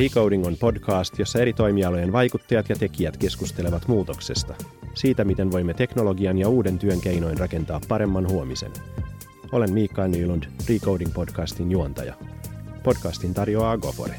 Recoding 0.00 0.46
on 0.46 0.56
podcast, 0.56 1.18
jossa 1.18 1.38
eri 1.38 1.52
toimialojen 1.52 2.12
vaikuttajat 2.12 2.68
ja 2.68 2.76
tekijät 2.76 3.16
keskustelevat 3.16 3.88
muutoksesta. 3.88 4.54
Siitä, 4.94 5.24
miten 5.24 5.52
voimme 5.52 5.74
teknologian 5.74 6.38
ja 6.38 6.48
uuden 6.48 6.78
työn 6.78 7.00
keinoin 7.00 7.38
rakentaa 7.38 7.80
paremman 7.88 8.28
huomisen. 8.28 8.72
Olen 9.52 9.72
Miikka 9.72 10.08
Nylund, 10.08 10.44
Recoding 10.68 11.14
podcastin 11.14 11.70
juontaja. 11.70 12.14
Podcastin 12.82 13.34
tarjoaa 13.34 13.78
Gofore. 13.78 14.14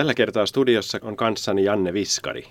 Tällä 0.00 0.14
kertaa 0.14 0.46
studiossa 0.46 0.98
on 1.02 1.16
kanssani 1.16 1.64
Janne 1.64 1.92
Viskari. 1.92 2.44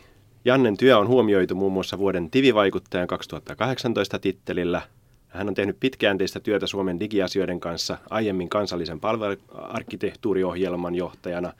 Jannen 0.45 0.77
työ 0.77 0.97
on 0.97 1.07
huomioitu 1.07 1.55
muun 1.55 1.73
muassa 1.73 1.97
vuoden 1.97 2.29
tivivaikuttajan 2.29 3.07
2018 3.07 4.19
tittelillä. 4.19 4.81
Hän 5.27 5.47
on 5.47 5.53
tehnyt 5.53 5.77
pitkäjänteistä 5.79 6.39
työtä 6.39 6.67
Suomen 6.67 6.99
digiasioiden 6.99 7.59
kanssa 7.59 7.97
aiemmin 8.09 8.49
kansallisen 8.49 8.99
palveluarkkitehtuuriohjelman 8.99 10.95
johtajana, 10.95 11.53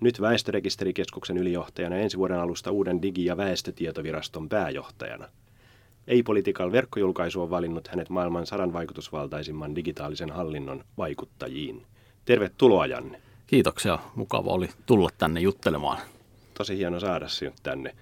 nyt 0.00 0.20
väestörekisterikeskuksen 0.20 1.38
ylijohtajana 1.38 1.96
ja 1.96 2.02
ensi 2.02 2.18
vuoden 2.18 2.40
alusta 2.40 2.70
uuden 2.70 3.02
digi- 3.02 3.24
ja 3.24 3.36
väestötietoviraston 3.36 4.48
pääjohtajana. 4.48 5.28
Ei-Political 6.06 6.72
verkkojulkaisu 6.72 7.42
on 7.42 7.50
valinnut 7.50 7.88
hänet 7.88 8.08
maailman 8.08 8.46
sadan 8.46 8.72
vaikutusvaltaisimman 8.72 9.76
digitaalisen 9.76 10.30
hallinnon 10.30 10.84
vaikuttajiin. 10.98 11.86
Tervetuloa 12.24 12.86
Janne. 12.86 13.29
Kiitoksia. 13.50 13.98
Mukava 14.14 14.50
oli 14.50 14.68
tulla 14.86 15.08
tänne 15.18 15.40
juttelemaan. 15.40 15.98
Tosi 16.58 16.76
hieno 16.76 17.00
saada 17.00 17.28
sinut 17.28 17.54
tänne. 17.62 17.96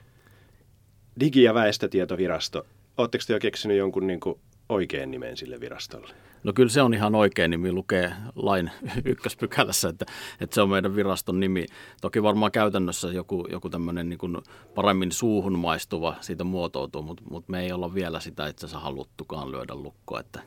Digi- 1.20 1.42
ja 1.42 1.54
väestötietovirasto. 1.54 2.66
Oletteko 2.96 3.24
te 3.26 3.32
jo 3.32 3.38
keksinyt 3.40 3.76
jonkun 3.76 4.06
niin 4.06 4.20
kuin 4.20 4.40
oikean 4.68 5.10
nimen 5.10 5.36
sille 5.36 5.60
virastolle? 5.60 6.14
No 6.44 6.52
kyllä 6.52 6.68
se 6.68 6.82
on 6.82 6.94
ihan 6.94 7.14
oikein 7.14 7.50
nimi, 7.50 7.72
lukee 7.72 8.12
lain 8.34 8.70
ykköspykälässä, 9.04 9.88
että, 9.88 10.06
että 10.40 10.54
se 10.54 10.62
on 10.62 10.70
meidän 10.70 10.96
viraston 10.96 11.40
nimi. 11.40 11.66
Toki 12.00 12.22
varmaan 12.22 12.52
käytännössä 12.52 13.08
joku, 13.08 13.46
joku 13.50 13.70
tämmöinen 13.70 14.08
niin 14.08 14.18
kuin 14.18 14.36
paremmin 14.74 15.12
suuhun 15.12 15.58
maistuva 15.58 16.16
siitä 16.20 16.44
muotoutuu, 16.44 17.02
mutta, 17.02 17.22
mutta 17.30 17.52
me 17.52 17.60
ei 17.60 17.72
olla 17.72 17.94
vielä 17.94 18.20
sitä 18.20 18.48
itse 18.48 18.66
asiassa 18.66 18.84
haluttukaan 18.84 19.52
lyödä 19.52 19.74
lukkoa, 19.74 20.20
että, 20.20 20.42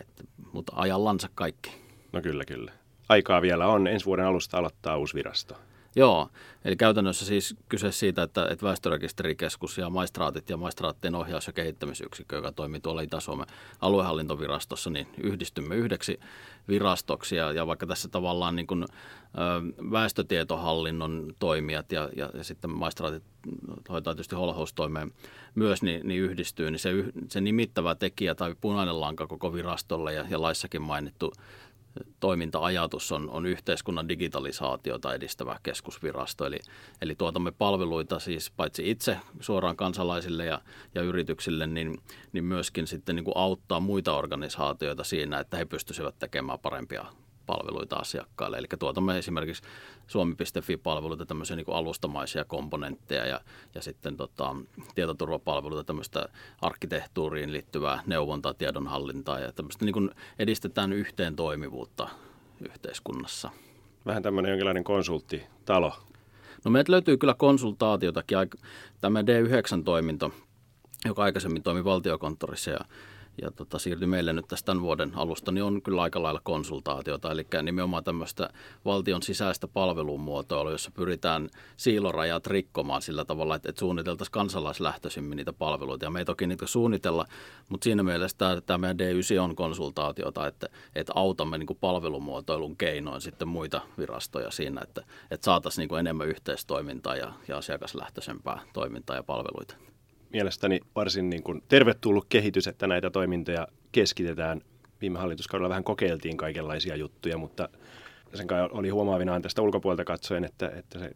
että, 0.00 0.24
mutta 0.52 0.72
ajallansa 0.76 1.28
kaikki. 1.34 1.70
No 2.12 2.22
kyllä, 2.22 2.44
kyllä 2.44 2.83
aikaa 3.08 3.42
vielä 3.42 3.66
on. 3.66 3.86
Ensi 3.86 4.06
vuoden 4.06 4.26
alusta 4.26 4.58
aloittaa 4.58 4.96
uusi 4.96 5.14
virasto. 5.14 5.54
Joo, 5.96 6.28
eli 6.64 6.76
käytännössä 6.76 7.26
siis 7.26 7.56
kyse 7.68 7.92
siitä, 7.92 8.22
että, 8.22 8.46
että 8.50 8.66
väestörekisterikeskus 8.66 9.78
ja 9.78 9.90
maistraatit 9.90 10.50
ja 10.50 10.56
maistraattien 10.56 11.14
ohjaus- 11.14 11.46
ja 11.46 11.52
kehittämisyksikkö, 11.52 12.36
joka 12.36 12.52
toimii 12.52 12.80
tuolla 12.80 13.00
Itä-Suomen 13.00 13.46
aluehallintovirastossa, 13.80 14.90
niin 14.90 15.06
yhdistymme 15.22 15.76
yhdeksi 15.76 16.20
virastoksi. 16.68 17.36
Ja, 17.36 17.52
ja 17.52 17.66
vaikka 17.66 17.86
tässä 17.86 18.08
tavallaan 18.08 18.56
niin 18.56 18.66
kuin, 18.66 18.82
ö, 18.82 18.86
väestötietohallinnon 19.90 21.34
toimijat 21.38 21.92
ja, 21.92 22.08
ja, 22.16 22.30
ja 22.34 22.44
sitten 22.44 22.70
maistraatit 22.70 23.22
hoitaa 23.88 24.14
tietysti 24.14 24.36
holhoustoimeen 24.36 25.12
myös, 25.54 25.82
niin, 25.82 26.08
niin 26.08 26.22
yhdistyy, 26.22 26.70
niin 26.70 26.78
se, 26.78 26.90
se 27.28 27.40
nimittävä 27.40 27.94
tekijä 27.94 28.34
tai 28.34 28.54
punainen 28.60 29.00
lanka 29.00 29.26
koko 29.26 29.52
virastolle 29.52 30.12
ja, 30.12 30.24
ja 30.30 30.42
laissakin 30.42 30.82
mainittu 30.82 31.32
toiminta-ajatus 32.20 33.12
on, 33.12 33.30
on 33.30 33.46
yhteiskunnan 33.46 34.08
digitalisaatiota 34.08 35.14
edistävä 35.14 35.58
keskusvirasto. 35.62 36.46
Eli, 36.46 36.58
eli 37.02 37.14
tuotamme 37.14 37.52
palveluita 37.52 38.18
siis 38.18 38.50
paitsi 38.50 38.90
itse 38.90 39.18
suoraan 39.40 39.76
kansalaisille 39.76 40.44
ja, 40.44 40.60
ja 40.94 41.02
yrityksille, 41.02 41.66
niin, 41.66 41.98
niin 42.32 42.44
myöskin 42.44 42.86
sitten 42.86 43.16
niin 43.16 43.24
kuin 43.24 43.36
auttaa 43.36 43.80
muita 43.80 44.16
organisaatioita 44.16 45.04
siinä, 45.04 45.40
että 45.40 45.56
he 45.56 45.64
pystyisivät 45.64 46.18
tekemään 46.18 46.58
parempia 46.58 47.04
palveluita 47.46 47.96
asiakkaille. 47.96 48.58
Eli 48.58 48.66
tuotamme 48.78 49.18
esimerkiksi 49.18 49.62
suomi.fi-palveluita, 50.06 51.26
tämmöisiä 51.26 51.56
niin 51.56 51.66
alustamaisia 51.68 52.44
komponentteja 52.44 53.26
ja, 53.26 53.40
ja 53.74 53.82
sitten 53.82 54.16
tota, 54.16 54.56
tietoturvapalveluita, 54.94 55.84
tämmöistä 55.84 56.28
arkkitehtuuriin 56.60 57.52
liittyvää 57.52 58.02
neuvontaa, 58.06 58.54
tiedonhallintaa 58.54 59.38
ja 59.40 59.52
tämmöistä 59.52 59.84
niin 59.84 59.92
kuin 59.92 60.10
edistetään 60.38 60.92
yhteen 60.92 61.36
toimivuutta 61.36 62.08
yhteiskunnassa. 62.60 63.50
Vähän 64.06 64.22
tämmöinen 64.22 64.50
jonkinlainen 64.50 64.84
konsulttitalo. 64.84 65.92
No 66.64 66.70
meiltä 66.70 66.92
löytyy 66.92 67.16
kyllä 67.16 67.34
konsultaatiotakin. 67.34 68.38
Tämä 69.00 69.20
D9-toiminto, 69.22 70.32
joka 71.04 71.22
aikaisemmin 71.22 71.62
toimi 71.62 71.84
valtiokonttorissa 71.84 72.70
ja 72.70 72.78
ja 73.42 73.50
tota, 73.50 73.78
siirtyi 73.78 74.06
meille 74.06 74.32
nyt 74.32 74.48
tästä 74.48 74.66
tämän 74.66 74.82
vuoden 74.82 75.12
alusta, 75.14 75.52
niin 75.52 75.64
on 75.64 75.82
kyllä 75.82 76.02
aika 76.02 76.22
lailla 76.22 76.40
konsultaatiota, 76.44 77.32
eli 77.32 77.46
nimenomaan 77.62 78.04
tämmöistä 78.04 78.50
valtion 78.84 79.22
sisäistä 79.22 79.68
palvelumuotoilua, 79.68 80.72
jossa 80.72 80.90
pyritään 80.90 81.48
siilorajat 81.76 82.46
rikkomaan 82.46 83.02
sillä 83.02 83.24
tavalla, 83.24 83.54
että, 83.54 83.68
että 83.68 83.80
suunniteltaisiin 83.80 84.32
kansalaislähtöisimmin 84.32 85.36
niitä 85.36 85.52
palveluita. 85.52 86.04
Ja 86.04 86.10
me 86.10 86.18
ei 86.18 86.24
toki 86.24 86.46
niitä 86.46 86.66
suunnitella, 86.66 87.26
mutta 87.68 87.84
siinä 87.84 88.02
mielessä 88.02 88.38
tämä, 88.38 88.60
tämä 88.60 88.78
meidän 88.78 88.98
D9 88.98 89.40
on 89.40 89.56
konsultaatiota, 89.56 90.46
että, 90.46 90.68
että 90.94 91.12
autamme 91.16 91.58
niin 91.58 91.66
kuin 91.66 91.78
palvelumuotoilun 91.80 92.76
keinoin 92.76 93.20
sitten 93.20 93.48
muita 93.48 93.80
virastoja 93.98 94.50
siinä, 94.50 94.80
että, 94.82 95.02
että 95.30 95.44
saataisiin 95.44 95.82
niin 95.82 95.88
kuin 95.88 96.00
enemmän 96.00 96.28
yhteistoimintaa 96.28 97.16
ja, 97.16 97.32
ja 97.48 97.58
asiakaslähtöisempää 97.58 98.60
toimintaa 98.72 99.16
ja 99.16 99.22
palveluita 99.22 99.93
mielestäni 100.34 100.80
varsin 100.96 101.30
niin 101.30 101.42
kuin 101.42 101.62
tervetullut 101.68 102.26
kehitys, 102.28 102.66
että 102.66 102.86
näitä 102.86 103.10
toimintoja 103.10 103.68
keskitetään. 103.92 104.60
Viime 105.00 105.18
hallituskaudella 105.18 105.68
vähän 105.68 105.84
kokeiltiin 105.84 106.36
kaikenlaisia 106.36 106.96
juttuja, 106.96 107.38
mutta 107.38 107.68
sen 108.34 108.46
kanssa 108.46 108.76
oli 108.78 108.88
huomaavinaan 108.88 109.42
tästä 109.42 109.62
ulkopuolelta 109.62 110.04
katsoen, 110.04 110.44
että, 110.44 110.68
että 110.68 110.98
se, 110.98 111.10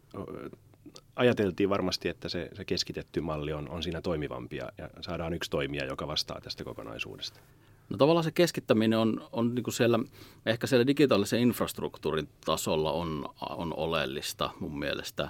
ajateltiin 1.15 1.69
varmasti, 1.69 2.09
että 2.09 2.29
se, 2.29 2.49
se 2.53 2.65
keskitetty 2.65 3.21
malli 3.21 3.53
on, 3.53 3.69
on 3.69 3.83
siinä 3.83 4.01
toimivampi 4.01 4.55
ja, 4.55 4.69
saadaan 5.01 5.33
yksi 5.33 5.49
toimija, 5.49 5.85
joka 5.85 6.07
vastaa 6.07 6.41
tästä 6.41 6.63
kokonaisuudesta. 6.63 7.39
No 7.89 7.97
tavallaan 7.97 8.23
se 8.23 8.31
keskittäminen 8.31 8.99
on, 8.99 9.27
on 9.31 9.55
niin 9.55 9.63
kuin 9.63 9.73
siellä, 9.73 9.99
ehkä 10.45 10.67
siellä 10.67 10.87
digitaalisen 10.87 11.39
infrastruktuurin 11.39 12.27
tasolla 12.45 12.91
on, 12.91 13.25
on 13.49 13.73
oleellista 13.77 14.49
mun 14.59 14.79
mielestä. 14.79 15.29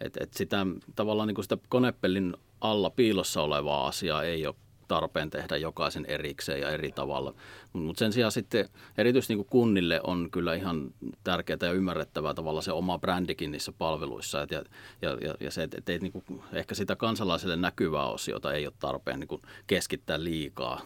Että 0.00 0.24
et 0.24 0.34
sitä 0.34 0.66
tavallaan 0.96 1.26
niin 1.26 1.34
kuin 1.34 1.44
sitä 1.44 1.58
konepellin 1.68 2.34
alla 2.60 2.90
piilossa 2.90 3.42
olevaa 3.42 3.86
asiaa 3.86 4.22
ei 4.22 4.46
ole 4.46 4.54
tarpeen 4.88 5.30
tehdä 5.30 5.56
jokaisen 5.56 6.06
erikseen 6.06 6.60
ja 6.60 6.70
eri 6.70 6.92
tavalla. 6.92 7.34
Mutta 7.72 7.98
sen 7.98 8.12
sijaan 8.12 8.32
sitten 8.32 8.68
erityisesti 8.98 9.34
niin 9.34 9.46
kunnille 9.46 10.00
on 10.04 10.28
kyllä 10.30 10.54
ihan 10.54 10.94
tärkeää 11.24 11.58
ja 11.62 11.72
ymmärrettävää 11.72 12.34
tavalla 12.34 12.62
se 12.62 12.72
oma 12.72 12.98
brändikin 12.98 13.50
niissä 13.50 13.72
palveluissa. 13.72 14.38
ja, 14.38 14.62
ja, 15.02 15.10
ja, 15.20 15.34
ja 15.40 15.50
se, 15.50 15.62
että 15.62 15.92
et, 15.92 16.02
niin 16.02 16.42
ehkä 16.52 16.74
sitä 16.74 16.96
kansalaiselle 16.96 17.56
näkyvää 17.56 18.06
osiota 18.06 18.52
ei 18.52 18.66
ole 18.66 18.74
tarpeen 18.78 19.20
niin 19.20 19.40
keskittää 19.66 20.24
liikaa 20.24 20.80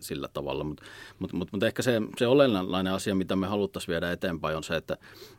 sillä 0.00 0.28
tavalla. 0.28 0.64
Mutta 0.64 0.82
mut, 1.18 1.32
mut, 1.32 1.52
mut 1.52 1.62
ehkä 1.62 1.82
se, 1.82 2.02
se 2.16 2.26
olennainen 2.26 2.92
asia, 2.92 3.14
mitä 3.14 3.36
me 3.36 3.46
haluttaisiin 3.46 3.92
viedä 3.92 4.12
eteenpäin, 4.12 4.56
on 4.56 4.64
se, 4.64 4.76
että, 4.76 4.96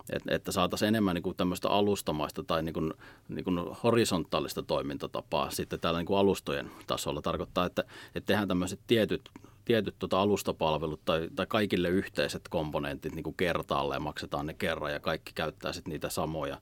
että, 0.09 0.35
että 0.35 0.51
saataisiin 0.51 0.88
enemmän 0.88 1.16
niin 1.16 1.23
kuin 1.23 1.38
tämmöistä 1.38 1.69
alustamaista 1.69 2.44
tai 2.44 2.63
niin 2.63 2.73
kuin, 2.73 2.94
niin 3.29 3.44
kuin 3.44 3.59
horisontaalista 3.84 4.63
toimintatapaa 4.63 5.50
sitten 5.50 5.79
täällä 5.79 6.00
niin 6.00 6.07
kuin 6.07 6.19
alustojen 6.19 6.72
tasolla. 6.88 7.22
Tarkoittaa, 7.22 7.66
että, 7.66 7.84
että 8.16 8.28
tehdään 8.28 8.47
tämmöiset 8.47 8.79
tietyt 8.88 9.29
tietyt 9.66 9.96
tuota 9.99 10.22
alustapalvelut 10.22 11.05
tai, 11.05 11.29
tai 11.35 11.46
kaikille 11.46 11.90
yhteiset 11.90 12.47
komponentit 12.49 13.16
niin 13.16 13.23
kuin 13.23 13.35
kertaalleen 13.35 14.02
maksetaan 14.02 14.46
ne 14.46 14.53
kerran 14.53 14.93
ja 14.93 14.99
kaikki 14.99 15.32
käyttää 15.35 15.73
sitten 15.73 15.91
niitä 15.91 16.09
samoja 16.09 16.58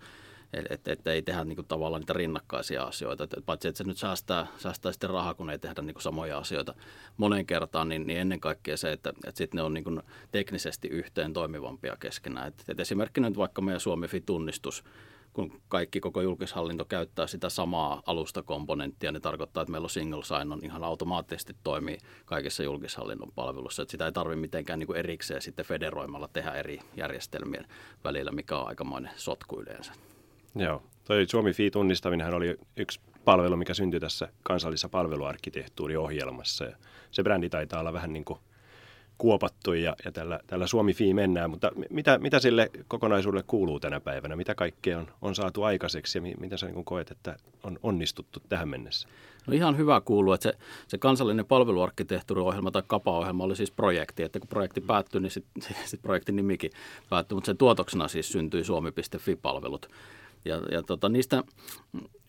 että 0.54 0.74
et, 0.74 0.88
et 0.88 1.08
ei 1.08 1.22
tehdä 1.22 1.44
niin 1.44 1.56
kuin, 1.56 1.68
tavallaan 1.68 2.02
niitä 2.02 2.14
rinnakkaisia 2.14 2.84
asioita. 2.84 3.24
Et, 3.24 3.36
paitsi 3.46 3.68
että 3.68 3.78
se 3.78 3.84
nyt 3.84 3.98
säästää, 3.98 4.48
säästää 4.58 4.92
sitten 4.92 5.10
rahaa, 5.10 5.34
kun 5.34 5.50
ei 5.50 5.60
tehdä 5.60 5.82
niin 5.82 5.94
kuin, 5.94 6.04
samoja 6.04 6.38
asioita 6.38 6.76
monen 7.18 7.46
kertaan, 7.46 7.90
niin, 7.90 8.08
niin 8.08 8.20
ennen 8.20 8.40
kaikkea 8.40 8.78
se, 8.78 8.92
että 8.92 9.14
et 9.28 9.36
sitten 9.36 9.58
ne 9.58 9.64
on 9.64 9.74
niin 9.74 9.84
kuin, 9.84 10.02
teknisesti 10.32 10.88
yhteen 10.88 11.34
toimivampia 11.34 11.98
keskenään. 12.00 12.48
Et, 12.48 12.64
et 12.68 12.80
esimerkkinä 12.80 13.30
nyt 13.30 13.38
vaikka 13.38 13.62
meidän 13.62 13.80
Suomi-tunnistus, 13.80 14.84
kun 15.34 15.62
kaikki 15.68 16.00
koko 16.00 16.22
julkishallinto 16.22 16.86
käyttää 16.86 17.28
sitä 17.28 17.50
samaa 17.50 18.02
alustakomponenttia, 18.06 19.12
niin 19.12 19.22
tarkoittaa, 19.22 19.62
että 19.64 19.72
meillä 19.72 19.86
on 19.86 19.90
single 19.90 20.24
sign-on 20.24 20.60
ihan 20.64 20.84
automaattisesti 20.84 21.56
toimii 21.64 21.98
kaikissa 22.26 22.64
julkishallinnon 22.64 23.32
palveluissa. 23.36 23.82
Että 23.82 23.92
sitä 23.92 24.06
ei 24.06 24.12
tarvitse 24.12 24.42
mitenkään 24.42 24.80
niin 24.80 24.96
erikseen 24.96 25.42
sitten 25.42 25.66
federoimalla 25.66 26.28
tehdä 26.28 26.52
eri 26.52 26.80
järjestelmien 26.98 27.68
välillä, 28.04 28.32
mikä 28.32 28.58
on 28.58 28.68
aikamoinen 28.68 29.12
sotku 29.16 29.62
yleensä. 29.62 29.94
Joo, 30.56 30.84
toi 31.04 31.26
Suomi 31.30 31.54
Fi-tunnistaminen 31.54 32.34
oli 32.34 32.58
yksi 32.78 33.00
palvelu, 33.26 33.58
mikä 33.58 33.74
syntyi 33.74 34.00
tässä 34.00 34.28
kansallisessa 34.44 34.90
palveluarkkitehtuuriohjelmassa. 34.90 36.66
Ja 36.66 36.76
se 37.12 37.24
brändi 37.24 37.50
taitaa 37.50 37.80
olla 37.80 37.94
vähän 37.94 38.14
niin 38.14 38.26
kuin 38.26 38.40
kuopattu 39.18 39.74
ja, 39.74 39.96
ja 40.06 40.12
tällä, 40.12 40.40
tällä 40.48 40.68
Suomi-Fi 40.68 41.14
mennään, 41.14 41.50
mutta 41.50 41.72
mitä, 41.90 42.18
mitä 42.18 42.40
sille 42.40 42.72
kokonaisuudelle 42.88 43.44
kuuluu 43.48 43.80
tänä 43.80 44.00
päivänä? 44.00 44.36
Mitä 44.36 44.56
kaikkea 44.56 45.00
on, 45.00 45.08
on 45.22 45.36
saatu 45.36 45.64
aikaiseksi 45.64 46.18
ja 46.18 46.22
mitä 46.40 46.58
sä 46.58 46.66
niin 46.66 46.86
koet, 46.86 47.12
että 47.12 47.36
on 47.64 47.80
onnistuttu 47.84 48.40
tähän 48.50 48.70
mennessä? 48.70 49.08
No 49.48 49.54
ihan 49.54 49.78
hyvä 49.78 50.02
kuuluu, 50.02 50.34
että 50.34 50.52
se, 50.52 50.58
se 50.88 50.98
kansallinen 50.98 51.46
palveluarkkitehtuuriohjelma 51.46 52.72
tai 52.72 52.84
KAPA-ohjelma 52.88 53.44
oli 53.44 53.56
siis 53.56 53.72
projekti, 53.72 54.24
että 54.24 54.40
kun 54.40 54.48
projekti 54.48 54.82
päättyi, 54.82 55.22
niin 55.22 55.32
sitten 55.32 55.64
sit 55.86 56.02
projektin 56.02 56.36
nimikin 56.36 56.72
päättyi, 57.10 57.36
mutta 57.36 57.46
sen 57.46 57.58
tuotoksena 57.58 58.08
siis 58.08 58.32
syntyi 58.32 58.64
suomi.fi-palvelut. 58.64 59.90
Ja, 60.46 60.62
ja 60.72 60.84
tota, 60.84 61.10
niistä, 61.10 61.44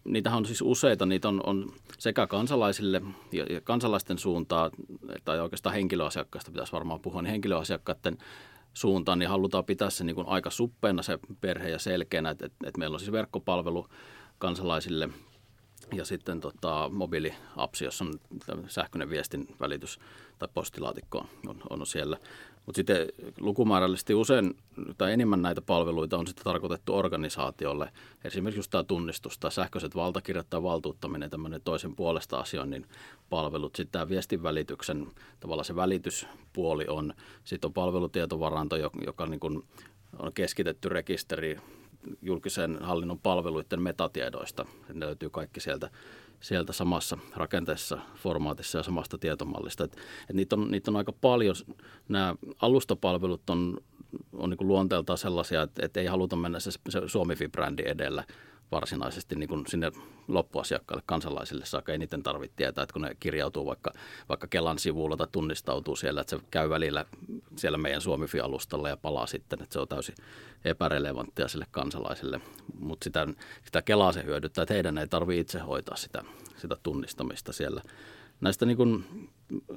niitähän 0.04 0.38
on 0.38 0.46
siis 0.46 0.62
useita, 0.62 1.06
niitä 1.06 1.28
on, 1.28 1.40
on 1.46 1.72
sekä 1.98 2.26
kansalaisille 2.26 3.02
ja, 3.32 3.44
ja 3.44 3.60
kansalaisten 3.60 4.18
suuntaan, 4.18 4.70
tai 5.24 5.40
oikeastaan 5.40 5.74
henkilöasiakkaista 5.74 6.50
pitäisi 6.50 6.72
varmaan 6.72 7.00
puhua, 7.00 7.22
niin 7.22 7.30
henkilöasiakkaiden 7.30 8.18
suuntaan, 8.74 9.18
niin 9.18 9.28
halutaan 9.28 9.64
pitää 9.64 9.90
se 9.90 10.04
niin 10.04 10.16
kuin 10.16 10.28
aika 10.28 10.50
suppeena 10.50 11.02
se 11.02 11.18
perhe 11.40 11.68
ja 11.68 11.78
selkeänä, 11.78 12.30
että, 12.30 12.46
että, 12.46 12.68
että 12.68 12.78
meillä 12.78 12.94
on 12.94 13.00
siis 13.00 13.12
verkkopalvelu 13.12 13.86
kansalaisille– 14.38 15.08
ja 15.92 16.04
sitten 16.04 16.40
tota, 16.40 16.90
mobiiliapsi, 16.92 17.84
jossa 17.84 18.04
on 18.04 18.14
sähköinen 18.68 19.10
viestin 19.10 19.48
välitys 19.60 19.98
tai 20.38 20.48
postilaatikko 20.54 21.26
on, 21.46 21.56
on 21.70 21.86
siellä. 21.86 22.16
Mutta 22.66 22.76
sitten 22.76 22.96
lukumäärällisesti 23.40 24.14
usein 24.14 24.56
tai 24.98 25.12
enemmän 25.12 25.42
näitä 25.42 25.62
palveluita 25.62 26.18
on 26.18 26.26
sitten 26.26 26.44
tarkoitettu 26.44 26.94
organisaatiolle. 26.94 27.90
Esimerkiksi 28.24 28.58
just 28.58 28.70
tämä 28.70 28.84
tunnistus 28.84 29.38
tai 29.38 29.52
sähköiset 29.52 29.94
valtakirjat 29.94 30.50
tai 30.50 30.62
valtuuttaminen, 30.62 31.30
tämmöinen 31.30 31.60
toisen 31.64 31.96
puolesta 31.96 32.38
asioinnin 32.38 32.86
palvelut. 33.30 33.76
Sitten 33.76 33.92
tämä 33.92 34.08
viestin 34.08 34.42
välityksen, 34.42 35.06
tavallaan 35.40 35.64
se 35.64 35.76
välityspuoli 35.76 36.86
on. 36.88 37.14
Sitten 37.44 37.68
on 37.68 37.72
palvelutietovaranto, 37.72 38.76
joka, 38.76 39.00
joka 39.06 39.26
niin 39.26 39.40
kuin 39.40 39.62
on 40.18 40.32
keskitetty 40.32 40.88
rekisteri 40.88 41.58
julkisen 42.22 42.78
hallinnon 42.80 43.18
palveluiden 43.18 43.82
metatiedoista. 43.82 44.66
Ne 44.92 45.06
löytyy 45.06 45.30
kaikki 45.30 45.60
sieltä, 45.60 45.90
sieltä 46.40 46.72
samassa 46.72 47.18
rakenteessa, 47.36 47.98
formaatissa 48.14 48.78
ja 48.78 48.82
samasta 48.82 49.18
tietomallista. 49.18 49.84
Et, 49.84 49.96
et 50.30 50.36
niitä, 50.36 50.56
on, 50.56 50.70
niitä 50.70 50.90
on 50.90 50.96
aika 50.96 51.12
paljon. 51.12 51.54
Nämä 52.08 52.34
alustapalvelut 52.60 53.50
on, 53.50 53.78
on 54.32 54.50
niin 54.50 54.68
luonteeltaan 54.68 55.18
sellaisia, 55.18 55.62
että, 55.62 55.86
että 55.86 56.00
ei 56.00 56.06
haluta 56.06 56.36
mennä 56.36 56.60
se, 56.60 56.70
se 56.88 57.00
Suomi-brändi 57.06 57.82
edellä, 57.86 58.24
varsinaisesti 58.72 59.34
niin 59.34 59.48
kuin 59.48 59.66
sinne 59.68 59.92
loppuasiakkaille, 60.28 61.02
kansalaisille 61.06 61.66
saakka 61.66 61.92
eniten 61.92 62.22
tarvitse 62.22 62.56
tietää, 62.56 62.82
että 62.82 62.92
kun 62.92 63.02
ne 63.02 63.16
kirjautuu 63.20 63.66
vaikka, 63.66 63.92
vaikka 64.28 64.46
Kelan 64.46 64.78
sivulla 64.78 65.16
tai 65.16 65.26
tunnistautuu 65.32 65.96
siellä, 65.96 66.20
että 66.20 66.36
se 66.36 66.42
käy 66.50 66.70
välillä 66.70 67.04
siellä 67.56 67.78
meidän 67.78 68.00
Suomifi-alustalla 68.00 68.88
ja 68.88 68.96
palaa 68.96 69.26
sitten, 69.26 69.62
että 69.62 69.72
se 69.72 69.80
on 69.80 69.88
täysin 69.88 70.14
epärelevanttia 70.64 71.48
sille 71.48 71.66
kansalaisille. 71.70 72.40
Mutta 72.78 73.04
sitä, 73.04 73.26
sitä 73.64 73.82
Kelaa 73.82 74.12
se 74.12 74.24
hyödyttää, 74.24 74.62
että 74.62 74.74
heidän 74.74 74.98
ei 74.98 75.08
tarvitse 75.08 75.40
itse 75.40 75.58
hoitaa 75.58 75.96
sitä, 75.96 76.24
sitä 76.56 76.76
tunnistamista 76.82 77.52
siellä. 77.52 77.82
Näistä 78.40 78.66
niin 78.66 78.76
kun, 78.76 79.04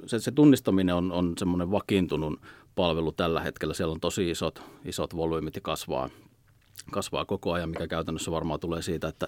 se, 0.05 0.19
se 0.19 0.31
tunnistaminen 0.31 0.95
on, 0.95 1.11
on 1.11 1.33
semmoinen 1.37 1.71
vakiintunut 1.71 2.41
palvelu 2.75 3.11
tällä 3.11 3.41
hetkellä. 3.41 3.73
Siellä 3.73 3.91
on 3.91 3.99
tosi 3.99 4.29
isot, 4.29 4.61
isot 4.85 5.15
volyymit 5.15 5.55
ja 5.55 5.61
kasvaa 5.61 6.09
kasvaa 6.91 7.25
koko 7.25 7.53
ajan, 7.53 7.69
mikä 7.69 7.87
käytännössä 7.87 8.31
varmaan 8.31 8.59
tulee 8.59 8.81
siitä, 8.81 9.07
että, 9.07 9.27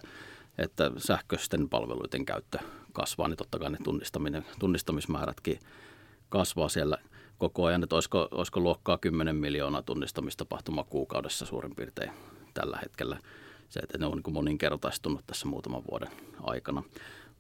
että 0.58 0.92
sähköisten 0.98 1.70
palveluiden 1.70 2.26
käyttö 2.26 2.60
kasvaa, 2.94 3.28
niin 3.28 3.38
totta 3.38 3.60
kai 3.60 3.70
ne 3.70 3.78
tunnistaminen, 3.84 4.46
tunnistamismäärätkin 4.60 5.60
kasvaa 6.30 6.70
siellä 6.70 6.98
koko 7.38 7.66
ajan, 7.66 7.84
että 7.84 7.96
olisiko, 7.96 8.28
olisiko 8.32 8.60
luokkaa 8.60 8.98
10 8.98 9.36
miljoonaa 9.36 9.82
tunnistamistapahtumaa 9.82 10.84
kuukaudessa 10.84 11.46
suurin 11.46 11.76
piirtein 11.76 12.12
tällä 12.54 12.80
hetkellä. 12.82 13.20
Se, 13.70 13.80
että 13.80 13.98
ne 13.98 14.06
on 14.06 14.22
niin 14.26 14.34
moninkertaistunut 14.34 15.28
tässä 15.28 15.48
muutaman 15.48 15.84
vuoden 15.92 16.10
aikana. 16.44 16.84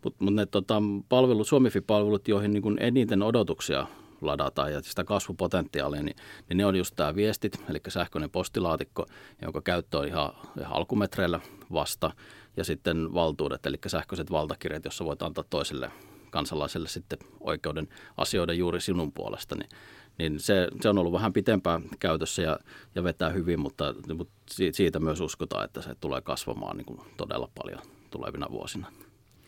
Mutta 0.04 0.24
mut 0.24 0.34
ne 0.34 0.46
tota, 0.46 0.82
palvelut, 1.10 1.48
Suomifi-palvelut, 1.48 2.28
joihin 2.28 2.54
niin 2.54 2.80
eniten 2.80 3.24
odotuksia 3.24 3.88
ladataan 4.22 4.74
ja 4.74 4.82
sitä 4.82 5.04
kasvupotentiaalia, 5.04 6.04
niin, 6.04 6.16
niin 6.50 6.58
ne 6.58 6.66
on 6.66 6.76
just 6.76 6.96
tämä 6.96 7.16
viestit, 7.16 7.64
eli 7.70 7.80
sähköinen 7.88 8.30
postilaatikko, 8.30 9.06
jonka 9.42 9.62
käyttö 9.62 9.98
on 9.98 10.08
ihan, 10.08 10.34
ihan 10.60 10.74
alkumetreillä 10.74 11.40
vasta, 11.74 12.12
ja 12.58 12.64
sitten 12.64 13.14
valtuudet, 13.14 13.66
eli 13.66 13.78
sähköiset 13.88 14.32
valtakirjat, 14.32 14.86
jossa 14.86 15.06
voit 15.06 15.22
antaa 15.22 15.44
toiselle 15.50 15.92
kansalaiselle 16.30 16.88
sitten 16.88 17.20
oikeuden 17.40 17.88
asioida 18.18 18.54
juuri 18.54 18.82
sinun 18.82 19.12
puolesta, 19.12 19.56
niin, 19.56 19.70
niin 20.18 20.40
se, 20.40 20.68
se 20.82 20.90
on 20.90 20.98
ollut 20.98 21.14
vähän 21.14 21.34
pitempään 21.34 21.84
käytössä 22.00 22.42
ja, 22.42 22.60
ja 22.96 23.04
vetää 23.04 23.30
hyvin, 23.30 23.60
mutta, 23.60 23.96
mutta 24.18 24.34
siitä 24.72 25.00
myös 25.00 25.22
uskotaan, 25.22 25.66
että 25.66 25.82
se 25.82 25.96
tulee 26.02 26.22
kasvamaan 26.22 26.78
niin 26.78 26.86
kuin 26.86 27.02
todella 27.18 27.50
paljon 27.56 27.82
tulevina 28.10 28.48
vuosina. 28.52 28.92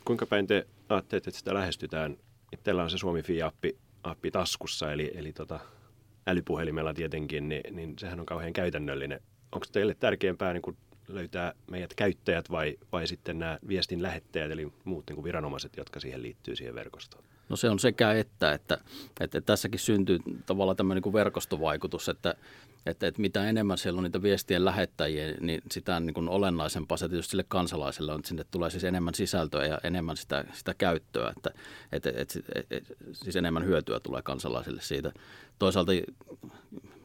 Kuinka 0.06 0.26
päin 0.26 0.48
te 0.48 0.68
ajattelette, 0.90 1.30
että 1.30 1.40
sitä 1.40 1.54
lähestytään? 1.54 2.18
Teillä 2.64 2.84
on 2.84 2.90
se 2.90 2.98
Suomi 2.98 3.24
Fi-appi 3.24 3.78
appi 4.04 4.32
taskussa, 4.32 4.92
eli, 4.92 5.12
eli 5.16 5.34
tota, 5.34 5.60
älypuhelimella 6.28 6.94
tietenkin, 6.94 7.50
niin, 7.50 7.76
niin 7.76 7.94
sehän 8.00 8.20
on 8.20 8.26
kauhean 8.26 8.54
käytännöllinen. 8.54 9.22
Onko 9.52 9.66
teille 9.72 9.94
tärkeämpää 9.94 10.54
niin 10.54 10.78
löytää 11.08 11.54
meidät 11.72 11.94
käyttäjät 11.94 12.52
vai, 12.52 12.78
vai 12.92 13.08
sitten 13.08 13.40
nämä 13.40 13.60
viestin 13.68 14.04
lähettäjät, 14.04 14.52
eli 14.52 14.74
muut 14.84 15.04
niin 15.08 15.16
kuin 15.16 15.26
viranomaiset, 15.26 15.78
jotka 15.78 16.00
siihen 16.00 16.22
liittyy 16.22 16.56
siihen 16.56 16.76
verkostoon? 16.76 17.24
No 17.52 17.58
se 17.58 17.70
on 17.70 17.80
sekä 17.80 18.14
että, 18.14 18.54
että, 18.54 18.78
että 19.20 19.42
tässäkin 19.42 19.80
syntyy 19.80 20.20
tavallaan 20.46 20.78
tämmöinen 20.78 21.02
niin 21.06 21.14
verkostovaikutus, 21.14 22.10
että, 22.10 22.36
että, 22.86 23.08
että 23.08 23.22
mitä 23.22 23.50
enemmän 23.50 23.78
siellä 23.78 23.98
on 23.98 24.04
niitä 24.04 24.22
viestien 24.22 24.66
lähettäjiä, 24.66 25.34
niin 25.40 25.62
sitä 25.72 26.00
niin 26.00 26.14
kuin 26.14 26.30
olennaisempaa 26.30 26.98
se 26.98 27.10
tietysti 27.10 27.32
sille 27.32 27.46
kansalaiselle 27.48 28.12
on, 28.12 28.20
että 28.20 28.28
sinne 28.28 28.44
tulee 28.52 28.70
siis 28.70 28.84
enemmän 28.84 29.16
sisältöä 29.16 29.66
ja 29.66 29.80
enemmän 29.84 30.18
sitä, 30.18 30.46
sitä 30.54 30.74
käyttöä, 30.74 31.34
että, 31.38 31.52
että, 31.92 32.10
että, 32.10 32.40
että, 32.56 32.76
että 32.76 32.94
siis 33.12 33.36
enemmän 33.36 33.66
hyötyä 33.66 34.00
tulee 34.00 34.22
kansalaisille 34.22 34.82
siitä. 34.82 35.12
Toisaalta 35.60 35.92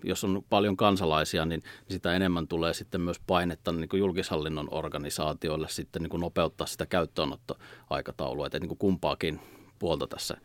jos 0.04 0.24
on 0.24 0.42
paljon 0.50 0.76
kansalaisia, 0.76 1.44
niin 1.44 1.62
sitä 1.90 2.12
enemmän 2.12 2.48
tulee 2.48 2.74
sitten 2.74 3.00
myös 3.00 3.20
painetta 3.26 3.72
niin 3.72 3.88
kuin 3.88 3.98
julkishallinnon 3.98 4.68
organisaatioille 4.70 5.68
sitten 5.68 6.02
niin 6.02 6.10
kuin 6.10 6.20
nopeuttaa 6.20 6.66
sitä 6.66 6.86
käyttöönottoaikataulua, 6.86 8.46
että 8.46 8.58
niin 8.58 8.68
kuin 8.68 8.78
kumpaakin 8.78 9.40
puolta 9.78 10.06
tässä, 10.06 10.36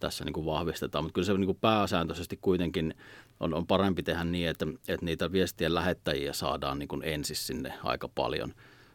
tässä 0.00 0.24
niin 0.24 0.32
kuin 0.32 0.46
vahvistetaan. 0.46 1.04
Mutta 1.04 1.14
kyllä 1.14 1.26
se 1.26 1.32
niin 1.32 1.46
kuin 1.46 1.58
pääsääntöisesti 1.60 2.38
kuitenkin 2.40 2.94
on, 3.40 3.54
on 3.54 3.66
parempi 3.66 4.02
tehdä 4.02 4.24
niin, 4.24 4.48
että, 4.48 4.66
että 4.88 5.06
niitä 5.06 5.32
viestien 5.32 5.74
lähettäjiä 5.74 6.32
saadaan 6.32 6.78
niin 6.78 6.88
kuin 6.88 7.02
ensin 7.04 7.36
sinne 7.36 7.74
aika 7.82 8.08
paljon. 8.08 8.54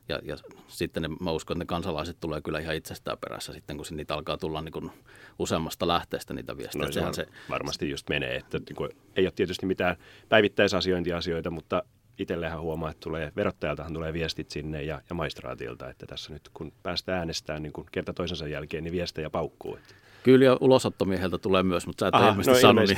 Ja, 0.10 0.20
ja 0.24 0.38
sitten 0.68 1.04
ne, 1.04 1.10
mä 1.20 1.32
uskon, 1.32 1.56
että 1.56 1.64
ne 1.64 1.66
kansalaiset 1.66 2.18
tulee 2.20 2.42
kyllä 2.42 2.60
ihan 2.60 2.76
itsestään 2.76 3.18
perässä 3.18 3.54
sitten, 3.54 3.78
kun 3.78 3.86
niitä 3.92 4.14
alkaa 4.14 4.38
tulla 4.38 4.62
niin 4.62 4.72
kuin 4.72 4.92
useammasta 5.40 5.88
lähteestä 5.88 6.34
niitä 6.34 6.58
viestejä. 6.58 6.86
No, 6.86 6.92
Sehän 6.92 7.14
se 7.14 7.28
varmasti 7.50 7.90
just 7.90 8.10
menee, 8.10 8.36
että 8.36 8.58
niin 8.58 8.76
kuin, 8.76 8.90
ei 9.16 9.26
ole 9.26 9.34
tietysti 9.36 9.66
mitään 9.66 9.96
päivittäisasiointiasioita, 10.30 11.52
mutta 11.52 11.84
itsellehän 12.18 12.62
huomaa, 12.62 12.92
että 12.92 13.00
tulee, 13.00 13.32
verottajaltahan 13.36 13.94
tulee 13.94 14.14
viestit 14.14 14.52
sinne 14.52 14.84
ja, 14.84 15.02
ja 15.10 15.16
maistraatilta, 15.16 15.90
että 15.90 16.06
tässä 16.06 16.34
nyt 16.34 16.50
kun 16.54 16.72
päästään 16.84 17.20
äänestämään 17.20 17.64
niin 17.64 17.74
kun 17.74 17.86
kerta 17.92 18.14
toisensa 18.14 18.48
jälkeen, 18.48 18.84
niin 18.84 18.94
viestejä 18.94 19.30
paukkuu. 19.30 19.76
Että. 19.76 19.96
Kyllä 20.24 20.46
ja 20.46 20.58
ulosottomieheltä 20.60 21.38
tulee 21.38 21.64
myös, 21.64 21.88
mutta 21.88 22.04
sä 22.04 22.08
et 22.08 22.16
Aha, 22.16 22.30
ilmeisesti 22.30 22.52
no, 22.58 22.62
sano. 22.62 22.82
Niin. 22.82 22.98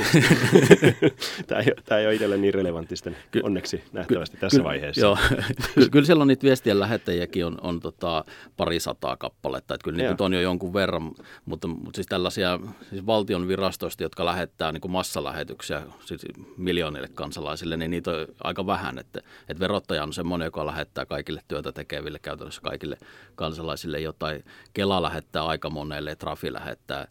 tämä, 1.47 1.61
ei, 1.61 1.73
tämä 1.85 1.99
ei 1.99 2.05
ole 2.05 2.13
itselle 2.13 2.37
niin 2.37 2.53
relevantti 2.53 2.95
sitten 2.95 3.17
ky- 3.31 3.41
onneksi 3.43 3.83
nähtävästi 3.91 4.37
ky- 4.37 4.41
tässä 4.41 4.59
ky- 4.59 4.63
vaiheessa. 4.63 5.01
Joo. 5.01 5.17
Ky- 5.75 5.89
kyllä 5.89 6.05
siellä 6.05 6.21
on 6.21 6.27
niitä 6.27 6.43
viestien 6.43 6.79
lähettäjiäkin 6.79 7.45
on, 7.45 7.57
on 7.61 7.79
tota 7.79 8.25
pari 8.57 8.79
sataa 8.79 9.17
kappaletta, 9.17 9.73
että 9.73 9.83
kyllä 9.83 9.97
niitä 9.97 10.23
on 10.23 10.33
jo 10.33 10.41
jonkun 10.41 10.73
verran, 10.73 11.11
mutta, 11.45 11.67
mutta 11.67 11.95
siis 11.95 12.07
tällaisia 12.07 12.59
siis 12.89 13.05
valtion 13.05 13.47
virastoista, 13.47 14.03
jotka 14.03 14.25
lähettää 14.25 14.71
niin 14.71 14.81
kuin 14.81 14.91
massalähetyksiä 14.91 15.81
siis 16.05 16.21
miljoonille 16.57 17.09
kansalaisille, 17.13 17.77
niin 17.77 17.91
niitä 17.91 18.11
on 18.11 18.27
aika 18.43 18.65
vähän, 18.67 18.99
että, 18.99 19.12
että 19.19 19.59
verottaja 19.59 20.03
on 20.03 20.13
semmoinen, 20.13 20.45
joka 20.45 20.65
lähettää 20.65 21.05
kaikille 21.05 21.41
työtä 21.47 21.71
tekeville 21.71 22.19
käytännössä 22.19 22.61
kaikille 22.61 22.97
kansalaisille 23.35 23.99
jotain. 23.99 24.45
Kela 24.73 25.01
lähettää 25.01 25.45
aika 25.45 25.69
monelle, 25.69 26.15
Trafi 26.15 26.53
lähettää 26.53 27.07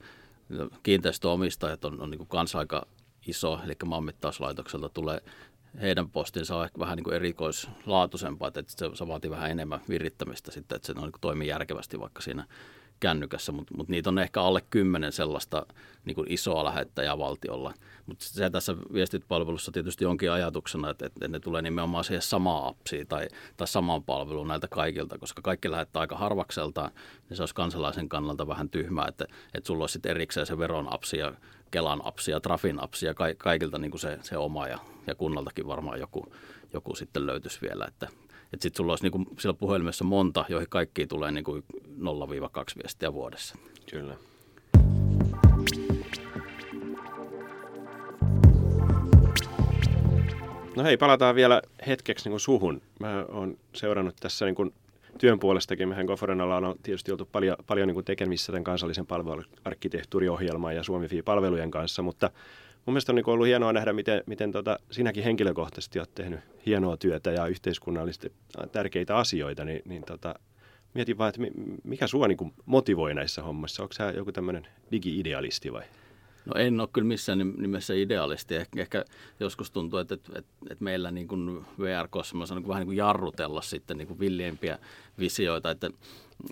kiinteistöomistajat 0.82 1.85
on, 1.85 2.00
on 2.00 2.11
niin 2.11 2.26
kanssa 2.26 2.59
aika 2.59 2.87
iso, 3.26 3.61
eli 3.64 3.75
maanmittauslaitokselta 3.85 4.88
tulee 4.88 5.21
heidän 5.80 6.11
postinsa 6.11 6.56
on 6.56 6.64
ehkä 6.64 6.78
vähän 6.78 6.97
niin 6.97 7.14
erikoislaatuisempaa, 7.14 8.49
että 8.49 8.62
se, 8.66 8.90
se 8.94 9.09
vaatii 9.09 9.30
vähän 9.30 9.50
enemmän 9.50 9.80
virittämistä 9.88 10.50
sitten, 10.50 10.76
että 10.76 10.87
se 10.87 10.92
on, 10.92 11.02
niin 11.02 11.12
kuin 11.12 11.21
toimii 11.21 11.49
järkevästi 11.49 12.00
vaikka 12.00 12.23
siinä 12.23 12.47
kännykässä, 13.02 13.52
mutta 13.52 13.75
mut 13.76 13.88
niitä 13.88 14.11
on 14.11 14.18
ehkä 14.18 14.42
alle 14.42 14.61
kymmenen 14.71 15.12
sellaista 15.12 15.66
niin 16.04 16.14
kuin 16.14 16.32
isoa 16.32 16.64
lähettäjää 16.64 17.18
valtiolla. 17.18 17.75
Mutta 18.06 18.25
se 18.25 18.50
tässä 18.50 18.76
viestipalvelussa 18.92 19.73
tietysti 19.73 20.04
onkin 20.04 20.30
ajatuksena, 20.30 20.90
että, 20.90 21.06
että 21.06 21.28
ne 21.28 21.40
tulee 21.40 21.62
nimenomaan 21.62 22.04
siihen 22.04 22.23
samaan 22.23 22.68
appsiin 22.68 23.06
tai, 23.06 23.28
tai 23.56 23.68
samaan 23.68 24.04
palveluun 24.04 24.49
näiltä 24.49 24.68
kaikilta, 24.68 25.18
koska 25.18 25.42
kaikki 25.42 25.71
lähettää 25.71 26.00
aika 26.00 26.16
harvakseltaan, 26.16 26.90
niin 27.28 27.37
se 27.37 27.42
olisi 27.42 27.54
kansalaisen 27.54 28.09
kannalta 28.09 28.47
vähän 28.47 28.68
tyhmää, 28.68 29.09
että, 29.09 29.25
että 29.54 29.66
sulla 29.66 29.82
olisi 29.82 29.92
sitten 29.92 30.11
erikseen 30.11 30.47
se 30.47 30.59
veron 30.59 30.92
appsi 30.92 31.18
ja 31.18 31.35
Kelan 31.71 32.00
apsia, 32.04 32.40
Trafin 32.40 32.82
apsia, 32.82 33.14
ka, 33.14 33.25
kaikilta 33.38 33.78
niin 33.78 33.90
kuin 33.90 34.00
se, 34.00 34.18
se 34.23 34.37
oma 34.37 34.68
ja, 34.68 34.78
ja 35.06 35.14
kunnaltakin 35.14 35.66
varmaan 35.66 36.00
joku, 36.00 36.32
joku 36.73 36.94
sitten 36.94 37.26
löytyisi 37.26 37.59
vielä, 37.62 37.85
että 37.88 38.09
että 38.52 38.62
sitten 38.62 38.76
sulla 38.76 38.92
olisi 38.92 39.04
niin 39.04 39.12
kuin 39.12 39.26
siellä 39.38 39.59
puhelimessa 39.59 40.04
monta, 40.04 40.44
joihin 40.49 40.68
kaikkiin 40.68 41.09
tulee 41.09 41.32
niin 41.32 41.44
kuin 41.44 41.64
0-2 41.73 41.73
viestiä 42.82 43.12
vuodessa. 43.12 43.56
Kyllä. 43.90 44.14
No 50.76 50.82
hei, 50.82 50.97
palataan 50.97 51.35
vielä 51.35 51.62
hetkeksi 51.87 52.25
niin 52.25 52.32
kuin 52.32 52.40
suhun. 52.40 52.82
Mä 53.00 53.25
oon 53.28 53.59
seurannut 53.75 54.16
tässä 54.21 54.44
niin 54.44 54.54
kuin 54.54 54.75
työn 55.18 55.38
puolestakin. 55.38 55.88
Mehän 55.88 56.06
Goforenalla 56.06 56.56
on 56.56 56.75
tietysti 56.82 57.12
oltu 57.12 57.28
paljon, 57.32 57.56
paljon 57.66 57.88
niin 57.88 58.04
tekemissä 58.04 58.52
tämän 58.52 58.64
kansallisen 58.64 59.06
palveluarkkitehtuuriohjelman 59.06 60.76
ja 60.76 60.82
Suomi 60.82 61.09
palvelujen 61.25 61.71
kanssa, 61.71 62.02
mutta 62.02 62.30
mun 62.86 62.92
mielestä 62.92 63.12
on 63.12 63.16
niin 63.16 63.28
ollut 63.28 63.46
hienoa 63.46 63.72
nähdä, 63.72 63.92
miten, 63.92 64.22
miten 64.26 64.52
tota, 64.52 64.78
sinäkin 64.90 65.24
henkilökohtaisesti 65.24 65.98
olet 65.98 66.14
tehnyt 66.14 66.40
hienoa 66.66 66.96
työtä 66.96 67.30
ja 67.30 67.46
yhteiskunnallisesti 67.46 68.32
tärkeitä 68.72 69.16
asioita, 69.16 69.64
niin, 69.64 69.82
niin 69.84 70.02
tota, 70.04 70.34
mietin 70.94 71.18
vaan, 71.18 71.28
että 71.28 71.40
mikä 71.84 72.06
sua 72.06 72.28
niin 72.28 72.54
motivoi 72.66 73.14
näissä 73.14 73.42
hommissa? 73.42 73.82
Onko 73.82 73.92
sä 73.92 74.10
joku 74.16 74.32
tämmöinen 74.32 74.66
digi-idealisti 74.92 75.72
vai? 75.72 75.82
No 76.46 76.52
en 76.56 76.80
ole 76.80 76.88
kyllä 76.92 77.08
missään 77.08 77.38
nimessä 77.38 77.94
idealisti. 77.94 78.56
Ehkä, 78.56 78.80
ehkä 78.80 79.04
joskus 79.40 79.70
tuntuu, 79.70 79.98
että, 79.98 80.14
että, 80.14 80.38
että, 80.70 80.84
meillä 80.84 81.10
niin 81.10 81.28
kuin 81.28 81.64
VR 81.78 82.08
Cosmos 82.08 82.50
on 82.50 82.56
niin 82.56 82.62
kuin 82.62 82.68
vähän 82.68 82.80
niin 82.80 82.86
kuin 82.86 82.96
jarrutella 82.96 83.62
sitten 83.62 83.98
niin 83.98 84.08
kuin 84.08 84.20
villiimpiä 84.20 84.78
visioita, 85.18 85.70
että, 85.70 85.90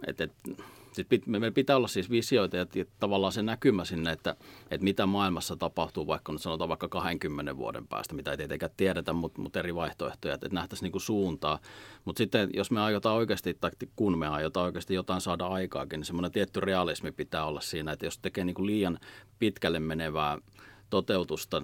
että, 0.06 0.25
että 0.25 0.62
sit 0.92 1.26
meillä 1.26 1.50
pitää 1.50 1.76
olla 1.76 1.88
siis 1.88 2.11
visioita 2.11 2.56
ja, 2.56 2.66
ja 2.75 2.85
tavallaan 3.00 3.32
se 3.32 3.42
näkymä 3.42 3.85
sinne, 3.85 4.12
että, 4.12 4.37
että 4.70 4.85
mitä 4.85 5.06
maailmassa 5.06 5.56
tapahtuu, 5.56 6.06
vaikka 6.06 6.32
nyt 6.32 6.42
sanotaan 6.42 6.68
vaikka 6.68 6.88
20 6.88 7.56
vuoden 7.56 7.87
päästä, 7.87 8.14
mitä 8.14 8.30
ei 8.30 8.37
tietenkään 8.37 8.73
tiedetä, 8.76 9.12
mutta, 9.12 9.40
mutta 9.42 9.59
eri 9.59 9.75
vaihtoehtoja, 9.75 10.35
että, 10.35 10.47
että 10.47 10.54
nähtäisiin 10.54 10.87
niin 10.87 10.92
kuin 10.92 11.02
suuntaa. 11.02 11.59
Mutta 12.04 12.18
sitten 12.18 12.50
jos 12.54 12.70
me 12.70 12.80
aiotaan 12.80 13.16
oikeasti, 13.16 13.54
tai 13.54 13.70
kun 13.97 14.18
me 14.18 14.28
aiotaan 14.28 14.66
oikeasti 14.66 14.94
jotain 14.94 15.20
saada 15.20 15.47
aikaakin, 15.47 15.99
niin 15.99 16.06
semmoinen 16.06 16.32
tietty 16.32 16.61
realismi 16.61 17.12
pitää 17.12 17.44
olla 17.44 17.61
siinä, 17.61 17.92
että 17.92 18.06
jos 18.06 18.18
tekee 18.18 18.44
niin 18.44 18.54
kuin 18.54 18.66
liian 18.66 18.99
pitkälle 19.38 19.80
menevää 19.80 20.38
toteutusta 20.90 21.62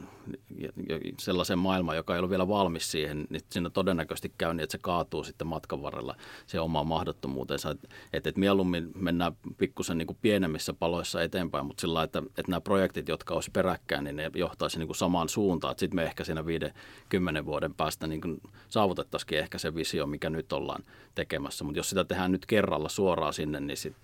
sellaisen 1.19 1.59
maailman, 1.59 1.97
joka 1.97 2.15
ei 2.15 2.21
ole 2.21 2.31
vielä 2.31 2.49
valmis 2.49 2.91
siihen, 2.91 3.27
niin 3.31 3.43
siinä 3.51 3.71
todennäköisesti 3.71 4.33
käy 4.39 4.55
niin, 4.55 4.65
että 4.65 4.73
se 4.73 4.79
kaatuu 4.79 5.25
sitten 5.25 5.47
matkan 5.47 5.83
varrella 5.83 6.17
se 6.47 6.61
oma 6.61 6.85
mahdottomuutensa. 6.85 7.71
Että 7.71 7.89
et, 8.13 8.27
et 8.27 8.37
mieluummin 8.37 8.91
mennään 8.95 9.33
pikkusen 9.59 9.99
niin 9.99 10.07
kuin 10.07 10.19
pienemmissä 10.23 10.73
paloissa 10.73 11.23
eteenpäin, 11.23 11.67
mutta 11.67 11.81
sillä 11.81 12.03
että, 12.03 12.19
että 12.19 12.51
nämä 12.51 12.61
projektit, 12.61 13.09
jotka 13.09 13.35
olisi 13.35 13.51
peräkkäin, 13.51 14.05
niin 14.05 14.17
ne 14.17 14.31
johtaisi 14.35 14.79
niin 14.79 14.89
kuin 14.89 14.97
samaan 14.97 15.29
suuntaan. 15.29 15.75
Sitten 15.79 15.97
me 15.97 16.05
ehkä 16.05 16.25
siinä 16.25 16.47
viiden, 16.47 16.75
kymmenen 17.09 17.47
vuoden 17.47 17.75
päästä 17.75 18.07
niin 18.07 18.41
saavutettaisiin 18.69 19.39
ehkä 19.39 19.59
se 19.59 19.75
visio, 19.75 20.07
mikä 20.07 20.31
nyt 20.31 20.53
ollaan 20.53 20.83
tekemässä. 21.15 21.65
Mutta 21.65 21.79
jos 21.79 21.89
sitä 21.89 22.05
tehdään 22.05 22.33
nyt 22.33 22.47
kerralla 22.47 22.89
suoraan 22.89 23.35
sinne, 23.35 23.61
niin 23.61 23.77
sit 23.77 23.97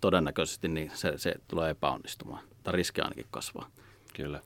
todennäköisesti 0.00 0.68
niin 0.68 0.90
se, 0.94 1.12
se 1.16 1.34
tulee 1.48 1.70
epäonnistumaan. 1.70 2.44
Tai 2.62 2.72
riski 2.72 3.00
ainakin 3.00 3.26
kasvaa. 3.30 3.68
Kyllä. 4.14 4.40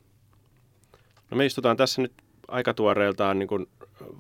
No 1.31 1.37
me 1.37 1.47
istutaan 1.47 1.77
tässä 1.77 2.03
nyt 2.03 2.13
aika 2.49 2.75
tuoreeltaan 2.75 3.39
niin 3.39 3.49
kuin 3.49 3.67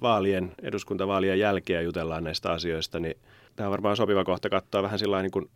vaalien, 0.02 0.52
eduskuntavaalien 0.62 1.38
jälkeen 1.38 1.84
jutellaan 1.84 2.24
näistä 2.24 2.52
asioista, 2.52 3.00
niin 3.00 3.14
tämä 3.56 3.66
on 3.66 3.70
varmaan 3.70 3.96
sopiva 3.96 4.24
kohta 4.24 4.48
katsoa 4.48 4.82
vähän 4.82 4.98
sillä 4.98 5.22
niin 5.22 5.30
kuin 5.30 5.50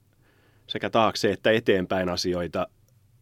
sekä 0.66 0.90
taakse 0.90 1.32
että 1.32 1.50
eteenpäin 1.50 2.08
asioita. 2.08 2.66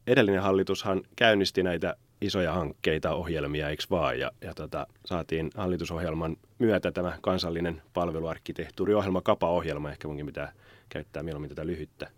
Edellinen 0.06 0.42
hallitushan 0.42 1.02
käynnisti 1.16 1.62
näitä 1.62 1.96
isoja 2.20 2.52
hankkeita, 2.52 3.14
ohjelmia, 3.14 3.68
eikö 3.68 3.82
vaan? 3.90 4.18
Ja, 4.18 4.30
ja 4.40 4.54
tota, 4.54 4.86
saatiin 5.04 5.50
hallitusohjelman 5.54 6.36
myötä 6.58 6.92
tämä 6.92 7.18
kansallinen 7.20 7.82
palveluarkkitehtuuriohjelma, 7.94 9.20
KAPA-ohjelma, 9.20 9.90
ehkä 9.90 10.08
munkin 10.08 10.26
pitää 10.26 10.52
käyttää 10.88 11.22
mieluummin 11.22 11.48
tätä 11.48 11.66
lyhyttä, 11.66 12.10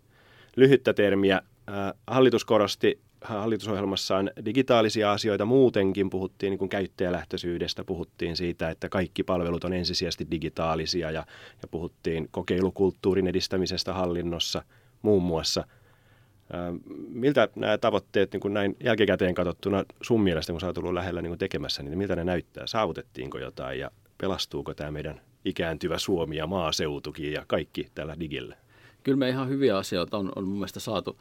lyhyttä 0.57 0.95
termiä. 0.95 1.37
Äh, 1.69 1.93
hallitus 2.07 2.45
korosti 2.45 3.01
hallitusohjelmassaan 3.21 4.31
digitaalisia 4.45 5.13
asioita 5.13 5.45
muutenkin. 5.45 6.11
Puhuttiin 6.11 6.51
niin 6.51 6.59
kuin 6.59 6.69
käyttäjälähtöisyydestä, 6.69 7.85
puhuttiin 7.85 8.37
siitä, 8.37 8.71
että 8.71 8.89
kaikki 8.89 9.23
palvelut 9.23 9.65
on 9.65 9.73
ensisijaisesti 9.73 10.27
digitaalisia 10.31 11.11
ja, 11.11 11.25
ja 11.63 11.69
puhuttiin 11.71 12.29
kokeilukulttuurin 12.31 13.27
edistämisestä 13.27 13.95
hallinnossa 13.95 14.63
muun 15.03 15.23
muassa. 15.23 15.65
Miltä 17.09 17.49
nämä 17.57 17.79
tavoitteet 17.79 18.33
niin 18.33 18.41
kuin 18.41 18.55
näin 18.55 18.77
jälkikäteen 18.85 19.35
katsottuna 19.35 19.85
sun 20.03 20.23
mielestä, 20.23 20.53
kun 20.53 20.61
sä 20.61 20.67
oot 20.67 20.93
lähellä 20.93 21.23
niin 21.23 21.31
kuin 21.31 21.39
tekemässä, 21.39 21.83
niin 21.83 21.99
miltä 21.99 22.17
ne 22.17 22.25
näyttää? 22.25 22.67
Saavutettiinko 22.67 23.39
jotain 23.39 23.79
ja 23.79 23.91
pelastuuko 24.19 24.75
tämä 24.75 24.91
meidän 24.91 25.21
ikääntyvä 25.45 25.99
Suomi 25.99 26.37
ja 26.37 26.47
maaseutukin 26.47 27.33
ja 27.33 27.45
kaikki 27.47 27.89
tällä 27.95 28.17
digillä? 28.21 28.57
Kyllä 29.03 29.19
me 29.19 29.29
ihan 29.29 29.49
hyviä 29.49 29.77
asioita 29.77 30.19
on, 30.19 30.33
on 30.37 30.45
mun 30.45 30.57
mielestä 30.57 30.81
saatu, 30.81 31.21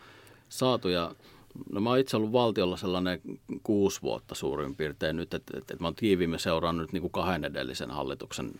saatu 0.49 0.89
ja 0.89 1.15
No 1.71 1.81
mä 1.81 1.89
oon 1.89 1.99
itse 1.99 2.17
ollut 2.17 2.31
valtiolla 2.31 2.77
sellainen 2.77 3.21
kuusi 3.63 4.01
vuotta 4.01 4.35
suurin 4.35 4.75
piirtein 4.75 5.15
nyt, 5.15 5.33
että, 5.33 5.57
että, 5.57 5.73
että 5.73 5.83
mä 5.83 5.87
oon 5.87 5.95
tiiviimmin 5.95 6.39
seurannut 6.39 6.93
niin 6.93 7.01
kuin 7.01 7.11
kahden 7.11 7.45
edellisen 7.45 7.91
hallituksen 7.91 8.51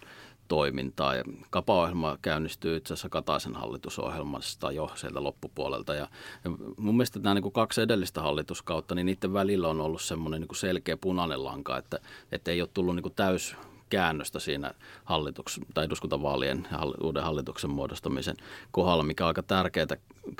toimintaa. 0.48 1.16
Ja 1.16 1.24
kapaohjelma 1.50 2.18
käynnistyy 2.22 2.76
itse 2.76 2.94
asiassa 2.94 3.10
Kataisen 3.10 3.56
hallitusohjelmasta 3.56 4.72
jo 4.72 4.92
sieltä 4.96 5.24
loppupuolelta. 5.24 5.94
Ja, 5.94 6.08
ja 6.44 6.52
mun 6.78 6.96
mielestä 6.96 7.20
nämä 7.20 7.34
niin 7.34 7.44
kuin 7.44 7.54
kaksi 7.54 7.82
edellistä 7.82 8.22
hallituskautta, 8.22 8.96
niin 8.96 9.06
niiden 9.06 9.34
välillä 9.34 9.68
on 9.68 9.82
ollut 9.82 10.02
semmoinen 10.02 10.42
niin 10.42 10.48
kuin 10.48 10.58
selkeä 10.58 10.98
punainen 10.98 11.44
lanka, 11.44 11.78
että, 11.78 12.00
että 12.32 12.52
ei 12.52 12.62
ole 12.62 12.70
tullut 12.74 12.96
niin 12.96 13.04
kuin 13.04 13.16
täys 13.16 13.56
käännöstä 13.90 14.40
siinä 14.40 14.74
hallituks- 15.04 15.66
tai 15.74 15.86
eduskuntavaalien 15.86 16.68
ja 16.72 16.80
uuden 17.04 17.24
hallituksen 17.24 17.70
muodostamisen 17.70 18.36
kohdalla, 18.72 19.04
mikä 19.04 19.24
on 19.24 19.28
aika 19.28 19.44
tärkeää, 19.44 19.88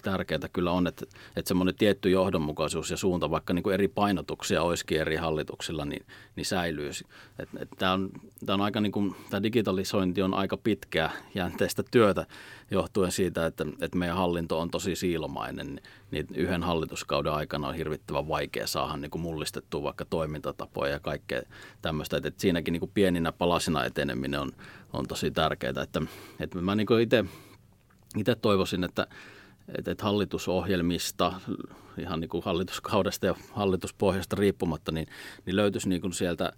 tärkeää 0.04 0.50
kyllä 0.54 0.72
on, 0.72 0.88
että, 0.88 1.06
että 1.36 1.48
semmoinen 1.48 1.76
tietty 1.76 2.10
johdonmukaisuus 2.10 2.92
ja 2.92 2.98
suunta, 2.98 3.32
vaikka 3.32 3.54
niin 3.54 3.64
kuin 3.64 3.74
eri 3.74 3.88
painotuksia 3.88 4.64
olisikin 4.64 5.02
eri 5.02 5.16
hallituksilla, 5.16 5.86
niin, 5.86 6.06
niin 6.36 6.46
säilyy. 6.46 6.92
Tämä 7.78 7.94
on, 7.94 8.10
tämä 8.46 8.54
on 8.54 8.62
aika 8.62 8.82
niin 8.82 8.92
kuin, 8.92 9.16
tämä 9.30 9.44
digitalisointi 9.44 10.22
on 10.22 10.34
aika 10.34 10.58
pitkää 10.58 11.12
jänteistä 11.36 11.84
työtä 11.92 12.26
johtuen 12.72 13.12
siitä, 13.12 13.46
että, 13.46 13.66
että 13.82 13.98
meidän 13.98 14.18
hallinto 14.18 14.60
on 14.60 14.72
tosi 14.72 14.96
siilomainen, 14.96 15.68
niin, 15.68 15.82
niin 16.12 16.28
yhden 16.36 16.64
hallituskauden 16.64 17.34
aikana 17.34 17.68
on 17.68 17.76
hirvittävän 17.76 18.28
vaikea 18.28 18.68
saada 18.68 18.98
niin 18.98 19.12
kuin 19.12 19.22
mullistettua 19.22 19.84
vaikka 19.84 20.06
toimintatapoja 20.06 20.92
ja 20.92 21.00
kaikkea 21.00 21.42
tämmöistä. 21.82 22.18
Että, 22.18 22.28
että 22.28 22.42
siinäkin 22.42 22.72
niin 22.72 22.80
kuin 22.80 22.92
pieninä 22.94 23.32
palasina 23.32 23.86
eteneminen 23.86 24.40
on, 24.40 24.52
on 24.94 25.08
tosi 25.08 25.32
tärkeää. 25.32 25.84
Että, 25.84 26.02
että 26.40 26.62
mä 26.62 26.76
niin 26.76 26.88
itse 27.02 27.26
itse 28.18 28.36
toivoisin, 28.36 28.84
että, 28.84 29.08
että, 29.78 29.92
että 29.92 30.04
hallitusohjelmista, 30.04 31.34
ihan 31.98 32.20
niin 32.20 32.30
kuin 32.30 32.44
hallituskaudesta 32.44 33.26
ja 33.26 33.36
hallituspohjasta 33.52 34.36
riippumatta, 34.36 34.92
niin, 34.92 35.08
niin 35.46 35.56
löytyisi 35.56 35.90
niin 35.90 36.02
kuin 36.02 36.14
sieltä 36.14 36.54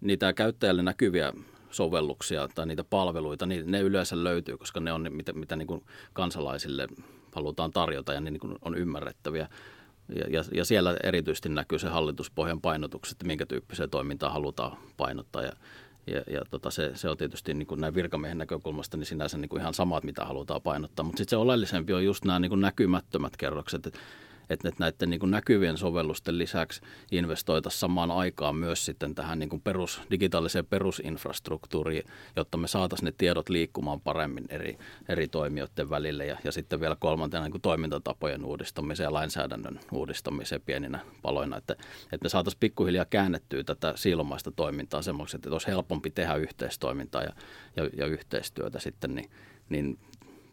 niitä 0.00 0.32
käyttäjälle 0.32 0.82
näkyviä 0.82 1.32
sovelluksia 1.70 2.48
tai 2.54 2.66
niitä 2.66 2.84
palveluita, 2.84 3.46
niin 3.46 3.70
ne 3.70 3.80
yleensä 3.80 4.24
löytyy, 4.24 4.56
koska 4.56 4.80
ne 4.80 4.92
on 4.92 5.02
ne, 5.02 5.10
mitä, 5.10 5.32
mitä 5.32 5.56
niin 5.56 5.66
kuin 5.66 5.84
kansalaisille 6.12 6.88
halutaan 7.32 7.70
tarjota 7.70 8.12
ja 8.12 8.20
ne 8.20 8.30
niin 8.30 8.40
kuin 8.40 8.54
on 8.62 8.74
ymmärrettäviä. 8.74 9.48
Ja, 10.14 10.24
ja, 10.30 10.44
ja 10.54 10.64
siellä 10.64 10.96
erityisesti 11.02 11.48
näkyy 11.48 11.78
se 11.78 11.88
hallituspohjan 11.88 12.60
painotukset, 12.60 13.12
että 13.12 13.26
minkä 13.26 13.46
tyyppiseen 13.46 13.90
toimintaa 13.90 14.30
halutaan 14.30 14.76
painottaa. 14.96 15.42
Ja, 15.42 15.52
ja, 16.06 16.22
ja 16.30 16.42
tota 16.50 16.70
se, 16.70 16.90
se 16.94 17.08
on 17.08 17.16
tietysti 17.16 17.54
niin 17.54 17.66
kuin 17.66 17.80
näin 17.80 17.94
virkamiehen 17.94 18.38
näkökulmasta 18.38 18.96
niin 18.96 19.06
sinänsä 19.06 19.38
niin 19.38 19.48
kuin 19.48 19.60
ihan 19.60 19.74
samat, 19.74 20.04
mitä 20.04 20.24
halutaan 20.24 20.62
painottaa. 20.62 21.04
Mutta 21.04 21.18
sitten 21.18 21.30
se 21.30 21.36
oleellisempi 21.36 21.92
on 21.92 22.04
just 22.04 22.24
nämä 22.24 22.38
niin 22.38 22.50
kuin 22.50 22.60
näkymättömät 22.60 23.36
kerrokset. 23.36 23.86
Että 23.86 23.98
että 24.50 24.70
näiden 24.78 25.10
niin 25.10 25.20
kuin 25.20 25.30
näkyvien 25.30 25.78
sovellusten 25.78 26.38
lisäksi 26.38 26.80
investoitaisiin 27.10 27.80
samaan 27.80 28.10
aikaan 28.10 28.56
myös 28.56 28.84
sitten 28.84 29.14
tähän 29.14 29.38
niin 29.38 29.48
kuin 29.48 29.62
perus, 29.62 30.00
digitaaliseen 30.10 30.66
perusinfrastruktuuriin, 30.66 32.04
jotta 32.36 32.58
me 32.58 32.68
saataisiin 32.68 33.04
ne 33.04 33.12
tiedot 33.18 33.48
liikkumaan 33.48 34.00
paremmin 34.00 34.44
eri, 34.48 34.78
eri 35.08 35.28
toimijoiden 35.28 35.90
välille. 35.90 36.26
Ja, 36.26 36.38
ja 36.44 36.52
sitten 36.52 36.80
vielä 36.80 36.96
kolmantena 37.00 37.42
niin 37.42 37.50
kuin 37.52 37.62
toimintatapojen 37.62 38.44
uudistamiseen 38.44 39.04
ja 39.04 39.12
lainsäädännön 39.12 39.80
uudistamiseen 39.92 40.60
pieninä 40.60 40.98
paloina, 41.22 41.56
että, 41.56 41.72
että 42.12 42.24
me 42.24 42.28
saataisiin 42.28 42.60
pikkuhiljaa 42.60 43.04
käännettyä 43.04 43.64
tätä 43.64 43.92
siilomaista 43.96 44.50
toimintaa 44.50 45.02
semmoiksi, 45.02 45.36
että 45.36 45.50
olisi 45.50 45.66
helpompi 45.66 46.10
tehdä 46.10 46.34
yhteistoimintaa 46.34 47.22
ja, 47.22 47.32
ja, 47.76 47.90
ja 47.96 48.06
yhteistyötä 48.06 48.78
sitten, 48.78 49.14
niin, 49.14 49.30
niin 49.68 49.98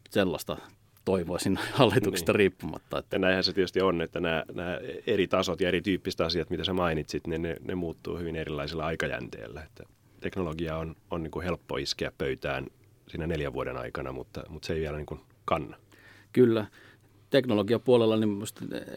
sellaista 0.09 0.57
toivoisin 1.05 1.59
hallituksesta 1.79 2.31
niin. 2.31 2.37
riippumatta. 2.37 2.99
Että. 2.99 3.15
Ja 3.15 3.19
näinhän 3.19 3.43
se 3.43 3.53
tietysti 3.53 3.81
on, 3.81 4.01
että 4.01 4.19
nämä, 4.19 4.43
nämä 4.53 4.79
eri 5.07 5.27
tasot 5.27 5.61
ja 5.61 5.67
erityyppiset 5.67 6.21
asiat, 6.21 6.49
mitä 6.49 6.63
sä 6.63 6.73
mainitsit, 6.73 7.27
niin 7.27 7.41
ne, 7.41 7.57
ne 7.63 7.75
muuttuu 7.75 8.17
hyvin 8.17 8.35
erilaisilla 8.35 8.85
aikajänteellä. 8.85 9.61
Että 9.61 9.83
teknologia 10.19 10.77
on, 10.77 10.95
on 11.11 11.23
niin 11.23 11.31
kuin 11.31 11.43
helppo 11.43 11.77
iskeä 11.77 12.11
pöytään 12.17 12.67
siinä 13.07 13.27
neljän 13.27 13.53
vuoden 13.53 13.77
aikana, 13.77 14.11
mutta, 14.11 14.43
mutta 14.49 14.65
se 14.65 14.73
ei 14.73 14.81
vielä 14.81 14.97
niin 14.97 15.05
kuin 15.05 15.19
kanna. 15.45 15.77
Kyllä. 16.33 16.65
Teknologiapuolella 17.29 18.17
niin 18.17 18.43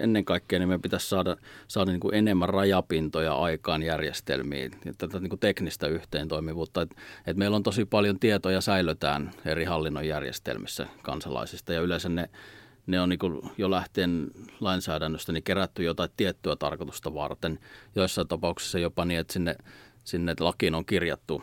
ennen 0.00 0.24
kaikkea 0.24 0.58
niin 0.58 0.68
me 0.68 0.78
pitäisi 0.78 1.08
saada, 1.08 1.36
saada 1.68 1.90
niin 1.90 2.00
kuin 2.00 2.14
enemmän 2.14 2.48
rajapintoja 2.48 3.34
aikaan 3.34 3.82
järjestelmiin, 3.82 4.70
tätä 4.98 5.20
niin 5.20 5.30
kuin 5.30 5.40
teknistä 5.40 5.86
yhteentoimivuutta. 5.86 6.82
Et, 6.82 6.90
et 7.26 7.36
meillä 7.36 7.56
on 7.56 7.62
tosi 7.62 7.84
paljon 7.84 8.18
tietoja 8.18 8.60
säilötään 8.60 9.30
eri 9.44 9.64
hallinnon 9.64 10.06
järjestelmissä 10.06 10.86
kansalaisista 11.02 11.72
ja 11.72 11.80
yleensä 11.80 12.08
ne, 12.08 12.30
ne 12.86 13.00
on 13.00 13.08
niin 13.08 13.18
jo 13.58 13.70
lähtien 13.70 14.30
lainsäädännöstä 14.60 15.32
niin 15.32 15.42
kerätty 15.42 15.82
jotain 15.82 16.10
tiettyä 16.16 16.56
tarkoitusta 16.56 17.14
varten. 17.14 17.58
Joissain 17.94 18.28
tapauksissa 18.28 18.78
jopa 18.78 19.04
niin, 19.04 19.20
että 19.20 19.32
sinne 19.32 19.56
sinne 20.08 20.34
lakiin 20.40 20.74
on 20.74 20.84
kirjattu, 20.84 21.42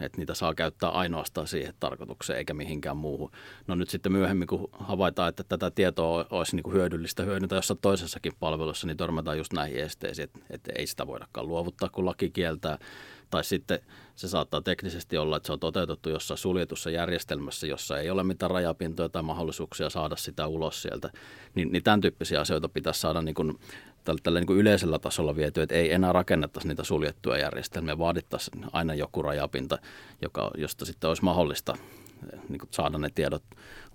että 0.00 0.18
niitä 0.18 0.34
saa 0.34 0.54
käyttää 0.54 0.90
ainoastaan 0.90 1.46
siihen 1.46 1.74
tarkoitukseen 1.80 2.38
eikä 2.38 2.54
mihinkään 2.54 2.96
muuhun. 2.96 3.30
No 3.66 3.74
nyt 3.74 3.90
sitten 3.90 4.12
myöhemmin, 4.12 4.48
kun 4.48 4.68
havaitaan, 4.72 5.28
että 5.28 5.44
tätä 5.44 5.70
tietoa 5.70 6.26
olisi 6.30 6.56
niin 6.56 6.62
kuin 6.62 6.74
hyödyllistä 6.74 7.22
hyödyntää 7.22 7.58
jossain 7.58 7.78
toisessakin 7.82 8.32
palvelussa, 8.40 8.86
niin 8.86 8.96
törmätään 8.96 9.38
just 9.38 9.52
näihin 9.52 9.78
esteisiin, 9.78 10.24
että, 10.24 10.38
että 10.50 10.72
ei 10.76 10.86
sitä 10.86 11.06
voidakaan 11.06 11.48
luovuttaa, 11.48 11.88
kun 11.88 12.06
laki 12.06 12.30
kieltää. 12.30 12.78
Tai 13.32 13.44
sitten 13.44 13.80
se 14.14 14.28
saattaa 14.28 14.60
teknisesti 14.62 15.18
olla, 15.18 15.36
että 15.36 15.46
se 15.46 15.52
on 15.52 15.60
toteutettu 15.60 16.10
jossain 16.10 16.38
suljetussa 16.38 16.90
järjestelmässä, 16.90 17.66
jossa 17.66 17.98
ei 17.98 18.10
ole 18.10 18.22
mitään 18.22 18.50
rajapintoja 18.50 19.08
tai 19.08 19.22
mahdollisuuksia 19.22 19.90
saada 19.90 20.16
sitä 20.16 20.46
ulos 20.46 20.82
sieltä. 20.82 21.10
Niin, 21.54 21.72
niin 21.72 21.82
tämän 21.82 22.00
tyyppisiä 22.00 22.40
asioita 22.40 22.68
pitäisi 22.68 23.00
saada 23.00 23.22
niin 23.22 23.34
kuin 23.34 23.58
tällä, 24.04 24.20
tällä 24.22 24.40
niin 24.40 24.46
kuin 24.46 24.58
yleisellä 24.58 24.98
tasolla 24.98 25.36
viety, 25.36 25.62
että 25.62 25.74
ei 25.74 25.92
enää 25.92 26.12
rakennettaisi 26.12 26.68
niitä 26.68 26.84
suljettuja 26.84 27.38
järjestelmiä, 27.38 27.98
vaadittaisiin 27.98 28.64
aina 28.72 28.94
joku 28.94 29.22
rajapinta, 29.22 29.78
joka, 30.22 30.50
josta 30.56 30.84
sitten 30.84 31.08
olisi 31.08 31.24
mahdollista 31.24 31.76
eh, 32.32 32.40
niin 32.48 32.58
kuin 32.58 32.68
saada 32.72 32.98
ne 32.98 33.10
tiedot 33.14 33.44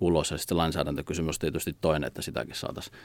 ulos. 0.00 0.30
Ja 0.30 0.38
sitten 0.38 0.56
lainsäädäntökysymys 0.56 1.36
on 1.36 1.40
tietysti 1.40 1.76
toinen, 1.80 2.06
että 2.06 2.22
sitäkin 2.22 2.54
saataisiin 2.54 2.96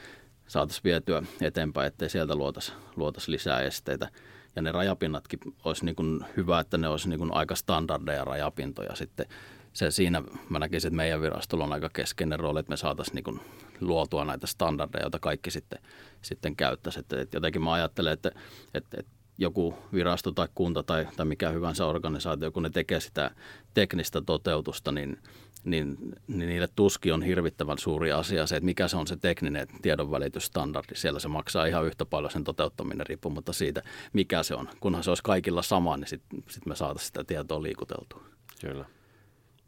saatais 0.46 0.84
vietyä 0.84 1.22
eteenpäin, 1.40 1.86
ettei 1.86 2.10
sieltä 2.10 2.34
luotaisi 2.36 2.72
luotais 2.96 3.28
lisää 3.28 3.60
esteitä. 3.60 4.08
Ja 4.56 4.62
ne 4.62 4.72
rajapinnatkin 4.72 5.38
olisi 5.64 5.84
niin 5.84 5.96
kuin 5.96 6.24
hyvä, 6.36 6.60
että 6.60 6.78
ne 6.78 6.88
olisi 6.88 7.08
niin 7.08 7.18
kuin 7.18 7.34
aika 7.34 7.54
standardeja 7.54 8.24
rajapintoja 8.24 8.94
sitten 8.94 9.26
se 9.74 9.90
siinä 9.90 10.22
mä 10.48 10.58
näkisin, 10.58 10.88
että 10.88 10.96
meidän 10.96 11.20
virastolla 11.20 11.64
on 11.64 11.72
aika 11.72 11.90
keskeinen 11.92 12.40
rooli, 12.40 12.60
että 12.60 12.70
me 12.70 12.76
saataisiin 12.76 13.14
niin 13.14 13.40
luotua 13.80 14.24
näitä 14.24 14.46
standardeja, 14.46 15.04
joita 15.04 15.18
kaikki 15.18 15.50
sitten, 15.50 15.78
sitten 16.22 16.56
käyttäisi. 16.56 17.00
Että, 17.00 17.20
että 17.20 17.36
jotenkin 17.36 17.62
mä 17.62 17.72
ajattelen, 17.72 18.12
että, 18.12 18.30
että, 18.74 18.96
että 19.00 19.12
joku 19.38 19.74
virasto 19.92 20.32
tai 20.32 20.48
kunta 20.54 20.82
tai, 20.82 21.06
tai 21.16 21.26
mikä 21.26 21.50
hyvänsä 21.50 21.86
organisaatio, 21.86 22.52
kun 22.52 22.62
ne 22.62 22.70
tekee 22.70 23.00
sitä 23.00 23.30
teknistä 23.74 24.22
toteutusta, 24.22 24.92
niin, 24.92 25.18
niin, 25.64 25.96
niin 26.26 26.48
niille 26.48 26.68
tuski 26.76 27.12
on 27.12 27.22
hirvittävän 27.22 27.78
suuri 27.78 28.12
asia 28.12 28.46
se, 28.46 28.56
että 28.56 28.64
mikä 28.64 28.88
se 28.88 28.96
on 28.96 29.06
se 29.06 29.16
tekninen 29.16 29.68
tiedonvälitysstandardi. 29.82 30.94
Siellä 30.94 31.20
se 31.20 31.28
maksaa 31.28 31.66
ihan 31.66 31.86
yhtä 31.86 32.04
paljon 32.04 32.30
sen 32.30 32.44
toteuttaminen 32.44 33.06
riippumatta 33.06 33.52
siitä, 33.52 33.82
mikä 34.12 34.42
se 34.42 34.54
on. 34.54 34.68
Kunhan 34.80 35.04
se 35.04 35.10
olisi 35.10 35.22
kaikilla 35.22 35.62
sama, 35.62 35.96
niin 35.96 36.08
sitten 36.08 36.42
sit 36.48 36.66
me 36.66 36.76
saataisiin 36.76 37.06
sitä 37.06 37.24
tietoa 37.24 37.62
liikuteltua. 37.62 38.24
Kyllä. 38.60 38.84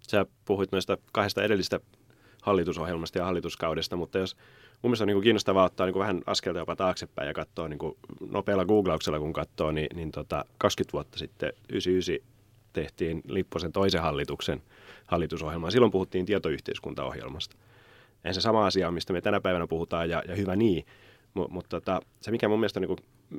Sä 0.09 0.27
puhuit 0.45 0.73
noista 0.73 0.99
kahdesta 1.13 1.43
edellistä 1.43 1.81
hallitusohjelmasta 2.43 3.19
ja 3.19 3.25
hallituskaudesta, 3.25 3.97
mutta 3.97 4.19
jos 4.19 4.37
mun 4.83 4.91
mielestä 4.91 5.05
on 5.05 5.07
niin 5.07 5.17
kuin 5.17 5.23
kiinnostavaa 5.23 5.65
ottaa 5.65 5.87
niin 5.87 5.93
kuin 5.93 6.01
vähän 6.01 6.23
askelta 6.27 6.59
jopa 6.59 6.77
taaksepäin 6.77 7.29
ja 7.29 7.35
katsoa 7.35 7.69
niin 7.69 7.79
kuin 7.79 7.97
nopealla 8.31 8.65
googlauksella, 8.65 9.19
kun 9.19 9.33
katsoo, 9.33 9.73
niin, 9.73 9.89
niin 9.95 10.11
tota 10.11 10.45
20 10.59 10.93
vuotta 10.93 11.19
sitten 11.19 11.53
99 11.69 12.36
tehtiin 12.81 13.23
Lipposen 13.29 13.73
toisen 13.73 14.03
hallituksen 14.03 14.63
hallitusohjelma. 15.07 15.71
Silloin 15.71 15.93
puhuttiin 15.93 16.27
tietoyhteiskuntaohjelmasta. 16.27 17.57
Ei 18.25 18.35
se 18.35 18.41
sama 18.41 18.67
asia, 18.67 18.91
mistä 18.91 19.13
me 19.13 19.21
tänä 19.21 19.41
päivänä 19.41 19.67
puhutaan, 19.67 20.11
ja, 20.11 20.23
ja 20.29 20.35
hyvä 20.35 20.57
niin. 20.57 20.87
Mutta 21.35 21.55
mut 21.55 21.67
tota, 21.69 22.01
se, 22.21 22.31
mikä 22.31 22.49
mun 22.49 22.61
mielestä 22.61 22.81
on 22.81 22.83
niin 22.83 22.97
kuin 22.97 22.99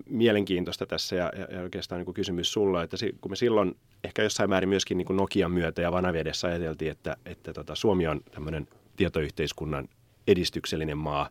mielenkiintoista 0.09 0.85
tässä, 0.85 1.15
ja, 1.15 1.31
ja 1.49 1.61
oikeastaan 1.61 1.99
niin 1.99 2.05
kuin 2.05 2.15
kysymys 2.15 2.53
sulla, 2.53 2.83
että 2.83 2.97
si, 2.97 3.15
kun 3.21 3.31
me 3.31 3.35
silloin 3.35 3.75
ehkä 4.03 4.23
jossain 4.23 4.49
määrin 4.49 4.69
myöskin 4.69 4.97
niin 4.97 5.05
kuin 5.05 5.17
Nokian 5.17 5.51
myötä 5.51 5.81
ja 5.81 5.91
Vanavedessä 5.91 6.47
ajateltiin, 6.47 6.91
että, 6.91 7.17
että 7.25 7.53
tota, 7.53 7.75
Suomi 7.75 8.07
on 8.07 8.21
tämmöinen 8.31 8.67
tietoyhteiskunnan 8.95 9.87
edistyksellinen 10.27 10.97
maa. 10.97 11.29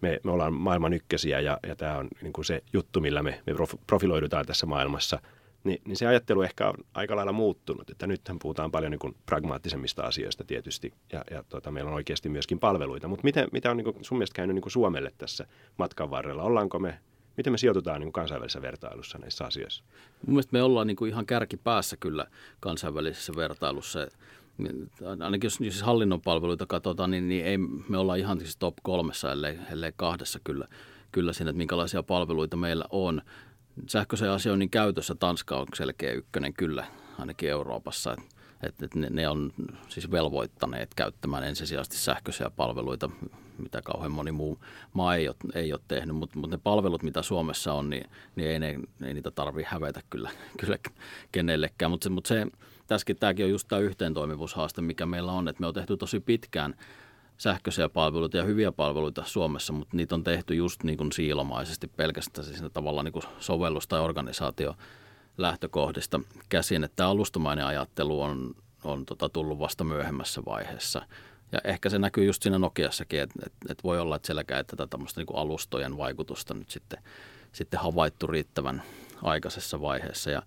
Me, 0.00 0.20
me 0.24 0.30
ollaan 0.30 0.52
maailman 0.52 0.92
ykkösiä 0.92 1.40
ja, 1.40 1.58
ja 1.68 1.76
tämä 1.76 1.98
on 1.98 2.08
niin 2.22 2.32
kuin 2.32 2.44
se 2.44 2.62
juttu, 2.72 3.00
millä 3.00 3.22
me, 3.22 3.42
me 3.46 3.52
profiloidutaan 3.86 4.46
tässä 4.46 4.66
maailmassa. 4.66 5.20
Ni, 5.64 5.82
niin 5.84 5.96
se 5.96 6.06
ajattelu 6.06 6.42
ehkä 6.42 6.68
on 6.68 6.74
aika 6.94 7.16
lailla 7.16 7.32
muuttunut, 7.32 7.90
että 7.90 8.06
nythän 8.06 8.38
puhutaan 8.38 8.70
paljon 8.70 8.90
niin 8.90 8.98
kuin 8.98 9.16
pragmaattisemmista 9.26 10.02
asioista 10.02 10.44
tietysti 10.44 10.92
ja, 11.12 11.24
ja 11.30 11.44
tota, 11.48 11.70
meillä 11.70 11.88
on 11.88 11.94
oikeasti 11.94 12.28
myöskin 12.28 12.58
palveluita. 12.58 13.08
Mutta 13.08 13.24
miten, 13.24 13.48
mitä 13.52 13.70
on 13.70 13.76
niin 13.76 13.84
kuin 13.84 14.04
sun 14.04 14.18
mielestä 14.18 14.36
käynyt 14.36 14.54
niin 14.54 14.62
kuin 14.62 14.72
Suomelle 14.72 15.12
tässä 15.18 15.46
matkan 15.78 16.10
varrella? 16.10 16.42
Ollaanko 16.42 16.78
me 16.78 16.98
Miten 17.36 17.52
me 17.52 17.58
sijoitutaan 17.58 18.00
niin 18.00 18.06
kuin 18.06 18.12
kansainvälisessä 18.12 18.62
vertailussa 18.62 19.18
näissä 19.18 19.44
asioissa? 19.44 19.84
Mun 20.26 20.34
mielestä 20.34 20.52
me 20.52 20.62
ollaan 20.62 20.86
niin 20.86 20.96
kuin 20.96 21.08
ihan 21.08 21.26
kärkipäässä 21.26 21.96
kyllä 21.96 22.26
kansainvälisessä 22.60 23.32
vertailussa 23.36 24.06
ainakin 25.24 25.46
jos 25.46 25.54
siis 25.54 25.82
hallinnon 25.82 26.20
palveluita 26.20 26.66
katsotaan, 26.66 27.10
niin, 27.10 27.28
niin 27.28 27.46
ei, 27.46 27.58
me 27.88 27.98
ollaan 27.98 28.18
ihan 28.18 28.38
siis 28.38 28.56
top 28.56 28.74
kolmessa, 28.82 29.32
ellei, 29.32 29.58
ellei 29.72 29.92
kahdessa 29.96 30.40
kyllä, 30.44 30.68
kyllä 31.12 31.32
siinä, 31.32 31.50
että 31.50 31.58
minkälaisia 31.58 32.02
palveluita 32.02 32.56
meillä 32.56 32.84
on. 32.90 33.22
Sähköisen 33.86 34.30
asioinnin 34.30 34.70
käytössä 34.70 35.14
Tanska 35.14 35.56
on 35.56 35.66
selkeä 35.74 36.12
ykkönen 36.12 36.52
kyllä, 36.52 36.86
ainakin 37.18 37.50
Euroopassa. 37.50 38.16
Että 38.62 38.84
et 38.84 38.94
ne, 38.94 39.10
ne 39.10 39.28
on 39.28 39.52
siis 39.88 40.10
velvoittaneet 40.10 40.94
käyttämään 40.94 41.44
ensisijaisesti 41.44 41.96
sähköisiä 41.96 42.50
palveluita, 42.50 43.10
mitä 43.58 43.82
kauhean 43.82 44.12
moni 44.12 44.32
muu 44.32 44.58
maa 44.92 45.14
ei 45.16 45.28
ole, 45.28 45.36
ei 45.54 45.72
ole 45.72 45.80
tehnyt, 45.88 46.16
mutta 46.16 46.38
mut 46.38 46.50
ne 46.50 46.58
palvelut, 46.58 47.02
mitä 47.02 47.22
Suomessa 47.22 47.72
on, 47.72 47.90
niin, 47.90 48.10
niin 48.36 48.48
ei, 48.48 48.58
ne, 48.58 48.80
ei 49.04 49.14
niitä 49.14 49.30
tarvitse 49.30 49.70
hävetä 49.70 50.00
kyllä, 50.10 50.30
kyllä 50.60 50.78
kenellekään. 51.32 51.90
Mutta 51.90 52.04
se, 52.04 52.10
mut 52.10 52.26
se 52.26 52.46
tässäkin 52.86 53.16
tämäkin 53.16 53.44
on 53.44 53.50
just 53.50 53.68
tämä 53.68 53.80
yhteentoimivuushaaste, 53.80 54.82
mikä 54.82 55.06
meillä 55.06 55.32
on, 55.32 55.48
että 55.48 55.60
me 55.60 55.66
on 55.66 55.74
tehty 55.74 55.96
tosi 55.96 56.20
pitkään 56.20 56.74
sähköisiä 57.38 57.88
palveluita 57.88 58.36
ja 58.36 58.42
hyviä 58.42 58.72
palveluita 58.72 59.22
Suomessa, 59.26 59.72
mutta 59.72 59.96
niitä 59.96 60.14
on 60.14 60.24
tehty 60.24 60.54
just 60.54 60.82
niin 60.82 60.98
kuin 60.98 61.12
siilomaisesti 61.12 61.88
pelkästään 61.88 62.44
siis 62.44 62.62
tavallaan 62.72 63.04
niin 63.04 63.12
kuin 63.12 63.24
sovellus- 63.38 63.88
tai 63.88 64.00
organisaatio 64.00 64.74
lähtökohdista 65.38 66.20
käsin, 66.48 66.84
että 66.84 67.06
alustamainen 67.06 67.66
ajattelu 67.66 68.22
on, 68.22 68.54
on 68.84 69.06
tota 69.06 69.28
tullut 69.28 69.58
vasta 69.58 69.84
myöhemmässä 69.84 70.42
vaiheessa. 70.44 71.02
Ja 71.52 71.58
ehkä 71.64 71.88
se 71.88 71.98
näkyy 71.98 72.24
just 72.24 72.42
siinä 72.42 72.58
Nokiassakin, 72.58 73.20
että, 73.20 73.40
että, 73.46 73.58
että 73.68 73.82
voi 73.84 74.00
olla, 74.00 74.16
että 74.16 74.26
sielläkään 74.26 74.58
ei 74.58 74.64
tätä 74.64 74.86
tämmöistä 74.86 75.20
niin 75.20 75.26
kuin 75.26 75.38
alustojen 75.38 75.96
vaikutusta 75.96 76.54
nyt 76.54 76.70
sitten, 76.70 76.98
sitten 77.52 77.80
havaittu 77.80 78.26
riittävän 78.26 78.82
aikaisessa 79.22 79.80
vaiheessa. 79.80 80.30
Ja 80.30 80.42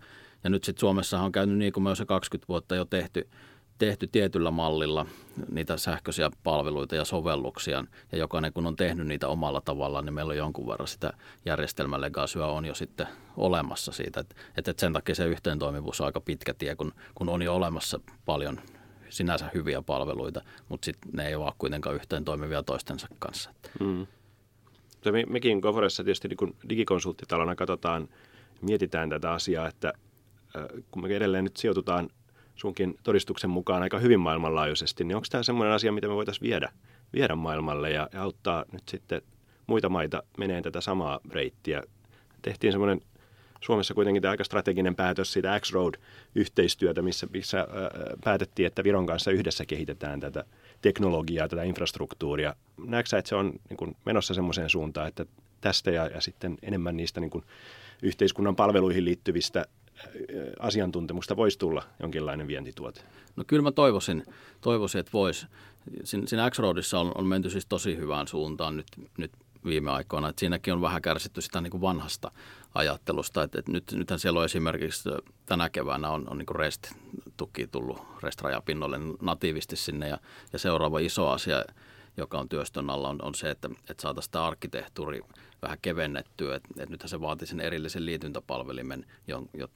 ja 0.45 0.49
nyt 0.49 0.63
sitten 0.63 0.79
Suomessa 0.79 1.19
on 1.19 1.31
käynyt 1.31 1.57
niin 1.57 1.73
kuin 1.73 1.87
on 1.87 1.95
se 1.95 2.05
20 2.05 2.47
vuotta 2.47 2.75
jo 2.75 2.85
tehty, 2.85 3.29
tehty 3.77 4.07
tietyllä 4.07 4.51
mallilla 4.51 5.05
niitä 5.51 5.77
sähköisiä 5.77 6.29
palveluita 6.43 6.95
ja 6.95 7.05
sovelluksia. 7.05 7.83
Ja 8.11 8.17
jokainen 8.17 8.53
kun 8.53 8.67
on 8.67 8.75
tehnyt 8.75 9.07
niitä 9.07 9.27
omalla 9.27 9.61
tavallaan, 9.61 10.05
niin 10.05 10.13
meillä 10.13 10.31
on 10.31 10.37
jonkun 10.37 10.67
verran 10.67 10.87
sitä 10.87 11.13
järjestelmälegasyä 11.45 12.47
on 12.47 12.65
jo 12.65 12.75
sitten 12.75 13.07
olemassa 13.37 13.91
siitä. 13.91 14.19
Että 14.19 14.71
et, 14.71 14.79
sen 14.79 14.93
takia 14.93 15.15
se 15.15 15.25
yhteentoimivuus 15.25 16.01
on 16.01 16.05
aika 16.05 16.21
pitkä 16.21 16.53
tie, 16.53 16.75
kun, 16.75 16.93
kun 17.15 17.29
on 17.29 17.41
jo 17.41 17.55
olemassa 17.55 17.99
paljon 18.25 18.59
sinänsä 19.09 19.51
hyviä 19.53 19.81
palveluita, 19.81 20.41
mutta 20.69 20.85
sitten 20.85 21.11
ne 21.13 21.27
ei 21.27 21.35
ole 21.35 21.51
kuitenkaan 21.57 21.95
yhteen 21.95 22.25
toimivia 22.25 22.63
toistensa 22.63 23.07
kanssa. 23.19 23.49
Mm. 23.79 24.07
Me, 25.11 25.23
mekin 25.29 25.59
Goforessa 25.59 26.03
tietysti 26.03 26.27
niin 26.27 26.55
digikonsulttitalona 26.69 27.55
katsotaan, 27.55 28.09
mietitään 28.61 29.09
tätä 29.09 29.31
asiaa, 29.31 29.67
että 29.67 29.93
kun 30.91 31.01
me 31.03 31.15
edelleen 31.15 31.43
nyt 31.43 31.57
sijoitutaan 31.57 32.09
sunkin 32.55 32.95
todistuksen 33.03 33.49
mukaan 33.49 33.81
aika 33.81 33.99
hyvin 33.99 34.19
maailmanlaajuisesti, 34.19 35.03
niin 35.03 35.15
onko 35.15 35.27
tämä 35.31 35.43
semmoinen 35.43 35.73
asia, 35.73 35.91
mitä 35.91 36.07
me 36.07 36.15
voitaisiin 36.15 36.49
viedä, 36.49 36.71
viedä 37.13 37.35
maailmalle 37.35 37.91
ja, 37.91 38.09
ja 38.13 38.21
auttaa 38.21 38.65
nyt 38.71 38.83
sitten 38.89 39.21
muita 39.67 39.89
maita 39.89 40.23
meneen 40.37 40.63
tätä 40.63 40.81
samaa 40.81 41.19
reittiä? 41.31 41.83
Tehtiin 42.41 42.73
semmoinen 42.73 43.01
Suomessa 43.61 43.93
kuitenkin 43.93 44.21
tämä 44.21 44.31
aika 44.31 44.43
strateginen 44.43 44.95
päätös 44.95 45.33
siitä 45.33 45.59
X-Road-yhteistyötä, 45.59 47.01
missä, 47.01 47.27
missä 47.33 47.59
ää, 47.59 47.67
päätettiin, 48.23 48.67
että 48.67 48.83
Viron 48.83 49.05
kanssa 49.05 49.31
yhdessä 49.31 49.65
kehitetään 49.65 50.19
tätä 50.19 50.43
teknologiaa, 50.81 51.47
tätä 51.47 51.63
infrastruktuuria. 51.63 52.55
Näetkö 52.87 53.09
sä, 53.09 53.17
että 53.17 53.29
se 53.29 53.35
on 53.35 53.53
niin 53.69 53.77
kuin 53.77 53.95
menossa 54.05 54.33
semmoiseen 54.33 54.69
suuntaan, 54.69 55.07
että 55.07 55.25
tästä 55.61 55.91
ja, 55.91 56.07
ja 56.07 56.21
sitten 56.21 56.57
enemmän 56.61 56.97
niistä 56.97 57.19
niin 57.19 57.29
kuin 57.29 57.43
yhteiskunnan 58.01 58.55
palveluihin 58.55 59.05
liittyvistä 59.05 59.65
asiantuntemusta 60.59 61.35
voisi 61.35 61.59
tulla 61.59 61.83
jonkinlainen 61.99 62.47
vientituote? 62.47 63.01
No 63.35 63.43
kyllä 63.47 63.63
mä 63.63 63.71
toivoisin, 63.71 64.23
toivoisin 64.61 64.99
että 64.99 65.11
voisi. 65.13 65.47
Siinä 66.03 66.49
X-Roadissa 66.49 66.99
on, 66.99 67.11
on 67.15 67.25
menty 67.25 67.49
siis 67.49 67.65
tosi 67.65 67.97
hyvään 67.97 68.27
suuntaan 68.27 68.77
nyt, 68.77 68.87
nyt 69.17 69.31
viime 69.65 69.91
aikoina. 69.91 70.29
Et 70.29 70.39
siinäkin 70.39 70.73
on 70.73 70.81
vähän 70.81 71.01
kärsitty 71.01 71.41
sitä 71.41 71.61
niin 71.61 71.71
kuin 71.71 71.81
vanhasta 71.81 72.31
ajattelusta. 72.75 73.43
Et, 73.43 73.55
et 73.55 73.67
nyt, 73.67 73.91
nythän 73.91 74.19
siellä 74.19 74.39
on 74.39 74.45
esimerkiksi 74.45 75.09
tänä 75.45 75.69
keväänä 75.69 76.09
on, 76.09 76.29
on 76.29 76.37
niin 76.37 76.55
REST-tuki 76.55 77.67
tullut 77.67 78.01
REST-rajapinnolle 78.23 78.99
natiivisti 79.21 79.75
sinne 79.75 80.07
ja, 80.07 80.17
ja 80.53 80.59
seuraava 80.59 80.99
iso 80.99 81.29
asia 81.29 81.65
joka 82.17 82.39
on 82.39 82.49
työstön 82.49 82.89
alla, 82.89 83.09
on, 83.09 83.21
on 83.21 83.35
se, 83.35 83.49
että, 83.49 83.69
että 83.89 84.01
saataisiin 84.01 84.27
sitä 84.27 84.45
arkkitehtuuri 84.45 85.21
vähän 85.61 85.77
kevennettyä. 85.81 86.55
Että, 86.55 86.69
että 86.77 86.91
nythän 86.91 87.09
se 87.09 87.21
vaatii 87.21 87.47
sen 87.47 87.59
erillisen 87.59 88.05
liityntäpalvelimen, 88.05 89.05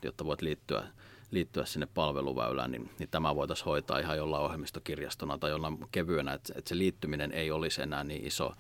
jotta 0.04 0.25
voit 0.25 0.41
liittyä 0.41 0.88
liittyä 1.32 1.65
sinne 1.65 1.88
palveluväylään, 1.93 2.71
niin, 2.71 2.89
niin 2.99 3.10
tämä 3.10 3.36
voitaisiin 3.36 3.65
hoitaa 3.65 3.99
ihan 3.99 4.17
jollain 4.17 4.43
ohjelmistokirjastona 4.43 5.38
tai 5.38 5.49
jollain 5.49 5.78
kevyenä, 5.91 6.34
että, 6.34 6.54
että 6.58 6.69
se 6.69 6.78
liittyminen 6.78 7.32
ei 7.32 7.52
olisi 7.52 7.82
enää 7.82 8.04
niin 8.04 8.28
iso, 8.28 8.54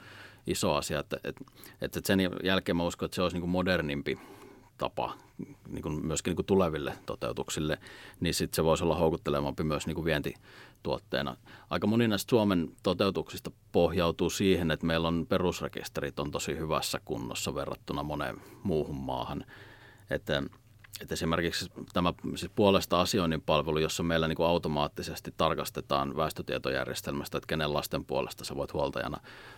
iso 0.47 0.75
asia. 0.75 0.99
Että, 0.99 1.17
että, 1.23 1.45
että 1.81 2.01
sen 2.03 2.19
jälkeen 2.43 2.75
mä 2.75 2.83
uskon, 2.83 3.05
että 3.05 3.15
se 3.15 3.21
olisi 3.21 3.35
niin 3.35 3.41
kuin 3.41 3.49
modernimpi 3.49 4.19
tapa 4.77 5.13
niin 5.67 5.81
kuin 5.81 6.05
myöskin 6.05 6.31
niin 6.31 6.35
kuin 6.35 6.45
tuleville 6.45 6.93
toteutuksille, 7.05 7.77
niin 8.19 8.33
sitten 8.33 8.55
se 8.55 8.63
voisi 8.63 8.83
olla 8.83 8.95
houkuttelevampi 8.95 9.63
myös 9.63 9.87
niin 9.87 9.95
kuin 9.95 10.05
vientituotteena. 10.79 11.37
Aika 11.69 11.87
moni 11.87 12.07
näistä 12.07 12.29
Suomen 12.29 12.71
toteutuksista 12.83 13.51
pohjautuu 13.71 14.29
siihen, 14.29 14.71
että 14.71 14.85
meillä 14.85 15.07
on 15.07 15.25
perusrekisterit 15.29 16.19
on 16.19 16.31
tosi 16.31 16.57
hyvässä 16.57 16.99
kunnossa 17.05 17.55
verrattuna 17.55 18.03
moneen 18.03 18.37
muuhun 18.63 18.95
maahan. 18.95 19.45
Että 20.09 20.43
että 21.01 21.13
esimerkiksi 21.13 21.71
tämä 21.93 22.13
siis 22.35 22.51
puolesta 22.55 23.01
asioinnin 23.01 23.41
palvelu, 23.41 23.77
jossa 23.77 24.03
meillä 24.03 24.27
niin 24.27 24.35
kuin 24.35 24.47
automaattisesti 24.47 25.33
tarkastetaan 25.37 26.15
väestötietojärjestelmästä, 26.15 27.37
että 27.37 27.47
kenen 27.47 27.73
lasten 27.73 28.05
puolesta 28.05 28.45
sä 28.45 28.55
voit 28.55 28.73
huoltajana 28.73 29.17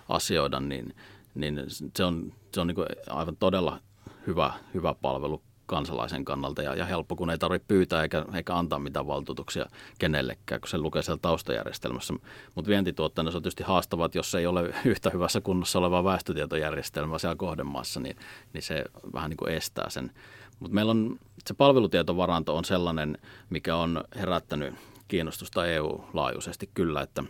asioida, 0.10 0.60
niin, 0.60 0.96
niin 1.36 1.64
se 1.98 2.04
on, 2.04 2.34
se 2.54 2.62
on 2.62 2.68
niin 2.68 2.76
kuin 2.76 2.88
aivan 3.10 3.38
todella 3.38 3.80
hyvä, 4.28 4.54
hyvä 4.74 4.96
palvelu 5.02 5.42
kansalaisen 5.72 6.26
kannalta 6.26 6.62
ja, 6.62 6.76
ja 6.76 6.86
helppo, 6.86 7.16
kun 7.16 7.30
ei 7.30 7.38
tarvitse 7.38 7.66
pyytää 7.68 8.04
eikä, 8.04 8.26
eikä 8.36 8.56
antaa 8.56 8.80
mitään 8.80 9.08
valtuutuksia 9.08 9.66
kenellekään, 10.00 10.62
kun 10.62 10.70
se 10.70 10.78
lukee 10.78 11.02
siellä 11.02 11.20
taustajärjestelmässä. 11.22 12.14
Mutta 12.56 12.70
vientituotteena 12.70 13.32
se 13.32 13.38
on 13.38 13.44
tietysti 13.44 13.64
haastavaa, 13.64 14.06
että 14.06 14.18
jos 14.18 14.36
ei 14.36 14.48
ole 14.48 14.74
yhtä 14.86 15.10
hyvässä 15.10 15.42
kunnossa 15.42 15.80
oleva 15.80 16.04
väestötietojärjestelmä 16.04 17.20
siellä 17.20 17.36
kohdemaassa, 17.36 18.00
niin, 18.00 18.16
niin 18.54 18.62
se 18.62 18.86
vähän 19.14 19.30
niin 19.30 19.38
kuin 19.38 19.54
estää 19.54 19.90
sen. 19.90 20.12
Mutta 20.60 20.76
meillä 20.76 20.92
on 20.92 21.20
se 21.48 21.54
palvelutietovaranto 21.54 22.58
on 22.58 22.66
sellainen, 22.66 23.18
mikä 23.50 23.76
on 23.76 24.04
herättänyt 24.16 24.74
kiinnostusta 25.08 25.66
EU-laajuisesti 25.66 26.70
kyllä, 26.74 27.02
että 27.02 27.24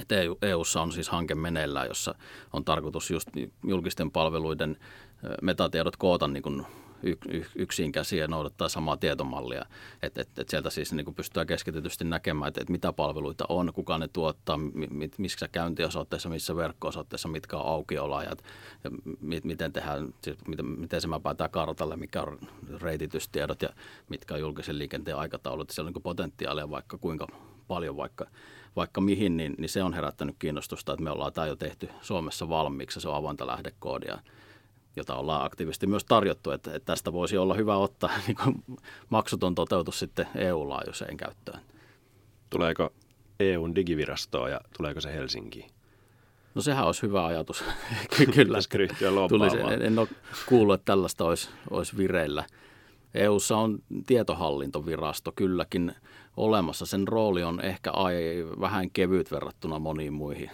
että 0.00 0.20
EU, 0.20 0.38
EUssa 0.42 0.82
on 0.82 0.92
siis 0.92 1.08
hanke 1.08 1.34
meneillään, 1.34 1.88
jossa 1.88 2.14
on 2.52 2.64
tarkoitus 2.64 3.10
just 3.10 3.28
julkisten 3.64 4.10
palveluiden 4.10 4.76
metatiedot 5.42 5.96
koota 5.96 6.28
niin 6.28 6.42
kuin 6.42 6.66
yksin 7.54 7.92
käsiä 7.92 8.26
noudattaa 8.26 8.68
samaa 8.68 8.96
tietomallia. 8.96 9.66
Että 10.02 10.22
et, 10.22 10.38
et 10.38 10.48
sieltä 10.48 10.70
siis 10.70 10.92
niin 10.92 11.14
pystytään 11.14 11.46
keskitytysti 11.46 12.04
näkemään, 12.04 12.48
että 12.48 12.60
et 12.60 12.68
mitä 12.68 12.92
palveluita 12.92 13.44
on, 13.48 13.72
kuka 13.72 13.98
ne 13.98 14.08
tuottaa, 14.08 14.56
mi, 14.56 15.10
missä 15.18 15.48
käyntiosoitteessa, 15.48 16.28
missä 16.28 16.56
verkko-osoitteessa, 16.56 17.28
mitkä 17.28 17.56
on 17.56 17.66
aukiolajat, 17.66 18.44
ja 18.84 18.90
mi, 19.20 19.40
miten, 19.44 19.72
tehdään, 19.72 20.14
siis 20.22 20.36
miten, 20.48 20.66
miten 20.66 21.00
se 21.00 21.08
mäpätään 21.08 21.50
kartalle, 21.50 21.96
mikä 21.96 22.22
on 22.22 22.38
reititystiedot 22.80 23.62
ja 23.62 23.68
mitkä 24.08 24.34
on 24.34 24.40
julkisen 24.40 24.78
liikenteen 24.78 25.16
aikataulut. 25.16 25.70
Siellä 25.70 25.88
on 25.88 25.92
niin 25.94 26.02
potentiaalia 26.02 26.70
vaikka 26.70 26.98
kuinka 26.98 27.26
paljon 27.68 27.96
vaikka, 27.96 28.26
vaikka 28.76 29.00
mihin, 29.00 29.36
niin, 29.36 29.54
niin 29.58 29.68
se 29.68 29.82
on 29.82 29.94
herättänyt 29.94 30.36
kiinnostusta, 30.38 30.92
että 30.92 31.02
me 31.02 31.10
ollaan 31.10 31.32
tämä 31.32 31.46
jo 31.46 31.56
tehty 31.56 31.88
Suomessa 32.00 32.48
valmiiksi, 32.48 33.00
se 33.00 33.08
on 33.08 33.16
avointa 33.16 33.46
lähdekoodia 33.46 34.18
jota 34.96 35.14
ollaan 35.14 35.44
aktiivisesti 35.46 35.86
myös 35.86 36.04
tarjottu, 36.04 36.50
että, 36.50 36.74
että 36.74 36.86
tästä 36.86 37.12
voisi 37.12 37.36
olla 37.38 37.54
hyvä 37.54 37.76
ottaa 37.76 38.10
niin 38.26 38.36
kuin 38.44 38.64
maksuton 39.08 39.54
toteutus 39.54 39.98
sitten 39.98 40.26
EU-laajuiseen 40.34 41.16
käyttöön. 41.16 41.60
Tuleeko 42.50 42.92
EUn 43.40 43.74
digivirastoa 43.74 44.48
ja 44.48 44.60
tuleeko 44.76 45.00
se 45.00 45.12
Helsinkiin? 45.12 45.70
No 46.54 46.62
sehän 46.62 46.86
olisi 46.86 47.02
hyvä 47.02 47.26
ajatus. 47.26 47.64
Kyllä. 48.34 48.58
Tulisi, 49.28 49.56
en, 49.58 49.82
en 49.82 49.98
ole 49.98 50.08
kuullut, 50.48 50.74
että 50.74 50.84
tällaista 50.84 51.24
olisi, 51.24 51.48
olisi 51.70 51.96
vireillä. 51.96 52.44
EUssa 53.14 53.56
on 53.56 53.78
tietohallintovirasto 54.06 55.32
kylläkin 55.32 55.94
olemassa. 56.36 56.86
Sen 56.86 57.08
rooli 57.08 57.42
on 57.42 57.60
ehkä 57.60 57.90
ai, 57.90 58.14
vähän 58.60 58.90
kevyt 58.90 59.30
verrattuna 59.30 59.78
moniin 59.78 60.12
muihin 60.12 60.50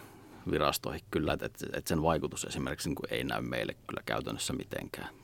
virastoihin 0.51 1.05
kyllä, 1.11 1.33
että, 1.33 1.47
että 1.47 1.89
sen 1.89 2.03
vaikutus 2.03 2.45
esimerkiksi 2.45 2.89
niin 2.89 2.97
ei 3.11 3.25
näy 3.25 3.41
meille 3.41 3.75
kyllä 3.87 4.03
käytännössä 4.07 4.53
mitenkään. 4.53 5.15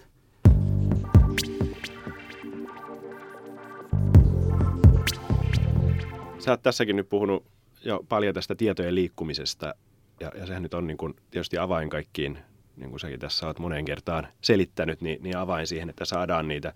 Sä 6.39 6.51
oot 6.51 6.63
tässäkin 6.63 6.97
nyt 6.97 7.09
puhunut 7.09 7.45
jo 7.85 8.05
paljon 8.09 8.35
tästä 8.35 8.55
tietojen 8.55 8.95
liikkumisesta, 8.95 9.75
ja, 10.21 10.33
ja 10.35 10.47
sehän 10.47 10.63
nyt 10.63 10.75
on 10.75 10.87
niin 10.87 10.97
kuin 10.97 11.15
tietysti 11.31 11.59
avain 11.59 11.91
kaikkiin, 11.91 12.39
niin 12.77 12.91
kuin 12.91 13.01
säkin 13.01 13.21
tässä 13.21 13.47
oot 13.47 13.59
moneen 13.59 13.85
kertaan 13.85 14.29
selittänyt, 14.41 15.01
niin, 15.01 15.23
niin 15.23 15.37
avain 15.37 15.67
siihen, 15.67 15.91
että 15.91 16.05
saadaan 16.05 16.49
niitä 16.49 16.73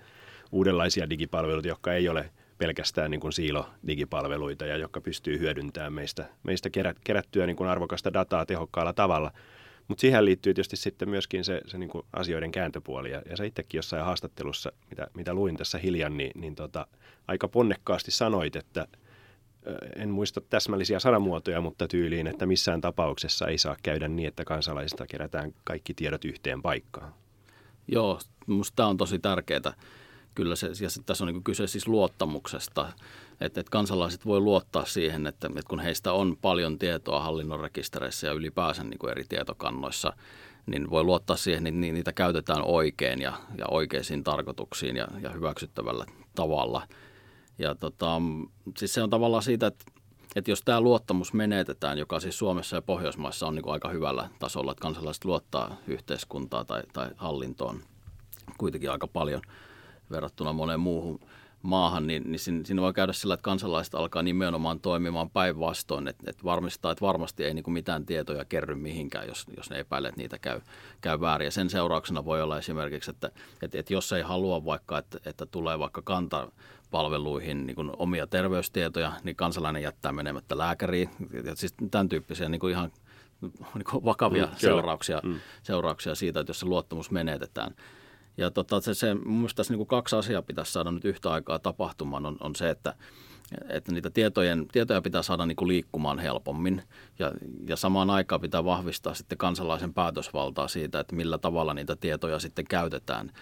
uudenlaisia 0.52 1.11
digipalveluita, 1.11 1.68
jotka 1.68 1.92
ei 1.92 2.09
ole– 2.09 2.31
pelkästään 2.62 3.11
niin 3.11 3.20
kuin 3.20 3.33
siilo-digipalveluita 3.33 4.66
ja 4.66 4.77
jotka 4.77 5.01
pystyy 5.01 5.38
hyödyntämään 5.38 5.92
meistä, 5.92 6.29
meistä 6.42 6.70
kerättyä 7.05 7.46
niin 7.46 7.57
kuin 7.57 7.70
arvokasta 7.70 8.12
dataa 8.12 8.46
tehokkaalla 8.46 8.92
tavalla. 8.92 9.33
Mutta 9.88 10.01
siihen 10.01 10.25
liittyy 10.25 10.55
tietysti 10.55 10.77
sitten 10.77 11.09
myöskin 11.09 11.44
se, 11.44 11.61
se 11.66 11.79
niin 11.79 11.90
kuin 11.90 12.07
asioiden 12.12 12.53
kääntöpuoli. 12.53 13.11
Ja, 13.11 13.22
ja 13.31 13.37
sä 13.37 13.44
itsekin 13.44 13.79
jossain 13.79 14.05
haastattelussa, 14.05 14.72
mitä, 14.90 15.07
mitä 15.14 15.35
luin 15.35 15.57
tässä 15.57 15.79
hiljan, 15.79 16.16
niin, 16.16 16.31
niin 16.35 16.55
tota, 16.55 16.87
aika 17.29 17.48
ponnekkaasti 17.48 18.11
sanoit, 18.11 18.57
että 18.57 18.87
en 19.96 20.11
muista 20.11 20.40
täsmällisiä 20.40 20.98
sanamuotoja, 20.98 21.61
mutta 21.61 21.88
tyyliin, 21.88 22.27
että 22.27 22.46
missään 22.46 22.81
tapauksessa 22.81 23.46
ei 23.46 23.59
saa 23.59 23.77
käydä 23.83 24.09
niin, 24.09 24.29
että 24.29 24.44
kansalaisista 24.44 25.07
kerätään 25.07 25.53
kaikki 25.64 25.94
tiedot 25.94 26.25
yhteen 26.25 26.62
paikkaan. 26.62 27.14
Joo, 27.88 28.20
tämä 28.77 28.88
on 28.88 28.96
tosi 28.96 29.18
tärkeää 29.18 29.75
kyllä 30.35 30.57
se, 30.57 30.66
ja 30.66 30.88
tässä 31.07 31.25
on 31.25 31.33
niin 31.33 31.45
kyse 31.45 31.66
siis 31.66 31.88
luottamuksesta, 31.88 32.92
että, 33.40 33.61
että 33.61 33.71
kansalaiset 33.71 34.27
voi 34.27 34.40
luottaa 34.40 34.85
siihen, 34.85 35.27
että, 35.27 35.47
että 35.47 35.68
kun 35.68 35.81
heistä 35.81 36.12
on 36.12 36.37
paljon 36.42 36.79
tietoa 36.79 37.21
hallinnon 37.21 37.61
rekistereissä 37.61 38.27
ja 38.27 38.33
ylipäänsä 38.33 38.85
niin 38.85 39.11
eri 39.11 39.25
tietokannoissa, 39.29 40.12
niin 40.66 40.90
voi 40.90 41.05
luottaa 41.05 41.37
siihen, 41.37 41.66
että 41.66 41.81
niitä 41.81 42.12
käytetään 42.12 42.62
oikein 42.64 43.21
ja, 43.21 43.33
ja 43.59 43.64
oikeisiin 43.71 44.25
tarkoituksiin 44.25 44.97
ja, 44.97 45.09
ja 45.23 45.31
hyväksyttävällä 45.31 46.07
tavalla. 46.35 46.88
Ja 47.59 47.75
tota, 47.75 48.23
siis 48.77 48.95
se 48.95 49.03
on 49.03 49.11
tavallaan 49.11 49.42
siitä, 49.42 49.66
että, 49.66 49.85
että 50.37 50.51
jos 50.51 50.62
tämä 50.64 50.81
luottamus 50.81 51.33
menetetään, 51.33 51.99
joka 51.99 52.21
siis 52.21 52.38
Suomessa 52.38 52.77
ja 52.77 52.83
Pohjoismaissa 52.83 53.47
on 53.47 53.55
niin 53.55 53.62
kuin 53.62 53.73
aika 53.73 53.88
hyvällä 53.88 54.29
tasolla, 54.38 54.73
että 54.73 54.83
kansalaiset 54.83 55.25
luottaa 55.25 55.77
yhteiskuntaa 55.87 56.64
tai, 56.64 56.83
tai 56.92 57.11
hallintoon 57.16 57.81
kuitenkin 58.59 58.90
aika 58.90 59.07
paljon– 59.07 59.42
verrattuna 60.12 60.53
moneen 60.53 60.81
muuhun 60.81 61.20
maahan, 61.62 62.07
niin, 62.07 62.22
niin 62.27 62.38
siinä, 62.38 62.64
siinä 62.64 62.83
voi 62.83 62.92
käydä 62.92 63.12
sillä, 63.12 63.35
että 63.35 63.44
kansalaiset 63.44 63.94
alkaa 63.94 64.22
nimenomaan 64.22 64.81
toimimaan 64.81 65.31
päinvastoin, 65.31 66.09
että, 66.09 66.25
että 66.31 66.44
varmistaa, 66.44 66.92
että 66.92 67.07
varmasti 67.07 67.44
ei 67.44 67.55
niin 67.55 67.62
kuin 67.62 67.72
mitään 67.72 68.07
tietoja 68.07 68.44
kerry 68.44 68.75
mihinkään, 68.75 69.29
jos, 69.29 69.46
jos 69.57 69.70
ne 69.70 69.79
epäilee, 69.79 70.09
että 70.09 70.20
niitä 70.20 70.38
käy, 70.38 70.61
käy 71.01 71.20
väärin. 71.20 71.44
Ja 71.44 71.51
sen 71.51 71.70
seurauksena 71.70 72.25
voi 72.25 72.42
olla 72.42 72.59
esimerkiksi, 72.59 73.11
että, 73.11 73.31
että, 73.62 73.79
että 73.79 73.92
jos 73.92 74.12
ei 74.12 74.22
halua 74.22 74.64
vaikka, 74.64 74.98
että, 74.98 75.18
että 75.27 75.46
tulee 75.46 75.79
vaikka 75.79 76.03
kanta 76.03 76.53
palveluihin 76.90 77.66
niin 77.66 77.77
kuin 77.77 77.90
omia 77.96 78.27
terveystietoja, 78.27 79.12
niin 79.25 79.37
kansalainen 79.37 79.83
jättää 79.83 80.12
menemättä 80.12 80.59
lääkäriin. 80.59 81.11
Ja 81.44 81.57
siis 81.57 81.75
tämän 81.90 82.09
tyyppisiä 82.09 82.48
niin 82.48 82.61
kuin 82.61 82.70
ihan 82.70 82.92
niin 83.75 83.85
kuin 83.90 84.05
vakavia 84.05 84.46
mm, 84.46 84.53
seurauksia, 84.57 85.20
mm. 85.25 85.40
seurauksia 85.62 86.14
siitä, 86.14 86.40
että 86.40 86.51
jos 86.51 86.61
se 86.61 86.66
luottamus 86.66 87.11
menetetään. 87.11 87.75
Ja 88.37 88.51
tota, 88.51 88.81
se, 88.81 88.95
se, 88.95 89.14
mun 89.14 89.37
mielestä 89.37 89.57
tässä 89.57 89.73
niin 89.73 89.79
kuin 89.79 89.87
kaksi 89.87 90.16
asiaa 90.16 90.42
pitäisi 90.42 90.73
saada 90.73 90.90
nyt 90.90 91.05
yhtä 91.05 91.33
aikaa 91.33 91.59
tapahtumaan, 91.59 92.27
on, 92.27 92.37
on 92.40 92.57
se, 92.57 92.71
että, 92.71 92.95
että 93.68 93.92
niitä 93.92 94.11
tietojen, 94.11 94.66
tietoja 94.73 95.03
pitää 95.03 95.23
saada 95.23 95.47
niin 95.47 95.57
kuin 95.57 95.68
liikkumaan 95.68 96.18
helpommin. 96.18 96.83
Ja, 97.18 97.33
ja 97.68 97.77
samaan 97.77 98.11
aikaan 98.11 98.40
pitää 98.40 98.64
vahvistaa 98.64 99.14
sitten 99.14 99.38
kansalaisen 99.38 99.95
päätösvaltaa 99.95 100.68
siitä, 100.68 101.01
että 101.01 101.16
millä 101.16 101.38
tavalla 101.38 101.75
niitä 101.75 101.97
tietoja 101.97 102.38
sitten 102.38 102.64
käytetään 102.68 103.33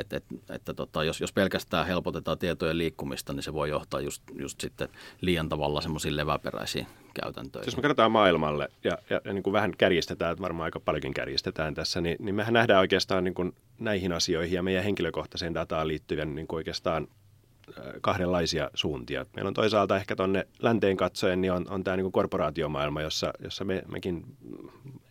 että, 0.00 0.16
että, 0.16 0.34
että 0.50 0.74
tota, 0.74 1.04
jos, 1.04 1.20
jos 1.20 1.32
pelkästään 1.32 1.86
helpotetaan 1.86 2.38
tietojen 2.38 2.78
liikkumista, 2.78 3.32
niin 3.32 3.42
se 3.42 3.52
voi 3.52 3.68
johtaa 3.68 4.00
just, 4.00 4.22
just 4.38 4.60
sitten 4.60 4.88
liian 5.20 5.48
tavalla 5.48 5.80
semmoisiin 5.80 6.16
leväperäisiin 6.16 6.86
käytäntöihin. 7.14 7.66
Jos 7.66 7.76
me 7.76 7.82
katsotaan 7.82 8.12
maailmalle 8.12 8.68
ja, 8.84 8.98
ja, 9.10 9.20
ja 9.24 9.32
niin 9.32 9.42
kuin 9.42 9.52
vähän 9.52 9.72
kärjistetään, 9.78 10.32
että 10.32 10.42
varmaan 10.42 10.64
aika 10.64 10.80
paljonkin 10.80 11.14
kärjistetään 11.14 11.74
tässä, 11.74 12.00
niin, 12.00 12.16
niin 12.20 12.34
mehän 12.34 12.54
nähdään 12.54 12.80
oikeastaan 12.80 13.24
niin 13.24 13.34
kuin 13.34 13.52
näihin 13.78 14.12
asioihin 14.12 14.56
ja 14.56 14.62
meidän 14.62 14.84
henkilökohtaiseen 14.84 15.54
dataan 15.54 15.88
liittyvän 15.88 16.34
niin 16.34 16.46
kuin 16.46 16.56
oikeastaan 16.56 17.08
kahdenlaisia 18.00 18.70
suuntia. 18.74 19.26
Meillä 19.36 19.48
on 19.48 19.54
toisaalta 19.54 19.96
ehkä 19.96 20.16
tuonne 20.16 20.46
länteen 20.58 20.96
katsoen, 20.96 21.40
niin 21.40 21.52
on, 21.52 21.66
on 21.70 21.84
tämä 21.84 21.96
niin 21.96 22.12
korporaatiomaailma, 22.12 23.02
jossa, 23.02 23.32
jossa 23.42 23.64
me, 23.64 23.82
mekin, 23.92 24.24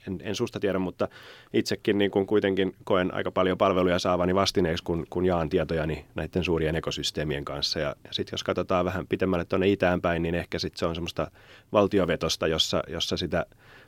en, 0.08 0.20
en 0.24 0.36
susta 0.36 0.60
tiedä, 0.60 0.80
mutta 0.80 1.08
itsekin 1.54 1.98
niin 1.98 2.12
kuin 2.12 2.28
kuitenkin 2.28 2.76
koen 2.84 3.14
aika 3.14 3.32
paljon 3.32 3.58
palveluja 3.58 4.00
saavani 4.00 4.36
vastineeksi, 4.36 4.84
kun, 4.84 5.06
kun 5.10 5.26
jaan 5.26 5.50
tietojani 5.50 6.06
näiden 6.16 6.44
suurien 6.44 6.76
ekosysteemien 6.76 7.46
kanssa. 7.46 7.80
Ja, 7.80 7.96
ja 8.04 8.14
sitten 8.14 8.34
jos 8.34 8.44
katsotaan 8.44 8.86
vähän 8.86 9.08
pitemmälle 9.08 9.46
tuonne 9.46 9.68
itään 9.68 10.02
päin, 10.02 10.22
niin 10.22 10.36
ehkä 10.36 10.60
sitten 10.60 10.80
se 10.80 10.86
on 10.86 10.96
semmoista 10.96 11.32
valtiovetosta, 11.72 12.48
jossa, 12.48 12.84
jossa 12.88 13.18
sitä 13.18 13.46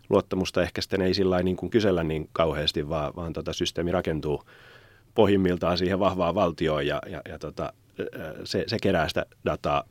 luottamusta 0.10 0.62
ehkä 0.62 0.82
sitten 0.82 1.02
ei 1.02 1.14
sillä 1.14 1.44
niin 1.44 1.58
kuin 1.58 1.70
kysellä 1.70 2.04
niin 2.04 2.30
kauheasti, 2.34 2.90
vaan, 2.90 3.16
vaan 3.16 3.34
tota 3.34 3.54
systeemi 3.54 3.92
rakentuu 3.92 4.44
pohjimmiltaan 5.16 5.78
siihen 5.78 6.00
vahvaan 6.00 6.36
valtioon 6.36 6.88
ja, 6.88 7.02
ja, 7.08 7.22
ja 7.30 7.40
tota, 7.40 7.74
se, 8.44 8.64
se 8.68 8.78
kerää 8.82 9.08
sitä 9.08 9.26
dataa. 9.46 9.84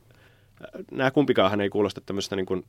Nämä 0.91 1.11
kumpikaanhan 1.11 1.61
ei 1.61 1.69
kuulosta 1.71 2.01
tämmöistä 2.01 2.37
niin 2.37 2.47
kuin 2.47 2.65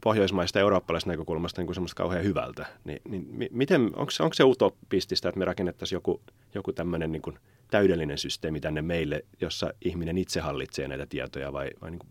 pohjoismaista 0.00 0.58
ja 0.58 0.60
eurooppalaisesta 0.60 1.10
näkökulmasta 1.10 1.60
niin 1.60 1.66
kuin 1.66 1.74
semmoista 1.74 1.96
kauhean 2.02 2.24
hyvältä. 2.24 2.66
Ni, 2.84 3.00
niin 3.08 3.48
miten, 3.50 3.82
onko, 3.84 4.12
onko 4.20 4.34
se 4.34 4.44
utopistista, 4.44 5.28
että 5.28 5.38
me 5.38 5.44
rakennettaisiin 5.44 5.96
joku, 5.96 6.20
joku 6.54 6.72
tämmöinen 6.72 7.12
niin 7.12 7.22
kuin 7.22 7.38
täydellinen 7.70 8.18
systeemi 8.18 8.60
tänne 8.60 8.82
meille, 8.82 9.24
jossa 9.40 9.74
ihminen 9.84 10.18
itse 10.18 10.40
hallitsee 10.40 10.88
näitä 10.88 11.06
tietoja 11.06 11.52
vai, 11.52 11.70
vai 11.80 11.90
niin 11.90 11.98
kuin, 11.98 12.10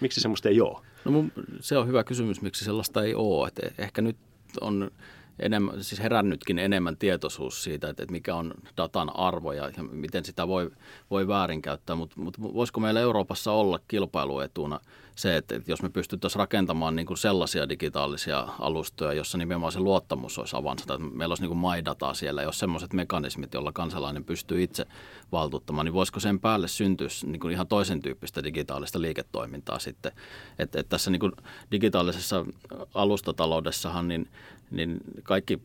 miksi 0.00 0.20
semmoista 0.20 0.48
ei 0.48 0.60
ole? 0.60 0.78
No 1.04 1.10
mun, 1.10 1.32
se 1.60 1.78
on 1.78 1.88
hyvä 1.88 2.04
kysymys, 2.04 2.42
miksi 2.42 2.64
sellaista 2.64 3.04
ei 3.04 3.14
ole. 3.14 3.48
Et 3.48 3.80
ehkä 3.80 4.02
nyt 4.02 4.16
on 4.60 4.90
enemmän, 5.38 5.84
siis 5.84 6.00
herännytkin 6.00 6.58
enemmän 6.58 6.96
tietoisuus 6.96 7.64
siitä, 7.64 7.88
että, 7.88 8.02
että 8.02 8.12
mikä 8.12 8.34
on 8.34 8.54
datan 8.76 9.16
arvo 9.16 9.52
ja, 9.52 9.70
ja 9.76 9.82
miten 9.82 10.24
sitä 10.24 10.48
voi, 10.48 10.70
voi 11.10 11.28
väärinkäyttää. 11.28 11.96
Mutta 11.96 12.20
mut 12.20 12.40
voisiko 12.42 12.80
meillä 12.80 13.00
Euroopassa 13.00 13.52
olla 13.52 13.80
kilpailuetuna 13.88 14.80
se, 15.14 15.36
että, 15.36 15.56
että 15.56 15.70
jos 15.70 15.82
me 15.82 15.88
pystyttäisiin 15.88 16.38
rakentamaan 16.38 16.96
niin 16.96 17.06
kuin 17.06 17.16
sellaisia 17.16 17.68
digitaalisia 17.68 18.48
alustoja, 18.58 19.12
jossa 19.12 19.38
nimenomaan 19.38 19.72
se 19.72 19.80
luottamus 19.80 20.38
olisi 20.38 20.56
avansa, 20.56 20.82
että 20.82 20.98
meillä 20.98 21.32
olisi 21.32 21.42
niin 21.42 21.58
kuin 21.58 21.76
MyDataa 21.76 22.14
siellä, 22.14 22.42
jos 22.42 22.58
sellaiset 22.58 22.92
mekanismit, 22.92 23.54
joilla 23.54 23.72
kansalainen 23.72 24.24
pystyy 24.24 24.62
itse 24.62 24.86
valtuuttamaan, 25.32 25.84
niin 25.84 25.94
voisiko 25.94 26.20
sen 26.20 26.40
päälle 26.40 26.68
syntyä 26.68 27.08
niin 27.26 27.40
kuin 27.40 27.52
ihan 27.52 27.66
toisen 27.66 28.02
tyyppistä 28.02 28.44
digitaalista 28.44 29.00
liiketoimintaa 29.00 29.78
sitten. 29.78 30.12
Että, 30.58 30.80
että 30.80 30.90
tässä 30.90 31.10
niin 31.10 31.20
kuin 31.20 31.32
digitaalisessa 31.70 32.46
alustataloudessahan 32.94 34.08
niin 34.08 34.28
niin 34.70 35.00
kaikki, 35.22 35.60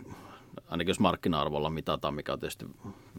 ainakin 0.67 0.89
jos 0.89 0.99
markkina-arvolla 0.99 1.69
mitataan, 1.69 2.13
mikä 2.13 2.33
on 2.33 2.39
tietysti 2.39 2.65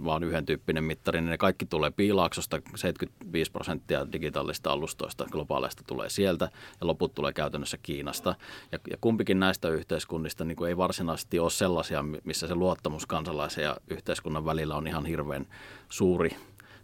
vain 0.05 0.25
yhden 0.25 0.47
tyyppinen 0.47 0.85
mittari, 0.85 1.21
niin 1.21 1.31
ne 1.31 1.39
kaikki 1.39 1.67
tulee 1.67 1.91
piilaaksosta, 1.91 2.63
75 2.75 3.53
prosenttia 3.53 4.13
digitaalista 4.13 4.73
alustoista 4.73 5.27
globaaleista 5.31 5.83
tulee 5.87 6.11
sieltä 6.11 6.45
ja 6.81 6.87
loput 6.87 7.15
tulee 7.15 7.33
käytännössä 7.33 7.79
Kiinasta. 7.83 8.35
Ja, 8.73 8.79
ja 8.91 8.97
kumpikin 9.01 9.41
näistä 9.41 9.69
yhteiskunnista 9.69 10.45
niin 10.45 10.57
kuin 10.57 10.69
ei 10.69 10.77
varsinaisesti 10.77 11.39
ole 11.39 11.51
sellaisia, 11.51 12.05
missä 12.25 12.47
se 12.47 12.55
luottamus 12.55 13.07
kansalaisen 13.07 13.65
ja 13.65 13.77
yhteiskunnan 13.91 14.45
välillä 14.45 14.75
on 14.75 14.87
ihan 14.87 15.07
hirveän 15.07 15.47
suuri 15.89 16.37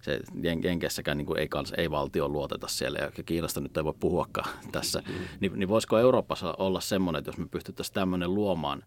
se 0.06 0.20
Jenkessäkään 0.62 1.18
niin 1.18 1.26
kuin 1.26 1.38
ei, 1.38 1.48
kans, 1.48 1.72
ei 1.76 1.90
valtio 1.90 2.28
luoteta 2.28 2.68
siellä 2.68 2.98
ja 2.98 3.10
Kiinasta 3.26 3.60
nyt 3.60 3.76
ei 3.76 3.84
voi 3.84 3.94
puhuakaan 4.00 4.48
tässä, 4.72 5.02
mm. 5.08 5.14
niin, 5.40 5.52
niin 5.54 5.68
voisiko 5.68 5.98
Euroopassa 5.98 6.54
olla 6.58 6.80
semmoinen, 6.80 7.18
että 7.18 7.28
jos 7.28 7.38
me 7.38 7.46
pystyttäisiin 7.50 7.94
tämmöinen 7.94 8.34
luomaan, 8.34 8.82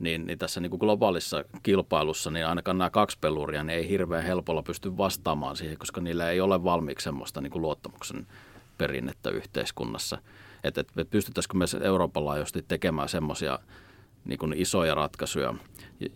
niin, 0.00 0.26
niin 0.26 0.38
tässä 0.38 0.60
niin 0.60 0.70
kuin 0.70 0.80
globaalissa 0.80 1.44
kilpailussa, 1.62 2.30
niin 2.30 2.46
ainakaan 2.46 2.78
nämä 2.78 2.90
kaksi 2.90 3.18
peluria 3.20 3.64
niin 3.64 3.78
ei 3.78 3.88
hirveän 3.88 4.24
helpolla 4.24 4.62
pysty 4.62 4.96
vastaamaan 4.96 5.56
siihen, 5.56 5.78
koska 5.78 6.00
niillä 6.00 6.30
ei 6.30 6.40
ole 6.40 6.64
valmiiksi 6.64 7.04
semmoista 7.04 7.40
niin 7.40 7.50
kuin 7.50 7.62
luottamuksen 7.62 8.26
perinnettä 8.78 9.30
yhteiskunnassa. 9.30 10.18
Että 10.64 10.80
et 10.80 11.10
pystyttäisikö 11.10 11.56
me 11.56 11.64
Euroopan 11.82 12.24
laajuisesti 12.24 12.64
tekemään 12.68 13.08
semmoisia 13.08 13.58
niin 14.24 14.54
isoja 14.56 14.94
ratkaisuja, 14.94 15.54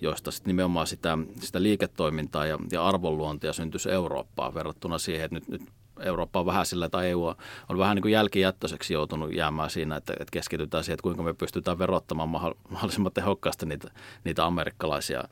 joista 0.00 0.30
sit 0.30 0.46
nimenomaan 0.46 0.86
sitä, 0.86 1.18
sitä 1.40 1.62
liiketoimintaa 1.62 2.46
ja, 2.46 2.58
ja 2.72 2.86
arvonluontia 2.86 3.52
syntyisi 3.52 3.90
Eurooppaan 3.90 4.54
verrattuna 4.54 4.98
siihen, 4.98 5.24
että 5.24 5.34
nyt, 5.34 5.48
nyt 5.48 5.62
Eurooppa 6.00 6.40
on 6.40 6.46
vähän 6.46 6.66
sillä, 6.66 6.88
tai 6.88 7.08
EU 7.08 7.24
on 7.68 7.78
vähän 7.78 7.94
niin 7.94 8.02
kuin 8.02 8.12
jälkijättöiseksi 8.12 8.94
joutunut 8.94 9.34
jäämään 9.34 9.70
siinä, 9.70 9.96
että, 9.96 10.12
että 10.12 10.32
keskitytään 10.32 10.84
siihen, 10.84 10.94
että 10.94 11.02
kuinka 11.02 11.22
me 11.22 11.34
pystytään 11.34 11.78
verottamaan 11.78 12.28
mahdollisimman 12.28 13.12
tehokkaasti 13.12 13.66
niitä, 13.66 13.90
niitä 14.24 14.46
amerikkalaisia 14.46 15.24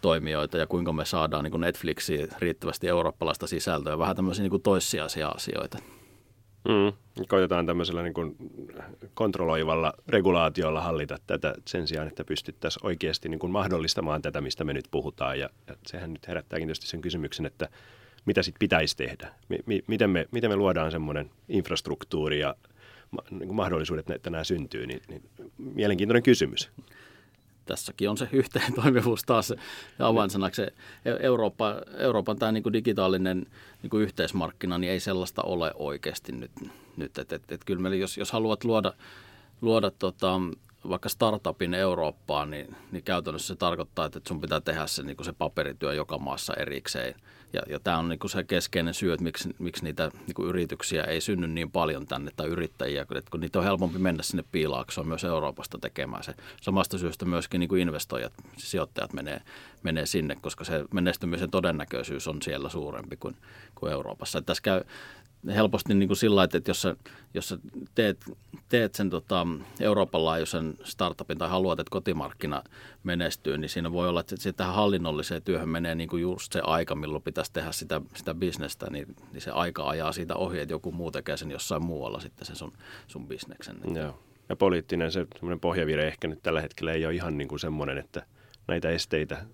toimijoita 0.00 0.58
ja 0.58 0.66
kuinka 0.66 0.92
me 0.92 1.04
saadaan 1.04 1.44
niin 1.44 1.50
kuin 1.50 1.60
Netflixiin 1.60 2.28
riittävästi 2.38 2.88
eurooppalaista 2.88 3.46
sisältöä, 3.46 3.98
vähän 3.98 4.16
tämmöisiä 4.16 4.42
niin 4.42 4.50
kuin 4.50 4.62
toissijaisia 4.62 5.28
asioita. 5.28 5.78
Mm. 6.68 6.92
Koitetaan 7.28 7.66
tämmöisellä 7.66 8.02
niin 8.02 8.14
kuin 8.14 8.36
kontrolloivalla 9.14 9.92
regulaatiolla 10.08 10.80
hallita 10.80 11.16
tätä 11.26 11.54
sen 11.66 11.86
sijaan, 11.86 12.08
että 12.08 12.24
pystyttäisiin 12.24 12.86
oikeasti 12.86 13.28
niin 13.28 13.38
kuin 13.38 13.52
mahdollistamaan 13.52 14.22
tätä, 14.22 14.40
mistä 14.40 14.64
me 14.64 14.72
nyt 14.72 14.88
puhutaan. 14.90 15.38
Ja, 15.38 15.50
ja 15.66 15.76
sehän 15.86 16.12
nyt 16.12 16.28
herättääkin 16.28 16.68
tietysti 16.68 16.86
sen 16.86 17.00
kysymyksen, 17.00 17.46
että 17.46 17.68
mitä 18.28 18.42
sitten 18.42 18.58
pitäisi 18.58 18.96
tehdä? 18.96 19.32
M- 19.48 19.84
miten, 19.86 20.10
me, 20.10 20.26
miten 20.30 20.50
me 20.50 20.56
luodaan 20.56 20.90
semmoinen 20.90 21.30
infrastruktuuri 21.48 22.40
ja 22.40 22.54
niin 23.30 23.54
mahdollisuudet, 23.54 24.10
että 24.10 24.30
nämä 24.30 24.44
syntyy, 24.44 24.86
niin, 24.86 25.00
niin 25.08 25.22
mielenkiintoinen 25.58 26.22
kysymys 26.22 26.70
tässäkin 27.68 28.10
on 28.10 28.18
se 28.18 28.28
yhteen 28.32 28.74
toimivuus 28.74 29.22
taas 29.22 29.54
avainsanaksi. 29.98 30.62
Eurooppa, 31.20 31.74
Euroopan 31.98 32.38
tämä 32.38 32.52
niin 32.52 32.62
kuin 32.62 32.72
digitaalinen 32.72 33.46
niin 33.82 33.90
kuin 33.90 34.02
yhteismarkkina, 34.02 34.78
niin 34.78 34.92
ei 34.92 35.00
sellaista 35.00 35.42
ole 35.42 35.72
oikeasti 35.74 36.32
nyt. 36.32 36.50
nyt. 36.96 37.18
Et, 37.18 37.32
et, 37.32 37.52
et 37.52 37.64
kyllä 37.64 37.80
meillä, 37.80 37.96
jos, 37.96 38.18
jos 38.18 38.32
haluat 38.32 38.64
luoda, 38.64 38.92
luoda 39.60 39.90
tota, 39.90 40.40
vaikka 40.88 41.08
startupin 41.08 41.74
Eurooppaan, 41.74 42.50
niin, 42.50 42.76
niin 42.92 43.04
käytännössä 43.04 43.48
se 43.48 43.56
tarkoittaa, 43.56 44.06
että 44.06 44.20
sun 44.28 44.40
pitää 44.40 44.60
tehdä 44.60 44.86
se, 44.86 45.02
niin 45.02 45.16
se 45.22 45.32
paperityö 45.32 45.94
joka 45.94 46.18
maassa 46.18 46.54
erikseen. 46.54 47.14
Ja, 47.52 47.62
ja 47.68 47.80
tämä 47.80 47.98
on 47.98 48.08
niin 48.08 48.18
kuin 48.18 48.30
se 48.30 48.44
keskeinen 48.44 48.94
syy, 48.94 49.12
että 49.12 49.24
miksi, 49.24 49.48
miksi 49.58 49.84
niitä 49.84 50.10
niin 50.26 50.48
yrityksiä 50.48 51.04
ei 51.04 51.20
synny 51.20 51.46
niin 51.46 51.70
paljon 51.70 52.06
tänne 52.06 52.30
tai 52.36 52.46
yrittäjiä, 52.46 53.02
että 53.02 53.30
kun 53.30 53.40
niitä 53.40 53.58
on 53.58 53.64
helpompi 53.64 53.98
mennä 53.98 54.22
sinne 54.22 54.44
piilaaksoon 54.52 55.08
myös 55.08 55.24
Euroopasta 55.24 55.78
tekemään 55.78 56.22
se. 56.22 56.34
Samasta 56.60 56.98
syystä 56.98 57.24
myöskin 57.24 57.58
niin 57.60 57.76
investoijat, 57.76 58.32
sijoittajat 58.56 59.12
menee, 59.12 59.42
menee 59.82 60.06
sinne, 60.06 60.36
koska 60.40 60.64
se 60.64 60.84
menestymisen 60.94 61.50
todennäköisyys 61.50 62.28
on 62.28 62.42
siellä 62.42 62.68
suurempi 62.68 63.16
kuin, 63.16 63.36
kuin 63.74 63.92
Euroopassa. 63.92 64.38
Että 64.38 64.46
tässä 64.46 64.62
käy, 64.62 64.80
helposti 65.46 65.94
niin 65.94 66.08
kuin 66.08 66.16
sillä 66.16 66.44
että 66.44 66.60
jos 66.66 66.82
sä, 66.82 66.96
jos 67.34 67.48
sä 67.48 67.58
teet, 67.94 68.24
teet 68.68 68.94
sen 68.94 69.10
tota, 69.10 69.46
Euroopan 69.80 70.24
laajuisen 70.24 70.74
startupin 70.84 71.38
tai 71.38 71.48
haluat, 71.48 71.80
että 71.80 71.90
kotimarkkina 71.90 72.62
menestyy, 73.02 73.58
niin 73.58 73.68
siinä 73.68 73.92
voi 73.92 74.08
olla, 74.08 74.20
että 74.20 74.52
tähän 74.56 74.74
hallinnolliseen 74.74 75.42
työhön 75.42 75.68
menee 75.68 75.94
niin 75.94 76.08
kuin 76.08 76.22
just 76.22 76.52
se 76.52 76.60
aika, 76.64 76.94
milloin 76.94 77.22
pitäisi 77.22 77.52
tehdä 77.52 77.72
sitä, 77.72 78.00
sitä 78.16 78.34
bisnestä, 78.34 78.86
niin, 78.90 79.16
niin 79.32 79.40
se 79.40 79.50
aika 79.50 79.88
ajaa 79.88 80.12
siitä 80.12 80.34
ohi, 80.34 80.60
että 80.60 80.74
joku 80.74 80.92
muu 80.92 81.10
tekee 81.10 81.36
sen 81.36 81.50
jossain 81.50 81.84
muualla 81.84 82.20
sitten 82.20 82.46
sen 82.46 82.56
sun, 82.56 82.72
sun 83.06 83.28
bisneksen. 83.28 83.76
Joo. 83.94 84.22
Ja 84.48 84.56
poliittinen 84.56 85.12
se 85.12 85.26
pohjavire 85.60 86.08
ehkä 86.08 86.28
nyt 86.28 86.42
tällä 86.42 86.60
hetkellä 86.60 86.92
ei 86.92 87.06
ole 87.06 87.14
ihan 87.14 87.38
niin 87.38 87.48
kuin 87.48 87.58
semmoinen, 87.58 87.98
että 87.98 88.26
näitä 88.68 88.90
esteitä 88.90 89.46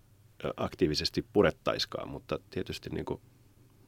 aktiivisesti 0.57 1.25
purettaiskaan, 1.33 2.09
mutta 2.09 2.39
tietysti 2.51 2.91
niin 2.91 3.05
kuin 3.05 3.21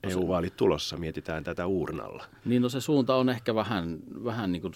EU-vaalit 0.02 0.56
tulossa, 0.56 0.96
mietitään 0.96 1.44
tätä 1.44 1.66
uurnalla. 1.66 2.24
Niin 2.44 2.62
no 2.62 2.68
se 2.68 2.80
suunta 2.80 3.14
on 3.14 3.28
ehkä 3.28 3.54
vähän, 3.54 3.98
vähän 4.24 4.52
niin 4.52 4.62
kuin 4.62 4.72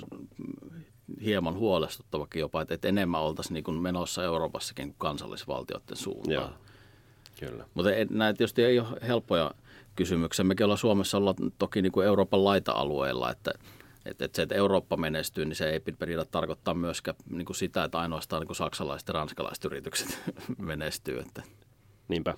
hieman 1.25 1.55
huolestuttavakin 1.55 2.41
jopa, 2.41 2.63
että 2.63 2.89
enemmän 2.89 3.21
oltaisiin 3.21 3.55
niin 3.55 3.65
kuin 3.65 3.77
menossa 3.77 4.25
Euroopassakin 4.25 4.89
kuin 4.89 4.99
kansallisvaltioiden 4.99 5.97
suuntaan. 5.97 6.35
Joo, 6.35 6.51
kyllä. 7.41 7.65
Mutta 7.75 7.91
nämä 8.11 8.33
tietysti 8.33 8.65
ei 8.65 8.79
ole 8.79 8.89
helppoja 9.07 9.51
kysymyksiä. 9.97 10.45
Mekin 10.45 10.65
ollaan 10.65 10.79
Suomessa 10.79 11.19
olla 11.19 11.35
toki 11.59 11.83
niin 11.83 11.93
kuin 11.93 12.07
Euroopan 12.07 12.45
laita-alueella, 12.45 13.31
että, 13.31 13.53
että, 14.07 14.25
että 14.25 14.37
se, 14.37 14.43
että 14.43 14.55
Eurooppa 14.55 14.97
menestyy, 14.97 15.45
niin 15.45 15.57
se 15.57 15.71
ei 15.71 15.81
pidä 15.81 16.25
tarkoittaa 16.25 16.75
myöskään 16.75 17.17
niin 17.31 17.47
kuin 17.47 17.57
sitä, 17.57 17.85
että 17.85 17.99
ainoastaan 17.99 18.41
niin 18.41 18.47
kuin 18.47 18.57
saksalaiset 18.57 19.09
ja 19.09 19.15
ranskalaiset 19.15 19.65
yritykset 19.65 20.19
menestyy. 20.59 21.19
Että. 21.19 21.43
Niinpä. 22.09 22.35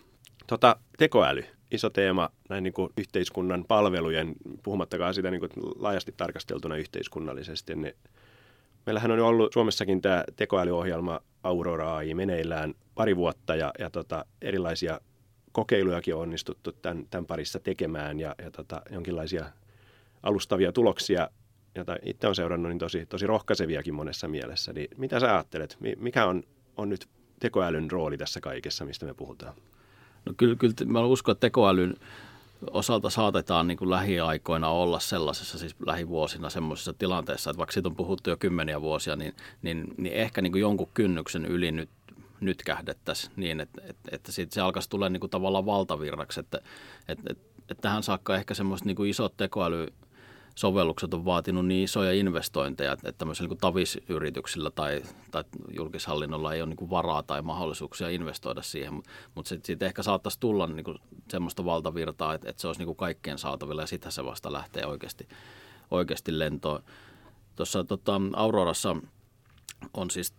Tota, 0.46 0.76
tekoäly 0.98 1.44
iso 1.72 1.90
teema 1.90 2.30
näin 2.48 2.64
niin 2.64 2.74
kuin 2.74 2.92
yhteiskunnan 2.96 3.64
palvelujen, 3.68 4.34
puhumattakaan 4.62 5.14
sitä 5.14 5.30
niin 5.30 5.40
kuin 5.40 5.50
laajasti 5.78 6.14
tarkasteltuna 6.16 6.76
yhteiskunnallisesti. 6.76 7.74
Niin 7.74 7.94
meillähän 8.86 9.10
on 9.10 9.20
ollut 9.20 9.52
Suomessakin 9.52 10.02
tämä 10.02 10.24
tekoälyohjelma 10.36 11.20
Aurora 11.42 11.96
AI 11.96 12.14
meneillään 12.14 12.74
pari 12.94 13.16
vuotta 13.16 13.56
ja, 13.56 13.72
ja 13.78 13.90
tota, 13.90 14.24
erilaisia 14.42 15.00
kokeilujakin 15.52 16.14
on 16.14 16.20
onnistuttu 16.20 16.72
tämän, 16.72 17.06
tämän 17.10 17.26
parissa 17.26 17.60
tekemään 17.60 18.20
ja, 18.20 18.34
ja 18.42 18.50
tota, 18.50 18.82
jonkinlaisia 18.90 19.46
alustavia 20.22 20.72
tuloksia, 20.72 21.28
joita 21.74 21.96
itse 22.02 22.26
olen 22.26 22.34
seurannut, 22.34 22.70
niin 22.70 22.78
tosi, 22.78 23.06
tosi 23.06 23.26
rohkaiseviakin 23.26 23.94
monessa 23.94 24.28
mielessä. 24.28 24.72
Niin 24.72 24.88
mitä 24.96 25.20
sä 25.20 25.34
ajattelet? 25.34 25.76
Mikä 25.96 26.26
on, 26.26 26.42
on 26.76 26.88
nyt 26.88 27.08
tekoälyn 27.40 27.90
rooli 27.90 28.18
tässä 28.18 28.40
kaikessa, 28.40 28.84
mistä 28.84 29.06
me 29.06 29.14
puhutaan? 29.14 29.54
No 30.24 30.32
kyllä, 30.36 30.56
kyllä 30.56 30.74
mä 30.86 31.00
uskon, 31.00 31.32
että 31.32 31.40
tekoälyn 31.40 31.96
osalta 32.70 33.10
saatetaan 33.10 33.66
niin 33.66 33.78
kuin 33.78 33.90
lähiaikoina 33.90 34.68
olla 34.68 35.00
sellaisessa, 35.00 35.58
siis 35.58 35.76
lähivuosina 35.86 36.50
semmoisessa 36.50 36.92
tilanteessa, 36.92 37.50
että 37.50 37.58
vaikka 37.58 37.72
siitä 37.72 37.88
on 37.88 37.96
puhuttu 37.96 38.30
jo 38.30 38.36
kymmeniä 38.36 38.80
vuosia, 38.80 39.16
niin, 39.16 39.34
niin, 39.62 39.94
niin 39.96 40.14
ehkä 40.14 40.42
niin 40.42 40.52
kuin 40.52 40.60
jonkun 40.60 40.88
kynnyksen 40.94 41.44
yli 41.44 41.72
nyt 41.72 41.88
nyt 42.42 42.62
kähdettäisiin 42.62 43.32
niin, 43.36 43.60
että, 43.60 43.82
että, 43.84 44.08
että 44.12 44.32
siitä 44.32 44.54
se 44.54 44.60
alkaisi 44.60 44.90
tulla 44.90 45.08
niin 45.08 45.20
kuin 45.20 45.30
tavallaan 45.30 45.66
valtavirraksi, 45.66 46.40
että, 46.40 46.58
että, 47.08 47.30
että, 47.30 47.44
että 47.70 47.82
tähän 47.82 48.02
saakka 48.02 48.36
ehkä 48.36 48.54
semmoiset 48.54 48.86
niin 48.86 48.96
kuin 48.96 49.10
isot 49.10 49.36
tekoäly 49.36 49.88
sovellukset 50.54 51.14
on 51.14 51.24
vaatinut 51.24 51.66
niin 51.66 51.84
isoja 51.84 52.12
investointeja, 52.12 52.92
että 52.92 53.12
tämmöisillä 53.12 53.48
niin 53.48 53.58
tavisyrityksillä 53.58 54.70
tai, 54.70 55.02
tai 55.30 55.44
julkishallinnolla 55.76 56.54
ei 56.54 56.62
ole 56.62 56.74
niin 56.74 56.90
varaa 56.90 57.22
tai 57.22 57.42
mahdollisuuksia 57.42 58.08
investoida 58.08 58.62
siihen, 58.62 58.94
mutta 58.94 59.10
mut 59.34 59.46
siitä 59.62 59.86
ehkä 59.86 60.02
saattaisi 60.02 60.40
tulla 60.40 60.66
niin 60.66 60.84
kuin 60.84 60.98
semmoista 61.28 61.64
valtavirtaa, 61.64 62.34
että, 62.34 62.50
että 62.50 62.60
se 62.60 62.66
olisi 62.66 62.80
niin 62.80 62.86
kuin 62.86 62.96
kaikkien 62.96 63.38
saatavilla 63.38 63.82
ja 63.82 63.86
sitten 63.86 64.12
se 64.12 64.24
vasta 64.24 64.52
lähtee 64.52 64.86
oikeasti, 64.86 65.28
oikeasti 65.90 66.38
lentoon. 66.38 66.82
Tuossa 67.56 67.84
tota, 67.84 68.20
Aurorassa 68.36 68.96
on 69.94 70.10
siis 70.10 70.34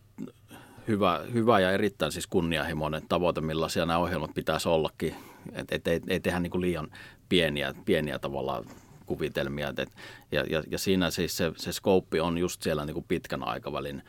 hyvä, 0.88 1.22
hyvä 1.34 1.60
ja 1.60 1.72
erittäin 1.72 2.12
siis 2.12 2.28
kunnianhimoinen 2.28 3.02
tavoite, 3.10 3.42
millaisia 3.42 3.86
nämä 3.86 4.00
ohjelmat 4.00 4.34
pitäisi 4.34 4.70
ollakin. 4.70 5.16
Että 5.54 5.76
et, 5.76 5.88
ei, 5.88 6.02
ei 6.08 6.20
tehdä 6.20 6.40
niin 6.40 6.52
kuin 6.52 6.62
liian 6.62 6.92
pieniä, 7.30 7.74
pieniä 7.86 8.20
tavallaan 8.20 8.66
kuvitelmia. 9.06 9.74
Et, 9.78 9.92
ja, 10.32 10.44
ja, 10.50 10.64
ja 10.72 10.78
siinä 10.78 11.12
siis 11.12 11.38
se, 11.38 11.52
se 11.58 11.72
skouppi 11.72 12.20
on 12.20 12.38
just 12.38 12.62
siellä 12.62 12.86
niin 12.86 12.94
kuin 12.94 13.06
pitkän 13.08 13.48
aikavälin 13.48 14.04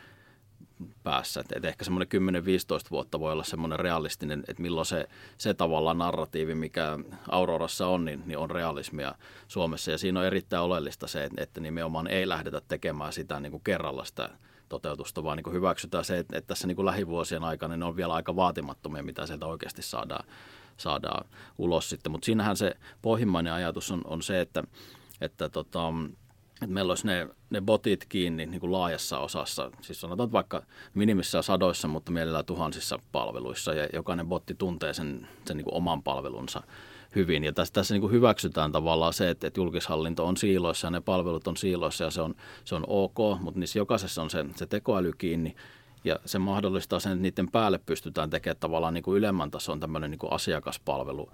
päässä. 1.02 1.40
Et, 1.40 1.52
et 1.56 1.64
ehkä 1.64 1.84
semmoinen 1.84 2.08
10-15 2.86 2.90
vuotta 2.90 3.20
voi 3.20 3.32
olla 3.32 3.44
semmoinen 3.44 3.80
realistinen, 3.80 4.44
että 4.48 4.62
milloin 4.62 4.86
se, 4.86 5.08
se 5.38 5.54
tavallaan 5.54 5.98
narratiivi, 5.98 6.54
mikä 6.54 6.98
Aurorassa 7.28 7.86
on, 7.86 8.04
niin, 8.04 8.22
niin 8.26 8.38
on 8.38 8.50
realismia 8.50 9.14
Suomessa. 9.48 9.90
Ja 9.90 9.98
siinä 9.98 10.20
on 10.20 10.26
erittäin 10.26 10.62
oleellista 10.62 11.06
se, 11.06 11.24
että, 11.24 11.42
että 11.42 11.60
nimenomaan 11.60 12.06
ei 12.06 12.28
lähdetä 12.28 12.60
tekemään 12.68 13.12
sitä 13.12 13.40
niin 13.40 13.50
kuin 13.50 13.64
kerralla 13.64 14.04
sitä 14.04 14.30
toteutusta, 14.68 15.24
vaan 15.24 15.36
niin 15.36 15.44
kuin 15.44 15.54
hyväksytään 15.54 16.04
se, 16.04 16.18
että, 16.18 16.38
että 16.38 16.48
tässä 16.48 16.66
niin 16.66 16.86
lähivuosien 16.86 17.44
aikana 17.44 17.76
ne 17.76 17.84
on 17.84 17.96
vielä 17.96 18.14
aika 18.14 18.36
vaatimattomia, 18.36 19.02
mitä 19.02 19.26
sieltä 19.26 19.46
oikeasti 19.46 19.82
saadaan, 19.82 20.24
saadaan 20.76 21.26
ulos 21.58 21.90
sitten. 21.90 22.12
Mutta 22.12 22.26
siinähän 22.26 22.56
se 22.56 22.74
pohjimmainen 23.02 23.52
ajatus 23.52 23.90
on, 23.90 24.02
on 24.04 24.22
se, 24.22 24.40
että, 24.40 24.62
että 25.20 25.48
tota, 25.48 25.92
että 26.54 26.74
meillä 26.74 26.90
olisi 26.90 27.06
ne, 27.06 27.28
ne 27.50 27.60
botit 27.60 28.04
kiinni 28.08 28.46
niin 28.46 28.60
kuin 28.60 28.72
laajassa 28.72 29.18
osassa, 29.18 29.70
siis 29.80 30.00
sanotaan 30.00 30.32
vaikka 30.32 30.62
minimissä 30.94 31.42
sadoissa, 31.42 31.88
mutta 31.88 32.12
mielellään 32.12 32.44
tuhansissa 32.44 32.98
palveluissa, 33.12 33.74
ja 33.74 33.88
jokainen 33.92 34.26
botti 34.26 34.54
tuntee 34.54 34.94
sen, 34.94 35.28
sen 35.46 35.56
niin 35.56 35.64
kuin 35.64 35.74
oman 35.74 36.02
palvelunsa 36.02 36.62
hyvin. 37.14 37.44
Ja 37.44 37.52
tässä, 37.52 37.72
tässä 37.74 37.94
niin 37.94 38.00
kuin 38.00 38.12
hyväksytään 38.12 38.72
tavallaan 38.72 39.12
se, 39.12 39.30
että, 39.30 39.46
että 39.46 39.60
julkishallinto 39.60 40.26
on 40.26 40.36
siiloissa 40.36 40.86
ja 40.86 40.90
ne 40.90 41.00
palvelut 41.00 41.46
on 41.46 41.56
siiloissa 41.56 42.04
ja 42.04 42.10
se 42.10 42.20
on, 42.20 42.34
se 42.64 42.74
on 42.74 42.84
ok, 42.86 43.40
mutta 43.40 43.60
niissä 43.60 43.78
jokaisessa 43.78 44.22
on 44.22 44.30
se, 44.30 44.44
se 44.56 44.66
tekoäly 44.66 45.12
kiinni. 45.18 45.56
Ja 46.04 46.18
se 46.24 46.38
mahdollistaa 46.38 47.00
sen, 47.00 47.12
että 47.12 47.22
niiden 47.22 47.50
päälle 47.50 47.78
pystytään 47.78 48.30
tekemään 48.30 48.56
tavallaan 48.60 48.94
niin 48.94 49.04
kuin 49.04 49.18
ylemmän 49.18 49.50
tason 49.50 49.80
tämmöinen 49.80 50.10
niin 50.10 50.18
kuin 50.18 50.32
asiakaspalvelu, 50.32 51.30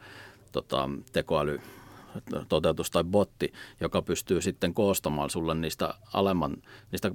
tota, 0.53 0.89
tekoäly, 1.13 1.61
toteutus 2.49 2.91
tai 2.91 3.05
botti, 3.05 3.53
joka 3.81 4.03
pystyy 4.03 4.41
sitten 4.43 4.75
koostamaan 4.75 5.31
sulle 5.31 5.55
niistä 5.55 5.95
alemman, 6.13 6.57
niistä 6.93 7.11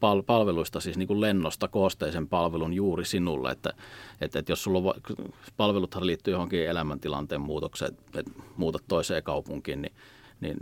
pal- 0.00 0.22
palveluista, 0.22 0.80
siis 0.80 0.96
niin 0.96 1.06
kuin 1.06 1.20
lennosta 1.20 1.68
koosteisen 1.68 2.28
palvelun 2.28 2.72
juuri 2.72 3.04
sinulle, 3.04 3.50
että, 3.50 3.72
että, 4.20 4.38
että 4.38 4.52
jos 4.52 4.62
sulla 4.62 4.78
on, 4.78 4.94
palveluthan 5.56 6.06
liittyy 6.06 6.32
johonkin 6.34 6.68
elämäntilanteen 6.68 7.40
muutokseen, 7.40 7.96
että 8.14 8.30
muutat 8.56 8.82
toiseen 8.88 9.22
kaupunkiin, 9.22 9.82
niin 9.82 9.92
niin 10.40 10.56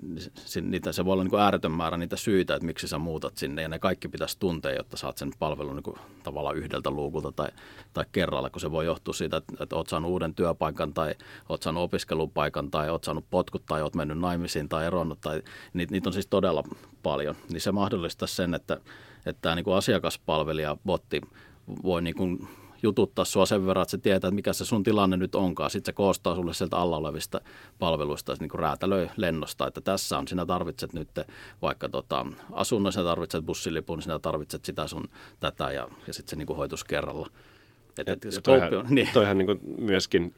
niitä, 0.62 0.92
se 0.92 1.04
voi 1.04 1.12
olla 1.12 1.22
niin 1.22 1.30
kuin 1.30 1.42
ääretön 1.42 1.72
määrä 1.72 1.96
niitä 1.96 2.16
syitä, 2.16 2.54
että 2.54 2.66
miksi 2.66 2.88
sä 2.88 2.98
muutat 2.98 3.36
sinne, 3.36 3.62
ja 3.62 3.68
ne 3.68 3.78
kaikki 3.78 4.08
pitäisi 4.08 4.38
tuntea, 4.38 4.72
jotta 4.72 4.96
saat 4.96 5.18
sen 5.18 5.30
palvelun 5.38 5.76
niin 5.76 5.82
kuin 5.82 5.96
tavallaan 6.22 6.56
yhdeltä 6.56 6.90
luukulta 6.90 7.32
tai, 7.32 7.48
tai 7.92 8.04
kerralla, 8.12 8.50
kun 8.50 8.60
se 8.60 8.70
voi 8.70 8.86
johtua 8.86 9.14
siitä, 9.14 9.36
että, 9.36 9.52
että 9.60 9.76
oot 9.76 9.88
saanut 9.88 10.10
uuden 10.10 10.34
työpaikan 10.34 10.94
tai 10.94 11.14
oot 11.48 11.62
saanut 11.62 11.82
opiskelupaikan 11.82 12.70
tai 12.70 12.90
oot 12.90 13.04
saanut 13.04 13.24
potkut 13.30 13.66
tai 13.66 13.82
oot 13.82 13.94
mennyt 13.94 14.18
naimisiin 14.18 14.68
tai 14.68 14.86
eronnut, 14.86 15.20
tai 15.20 15.42
niitä, 15.72 15.92
niitä 15.92 16.08
on 16.08 16.12
siis 16.12 16.26
todella 16.26 16.64
paljon. 17.02 17.36
Niin 17.52 17.60
se 17.60 17.72
mahdollistaa 17.72 18.28
sen, 18.28 18.54
että, 18.54 18.80
että 19.26 19.42
tämä 19.42 19.54
niin 19.54 19.76
asiakaspalvelija, 19.76 20.76
botti 20.86 21.20
voi 21.82 22.02
niin 22.02 22.14
kuin 22.14 22.48
jututtaa 22.82 23.24
sua 23.24 23.46
sen 23.46 23.66
verran, 23.66 23.82
että 23.82 23.90
se 23.90 23.98
tietää, 23.98 24.28
että 24.28 24.34
mikä 24.34 24.52
se 24.52 24.64
sun 24.64 24.82
tilanne 24.82 25.16
nyt 25.16 25.34
onkaan. 25.34 25.70
Sitten 25.70 25.92
se 25.92 25.96
koostaa 25.96 26.34
sulle 26.34 26.54
sieltä 26.54 26.76
alla 26.76 26.96
olevista 26.96 27.40
palveluista, 27.78 28.34
niin 28.40 28.48
kuin 28.48 28.60
räätälöi 28.60 29.10
lennosta, 29.16 29.66
että 29.66 29.80
tässä 29.80 30.18
on, 30.18 30.28
sinä 30.28 30.46
tarvitset 30.46 30.92
nyt 30.92 31.08
vaikka 31.62 31.88
tota, 31.88 32.26
asunnon, 32.52 32.92
sinä 32.92 33.04
tarvitset 33.04 33.46
bussilipun, 33.46 34.02
sinä 34.02 34.18
tarvitset 34.18 34.64
sitä 34.64 34.86
sun 34.86 35.08
tätä 35.40 35.72
ja, 35.72 35.88
ja 36.06 36.12
sitten 36.12 36.30
se 36.30 36.36
niin 36.36 36.46
kuin 36.46 36.56
hoitus 36.56 36.84
kerralla. 36.84 37.28
Et, 37.98 38.08
et, 38.08 38.24
ja 38.24 38.40
toihan, 38.42 38.74
on, 38.74 38.86
niin. 38.94 39.08
toihan 39.12 39.38
niin 39.38 39.46
kuin 39.46 39.60
myöskin 39.78 40.34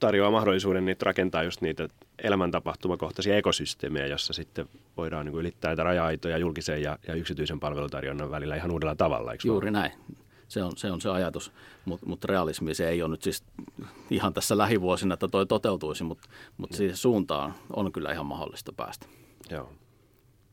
tarjoaa 0.00 0.30
mahdollisuuden 0.30 0.84
niitä 0.84 1.04
rakentaa 1.04 1.42
just 1.42 1.60
niitä 1.60 1.88
elämäntapahtumakohtaisia 2.18 3.36
ekosysteemejä, 3.36 4.06
jossa 4.06 4.32
sitten 4.32 4.68
voidaan 4.96 5.26
niin 5.26 5.32
kuin 5.32 5.40
ylittää 5.40 5.68
näitä 5.68 5.82
raja-aitoja 5.82 6.38
julkisen 6.38 6.82
ja, 6.82 6.98
ja 7.08 7.14
yksityisen 7.14 7.60
palvelutarjonnan 7.60 8.30
välillä 8.30 8.56
ihan 8.56 8.70
uudella 8.70 8.94
tavalla. 8.94 9.32
Eikö 9.32 9.48
Juuri 9.48 9.72
vaan? 9.72 9.72
näin. 9.72 9.92
Se 10.48 10.62
on, 10.62 10.72
se 10.76 10.90
on 10.90 11.00
se 11.00 11.08
ajatus, 11.10 11.52
mutta 11.84 12.06
mut 12.06 12.24
realismi 12.24 12.74
se 12.74 12.88
ei 12.88 13.02
ole 13.02 13.10
nyt 13.10 13.22
siis 13.22 13.44
ihan 14.10 14.34
tässä 14.34 14.58
lähivuosina, 14.58 15.14
että 15.14 15.28
toi 15.28 15.46
toteutuisi, 15.46 16.04
mutta 16.04 16.28
mut 16.56 16.72
siihen 16.72 16.96
suuntaan 16.96 17.54
on 17.76 17.92
kyllä 17.92 18.12
ihan 18.12 18.26
mahdollista 18.26 18.72
päästä. 18.72 19.06
Joo. 19.50 19.72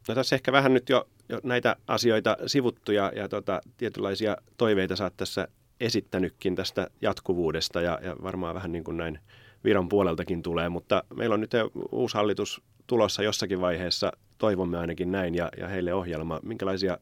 No 0.08 0.16
tässä 0.16 0.36
ehkä 0.36 0.52
vähän 0.52 0.74
nyt 0.74 0.90
jo, 0.90 1.08
jo 1.30 1.40
näitä 1.44 1.76
asioita 1.88 2.38
sivuttu 2.46 2.92
ja, 2.92 3.12
ja 3.16 3.30
tota, 3.30 3.62
tietynlaisia 3.78 4.38
toiveita 4.58 4.96
saat 4.96 5.18
tässä 5.18 5.48
esittänytkin 5.80 6.56
tästä 6.56 6.88
jatkuvuudesta 7.02 7.82
ja, 7.82 8.00
ja 8.04 8.16
varmaan 8.24 8.56
vähän 8.56 8.72
niin 8.72 8.84
kuin 8.84 8.98
näin 8.98 9.20
viran 9.64 9.90
puoleltakin 9.90 10.42
tulee, 10.42 10.70
mutta 10.70 11.04
meillä 11.14 11.34
on 11.34 11.42
nyt 11.42 11.52
uusi 11.92 12.18
hallitus 12.18 12.62
tulossa 12.88 13.24
jossakin 13.24 13.62
vaiheessa, 13.62 14.12
toivomme 14.38 14.78
ainakin 14.78 15.12
näin, 15.12 15.36
ja, 15.36 15.50
ja 15.58 15.68
heille 15.68 15.94
ohjelma. 15.94 16.40
Minkälaisia 16.44 16.98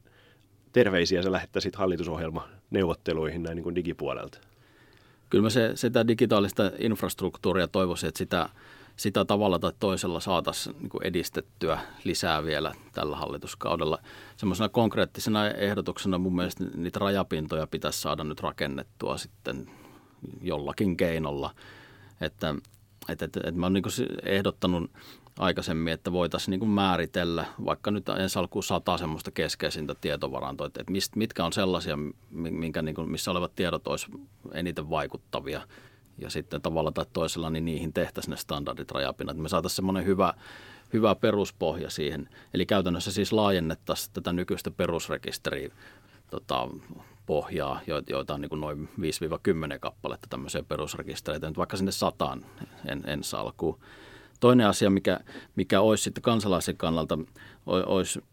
terveisiä 0.72 1.24
sä 1.24 1.32
lähettäisit 1.32 1.76
hallitusohjelmaneuvotteluihin 2.74 3.44
näin 3.44 3.56
niin 3.56 3.64
kuin 3.64 3.76
digipuolelta? 3.76 4.40
Kyllä 5.30 5.42
mä 5.42 5.50
se, 5.50 5.72
sitä 5.76 6.08
digitaalista 6.08 6.72
infrastruktuuria 6.80 7.68
toivoisin, 7.68 8.08
että 8.08 8.18
sitä, 8.18 8.50
sitä 8.96 9.26
tavalla 9.26 9.60
tai 9.60 9.72
toisella 9.80 10.20
saataisiin 10.20 10.76
niin 10.82 11.04
edistettyä 11.04 11.80
lisää 12.04 12.44
vielä 12.44 12.74
tällä 12.92 13.16
hallituskaudella. 13.16 14.00
Semmoisena 14.38 14.70
konkreettisena 14.70 15.50
ehdotuksena 15.50 16.18
mun 16.18 16.36
mielestä 16.36 16.64
niitä 16.76 17.00
rajapintoja 17.00 17.68
pitäisi 17.68 18.02
saada 18.02 18.24
nyt 18.24 18.40
rakennettua 18.40 19.18
sitten 19.18 19.70
jollakin 20.42 20.98
keinolla. 20.98 21.56
Että, 22.22 22.56
että, 23.10 23.26
että, 23.26 23.40
että 23.40 23.60
mä 23.60 23.66
oon 23.66 23.74
niin 23.74 23.84
ehdottanut 24.24 24.92
aikaisemmin, 25.40 25.94
että 25.94 26.12
voitaisiin 26.12 26.52
niin 26.52 26.60
kuin 26.60 26.70
määritellä 26.70 27.46
vaikka 27.66 27.92
nyt 27.92 28.10
ensi 28.10 28.40
alkuun 28.40 28.64
sata 28.64 28.98
semmoista 28.98 29.32
keskeisintä 29.32 29.96
tietovarantoa, 30.02 30.68
että 30.68 30.84
mist, 30.90 31.16
mitkä 31.16 31.46
on 31.46 31.54
sellaisia, 31.54 31.98
minkä, 32.32 32.82
niin 32.82 32.96
kuin, 32.96 33.12
missä 33.12 33.32
olevat 33.32 33.56
tiedot 33.56 33.88
olisi 33.88 34.08
eniten 34.54 34.90
vaikuttavia 34.90 35.62
ja 36.18 36.30
sitten 36.30 36.62
tavalla 36.62 36.92
tai 36.92 37.06
toisella 37.14 37.50
niin 37.50 37.66
niihin 37.66 37.94
tehtäisiin 37.94 38.32
ne 38.32 38.38
standardit 38.38 38.92
rajapinnat. 38.92 39.38
Me 39.38 39.50
saataisiin 39.50 39.76
semmoinen 39.76 40.06
hyvä, 40.06 40.34
hyvä 40.94 41.16
peruspohja 41.16 41.90
siihen. 41.90 42.30
Eli 42.54 42.66
käytännössä 42.66 43.12
siis 43.12 43.34
laajennettaisiin 43.34 44.14
tätä 44.14 44.34
nykyistä 44.34 44.72
perusrekisteriä 44.72 45.70
tota, 46.30 46.68
pohjaa, 47.26 47.80
joita 48.10 48.34
on 48.34 48.42
niin 48.42 48.62
noin 48.62 48.90
5-10 49.76 49.80
kappaletta 49.80 50.28
tämmöisiä 50.30 50.64
perusrekistereitä, 50.64 51.48
nyt 51.48 51.58
vaikka 51.58 51.78
sinne 51.78 51.92
sataan 51.92 52.46
en, 52.86 53.04
ensi 53.08 53.36
alkuun. 53.36 53.80
Toinen 54.44 54.68
asia, 54.68 54.90
mikä, 54.90 55.20
mikä 55.56 55.82
olisi 55.82 56.04
sitten 56.04 56.22
kansalaisen 56.22 56.78
kannalta, 56.78 57.18
olisi 57.66 58.24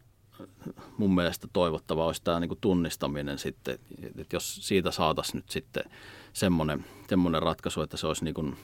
mun 0.97 1.15
mielestä 1.15 1.49
toivottava, 1.53 2.07
olisi 2.07 2.23
tämä 2.25 2.41
niin 2.41 2.51
tunnistaminen 2.61 3.39
sitten, 3.39 3.79
että 4.19 4.37
jos 4.37 4.69
siitä 4.69 4.91
saataisiin 4.91 5.37
nyt 5.37 5.51
sitten 5.51 5.85
semmoinen, 6.33 6.85
semmoinen 7.09 7.43
ratkaisu, 7.43 7.83
että 7.83 7.97
se 7.97 8.07
olisi 8.07 8.25
niin 8.25 8.57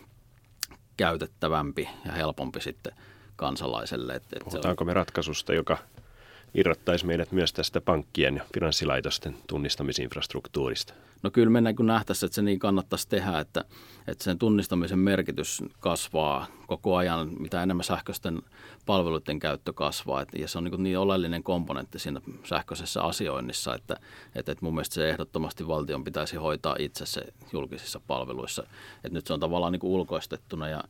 käytettävämpi 0.97 1.89
ja 2.05 2.13
helpompi 2.13 2.61
sitten 2.61 2.93
kansalaiselle. 3.37 4.15
Että, 4.15 4.37
Puhutaanko 4.45 4.85
me 4.85 4.95
ratkaisusta, 4.95 5.55
joka 5.55 5.79
irrottaisi 6.55 7.07
meidät 7.07 7.33
myös 7.33 7.53
tästä 7.53 7.81
pankkien 7.81 8.37
ja 8.37 8.45
finanssilaitosten 8.55 9.37
tunnistamisinfrastruktuurista? 9.47 10.95
No 11.27 11.31
kyllä 11.31 11.51
me 11.51 11.61
niin 11.61 11.77
nähtäisiin, 11.87 12.27
että 12.27 12.35
se 12.35 12.43
niin 12.43 12.59
kannattaisi 12.59 13.09
tehdä, 13.09 13.39
että, 13.39 13.64
että 14.07 14.24
sen 14.24 14.39
tunnistamisen 14.39 14.99
merkitys 14.99 15.62
kasvaa 15.81 16.47
koko 16.66 16.97
ajan, 16.97 17.31
mitä 17.39 17.62
enemmän 17.62 17.85
sähköisten 17.85 18.43
palveluiden 18.87 19.39
käyttö 19.39 19.72
kasvaa. 19.72 20.20
Et, 20.20 20.29
ja 20.39 20.49
se 20.49 20.59
on 20.59 20.64
niin, 20.64 20.83
niin 20.83 20.99
oleellinen 20.99 21.43
komponentti 21.43 21.99
siinä 21.99 22.20
sähköisessä 22.45 23.03
asioinnissa, 23.03 23.74
että, 23.74 23.97
että, 24.35 24.53
että 24.53 24.64
mun 24.64 24.74
mielestä 24.74 24.95
se 24.95 25.11
ehdottomasti 25.11 25.68
valtion 25.68 26.05
pitäisi 26.05 26.37
hoitaa 26.37 26.77
itse 26.79 27.07
se 27.07 27.22
julkisissa 27.53 28.01
palveluissa. 28.07 28.66
Et 29.05 29.12
nyt 29.12 29.27
se 29.27 29.33
on 29.33 29.41
tavallaan 29.41 29.72
niin 29.72 29.81
ulkoistettuna 29.83 30.68
ja 30.68 30.85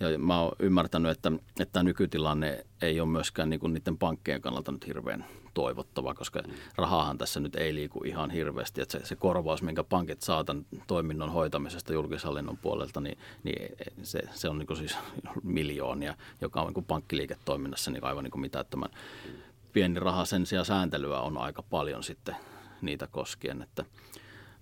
ja 0.00 0.18
mä 0.18 0.40
oon 0.40 0.52
ymmärtänyt, 0.58 1.10
että, 1.10 1.32
että 1.60 1.72
tämä 1.72 1.82
nykytilanne 1.82 2.66
ei 2.82 3.00
ole 3.00 3.08
myöskään 3.08 3.50
niin 3.50 3.60
kuin 3.60 3.72
niiden 3.72 3.98
pankkien 3.98 4.40
kannalta 4.40 4.72
nyt 4.72 4.86
hirveän 4.86 5.24
toivottava, 5.54 6.14
koska 6.14 6.42
rahahan 6.76 7.18
tässä 7.18 7.40
nyt 7.40 7.56
ei 7.56 7.74
liiku 7.74 8.02
ihan 8.04 8.30
hirveästi. 8.30 8.80
Että 8.80 8.98
se, 8.98 9.06
se 9.06 9.16
korvaus, 9.16 9.62
minkä 9.62 9.84
pankit 9.84 10.22
saa 10.22 10.44
tämän 10.44 10.66
toiminnon 10.86 11.32
hoitamisesta 11.32 11.92
julkishallinnon 11.92 12.56
puolelta, 12.56 13.00
niin, 13.00 13.18
niin 13.42 13.76
se, 14.02 14.20
se 14.32 14.48
on 14.48 14.58
niin 14.58 14.66
kuin 14.66 14.76
siis 14.76 14.96
miljoonia, 15.42 16.14
joka 16.40 16.60
on 16.60 16.66
niin 16.66 16.74
kuin 16.74 16.86
pankkiliiketoiminnassa 16.86 17.90
niin 17.90 18.04
aivan 18.04 18.24
niin 18.24 18.30
kuin 18.30 18.42
mitättömän 18.42 18.90
pieni 19.72 20.00
raha 20.00 20.24
sen 20.24 20.46
sijaan 20.46 20.66
sääntelyä 20.66 21.20
on 21.20 21.38
aika 21.38 21.62
paljon 21.62 22.02
sitten 22.02 22.36
niitä 22.82 23.06
koskien. 23.06 23.62
Että, 23.62 23.84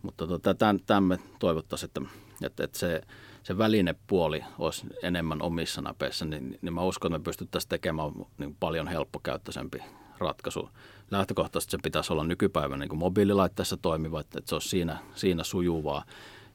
mutta 0.03 0.27
tota, 0.27 0.55
tämän, 0.55 0.81
tämän 0.87 1.05
me 1.05 1.19
toivottaisiin, 1.39 1.89
että, 1.89 2.01
että, 2.43 2.65
että 2.65 2.79
se, 2.79 3.03
se 3.49 3.59
välinepuoli 3.59 4.45
olisi 4.59 4.87
enemmän 5.03 5.43
omissa 5.43 5.83
näpeissä, 5.83 6.25
niin, 6.25 6.59
niin 6.63 6.75
mä 6.75 6.83
uskon, 6.83 7.13
että 7.13 7.19
me 7.19 7.23
pystyttäisiin 7.23 7.69
tekemään 7.69 8.11
niin 8.39 8.57
paljon 8.61 8.89
helppokäyttöisempi 8.89 9.79
ratkaisu. 10.19 10.69
Lähtökohtaisesti 11.11 11.71
se 11.71 11.79
pitäisi 11.83 12.13
olla 12.13 12.25
nykypäivänä 12.25 12.85
niin 12.85 12.99
mobiililaitteessa 12.99 13.77
toimiva, 13.77 14.21
että 14.21 14.41
se 14.45 14.55
olisi 14.55 14.69
siinä, 14.69 14.99
siinä 15.15 15.45
sujuvaa. 15.45 16.05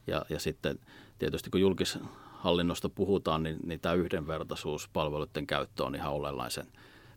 Ja, 0.07 0.25
ja 0.29 0.39
sitten 0.39 0.79
tietysti 1.19 1.49
kun 1.49 1.61
julkishallinnosta 1.61 2.89
puhutaan, 2.89 3.43
niin, 3.43 3.57
niin 3.65 3.79
tämä 3.79 3.95
yhdenvertaisuus 3.95 4.89
palveluiden 4.93 5.47
käyttö 5.47 5.83
on 5.83 5.95
ihan 5.95 6.13
olennaisen 6.13 6.67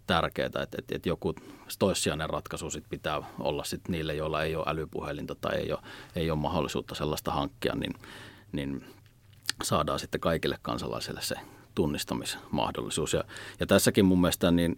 tärkeää, 0.07 0.47
että, 0.47 0.63
että, 0.63 0.95
että 0.95 1.09
joku 1.09 1.35
toissijainen 1.79 2.31
ratkaisu 2.31 2.71
sit 2.71 2.85
pitää 2.91 3.23
olla 3.39 3.65
sit 3.65 3.89
niille, 3.89 4.15
joilla 4.15 4.43
ei 4.43 4.57
ole 4.57 4.65
älypuhelinta 4.69 5.35
tai 5.35 5.57
ei 5.57 5.73
ole, 5.73 5.81
ei 6.17 6.31
ole 6.31 6.39
mahdollisuutta 6.39 6.95
sellaista 6.95 7.31
hankkia, 7.31 7.75
niin, 7.75 7.95
niin 8.53 8.96
saadaan 9.63 9.99
sitten 9.99 10.21
kaikille 10.21 10.59
kansalaisille 10.63 11.23
se 11.23 11.35
tunnistamismahdollisuus. 11.75 13.13
Ja, 13.13 13.25
ja 13.61 13.67
tässäkin 13.67 14.05
mun 14.05 14.21
mielestä 14.21 14.51
niin 14.51 14.77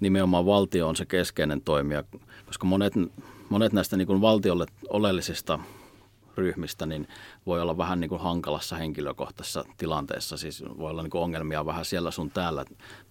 nimenomaan 0.00 0.46
valtio 0.46 0.88
on 0.88 0.96
se 0.96 1.06
keskeinen 1.06 1.60
toimija, 1.60 2.04
koska 2.46 2.66
monet, 2.66 2.92
monet 3.48 3.72
näistä 3.72 3.96
niin 3.96 4.06
kuin 4.06 4.20
valtiolle 4.20 4.66
oleellisista 4.88 5.58
ryhmistä, 6.36 6.86
niin 6.86 7.08
voi 7.46 7.60
olla 7.60 7.76
vähän 7.76 8.00
niin 8.00 8.08
kuin 8.08 8.20
hankalassa 8.20 8.76
henkilökohtaisessa 8.76 9.64
tilanteessa. 9.76 10.36
Siis 10.36 10.64
voi 10.78 10.90
olla 10.90 11.02
niin 11.02 11.10
kuin 11.10 11.22
ongelmia 11.22 11.66
vähän 11.66 11.84
siellä 11.84 12.10
sun 12.10 12.30
täällä. 12.30 12.64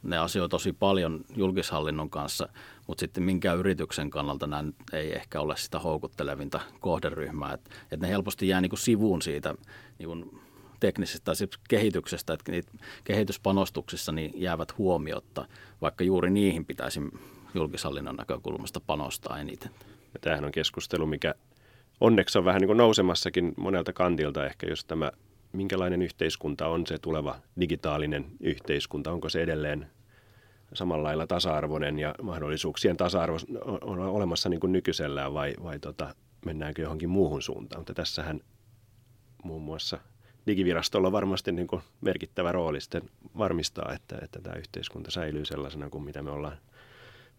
Ne 0.03 0.17
asioita 0.17 0.51
tosi 0.51 0.74
paljon 0.74 1.26
julkishallinnon 1.36 2.09
kanssa, 2.09 2.49
mutta 2.88 2.99
sitten 2.99 3.24
minkään 3.24 3.57
yrityksen 3.57 4.09
kannalta 4.09 4.47
nämä 4.47 4.63
ei 4.93 5.15
ehkä 5.15 5.41
ole 5.41 5.57
sitä 5.57 5.80
houkuttelevinta 5.80 6.59
kohderyhmää. 6.80 7.53
Että 7.53 7.70
et 7.91 7.99
ne 7.99 8.09
helposti 8.09 8.47
jää 8.47 8.61
niin 8.61 8.70
kuin 8.70 8.80
sivuun 8.80 9.22
siitä 9.22 9.55
niin 9.99 10.07
kuin 10.07 10.41
teknisestä 10.80 11.32
kehityksestä, 11.69 12.34
että 12.34 12.51
niitä 12.51 12.71
kehityspanostuksissa 13.03 14.11
niin 14.11 14.32
jäävät 14.36 14.77
huomiotta, 14.77 15.45
vaikka 15.82 16.03
juuri 16.03 16.30
niihin 16.30 16.65
pitäisi 16.65 16.99
julkishallinnon 17.53 18.15
näkökulmasta 18.15 18.80
panostaa 18.80 19.39
eniten. 19.39 19.71
Ja 20.13 20.19
tämähän 20.21 20.45
on 20.45 20.51
keskustelu, 20.51 21.05
mikä 21.05 21.36
onneksi 22.01 22.38
on 22.38 22.45
vähän 22.45 22.61
niin 22.61 22.77
nousemassakin 22.77 23.53
monelta 23.57 23.93
kantilta 23.93 24.45
ehkä, 24.45 24.67
jos 24.67 24.86
tämä, 24.86 25.11
minkälainen 25.53 26.01
yhteiskunta 26.01 26.67
on 26.67 26.88
se 26.88 26.97
tuleva 26.97 27.36
digitaalinen 27.59 28.25
yhteiskunta, 28.39 29.11
onko 29.11 29.30
se 29.30 29.41
edelleen 29.41 29.88
samalla 30.73 31.03
lailla 31.03 31.27
tasa-arvoinen 31.27 31.99
ja 31.99 32.15
mahdollisuuksien 32.21 32.97
tasa-arvo 32.97 33.38
on 33.82 33.99
olemassa 33.99 34.49
niin 34.49 34.59
kuin 34.59 34.71
nykyisellään 34.71 35.34
vai, 35.34 35.53
vai 35.63 35.80
tota, 35.80 36.15
mennäänkö 36.45 36.82
johonkin 36.82 37.09
muuhun 37.09 37.41
suuntaan. 37.41 37.80
Mutta 37.80 37.93
tässähän 37.93 38.39
muun 39.43 39.61
muassa 39.61 39.99
digivirastolla 40.50 41.12
varmasti 41.12 41.52
niin 41.52 41.68
kuin 41.68 41.82
merkittävä 42.02 42.52
rooli 42.52 42.82
sitten 42.82 43.10
varmistaa, 43.38 43.93
että, 43.93 44.18
että 44.22 44.41
tämä 44.41 44.56
yhteiskunta 44.56 45.12
säilyy 45.12 45.45
sellaisena 45.45 45.89
kuin 45.89 46.04
mitä 46.04 46.22
me 46.22 46.32
ollaan 46.32 46.58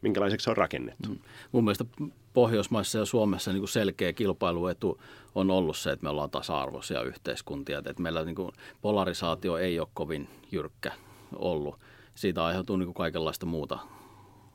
minkälaiseksi 0.02 0.44
se 0.44 0.50
on 0.50 0.56
rakennettu. 0.56 1.08
Mm. 1.08 1.18
Mun 1.52 1.64
mielestä 1.64 1.84
Pohjoismaissa 2.32 2.98
ja 2.98 3.04
Suomessa 3.04 3.52
niin 3.52 3.60
kuin 3.60 3.68
selkeä 3.68 4.12
kilpailuetu 4.12 5.02
on 5.34 5.50
ollut 5.50 5.76
se, 5.76 5.92
että 5.92 6.02
me 6.04 6.10
ollaan 6.10 6.30
tasa-arvoisia 6.30 7.02
yhteiskuntia. 7.02 7.78
Että 7.78 8.02
meillä 8.02 8.24
niin 8.24 8.34
kuin 8.34 8.52
polarisaatio 8.80 9.56
ei 9.56 9.80
ole 9.80 9.88
kovin 9.94 10.28
jyrkkä 10.52 10.92
ollut. 11.36 11.78
Siitä 12.14 12.44
aiheutuu 12.44 12.76
niin 12.76 12.86
kuin 12.86 12.94
kaikenlaista 12.94 13.46
muuta 13.46 13.78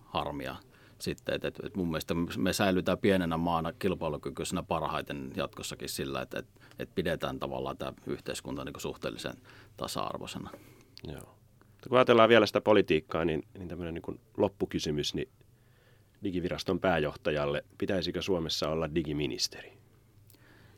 harmia 0.06 0.56
sitten. 1.00 1.36
Että, 1.36 1.48
että 1.48 1.70
mun 1.78 1.88
mielestä 1.88 2.14
me 2.38 2.54
säilytään 2.54 2.98
pienenä 2.98 3.38
maana 3.38 3.74
kilpailukykyisenä 3.74 4.64
parhaiten 4.64 5.32
jatkossakin 5.36 5.90
sillä, 5.90 6.22
että, 6.22 6.40
että, 6.40 6.62
että 6.80 6.96
pidetään 6.96 7.40
tavallaan 7.40 7.78
tämä 7.78 7.94
yhteiskunta 8.08 8.66
niin 8.66 8.74
kuin 8.74 8.82
suhteellisen 8.82 9.34
tasa-arvoisena. 9.78 10.50
Joo. 11.08 11.36
Kun 11.90 11.98
ajatellaan 11.98 12.30
vielä 12.30 12.46
sitä 12.46 12.62
politiikkaa, 12.62 13.26
niin, 13.26 13.44
niin 13.58 13.68
tämmöinen 13.68 13.94
niin 13.94 14.20
loppukysymys, 14.38 15.14
niin 15.14 15.30
digiviraston 16.24 16.80
pääjohtajalle, 16.80 17.66
pitäisikö 17.78 18.22
Suomessa 18.22 18.70
olla 18.70 18.96
digiministeri? 18.96 19.78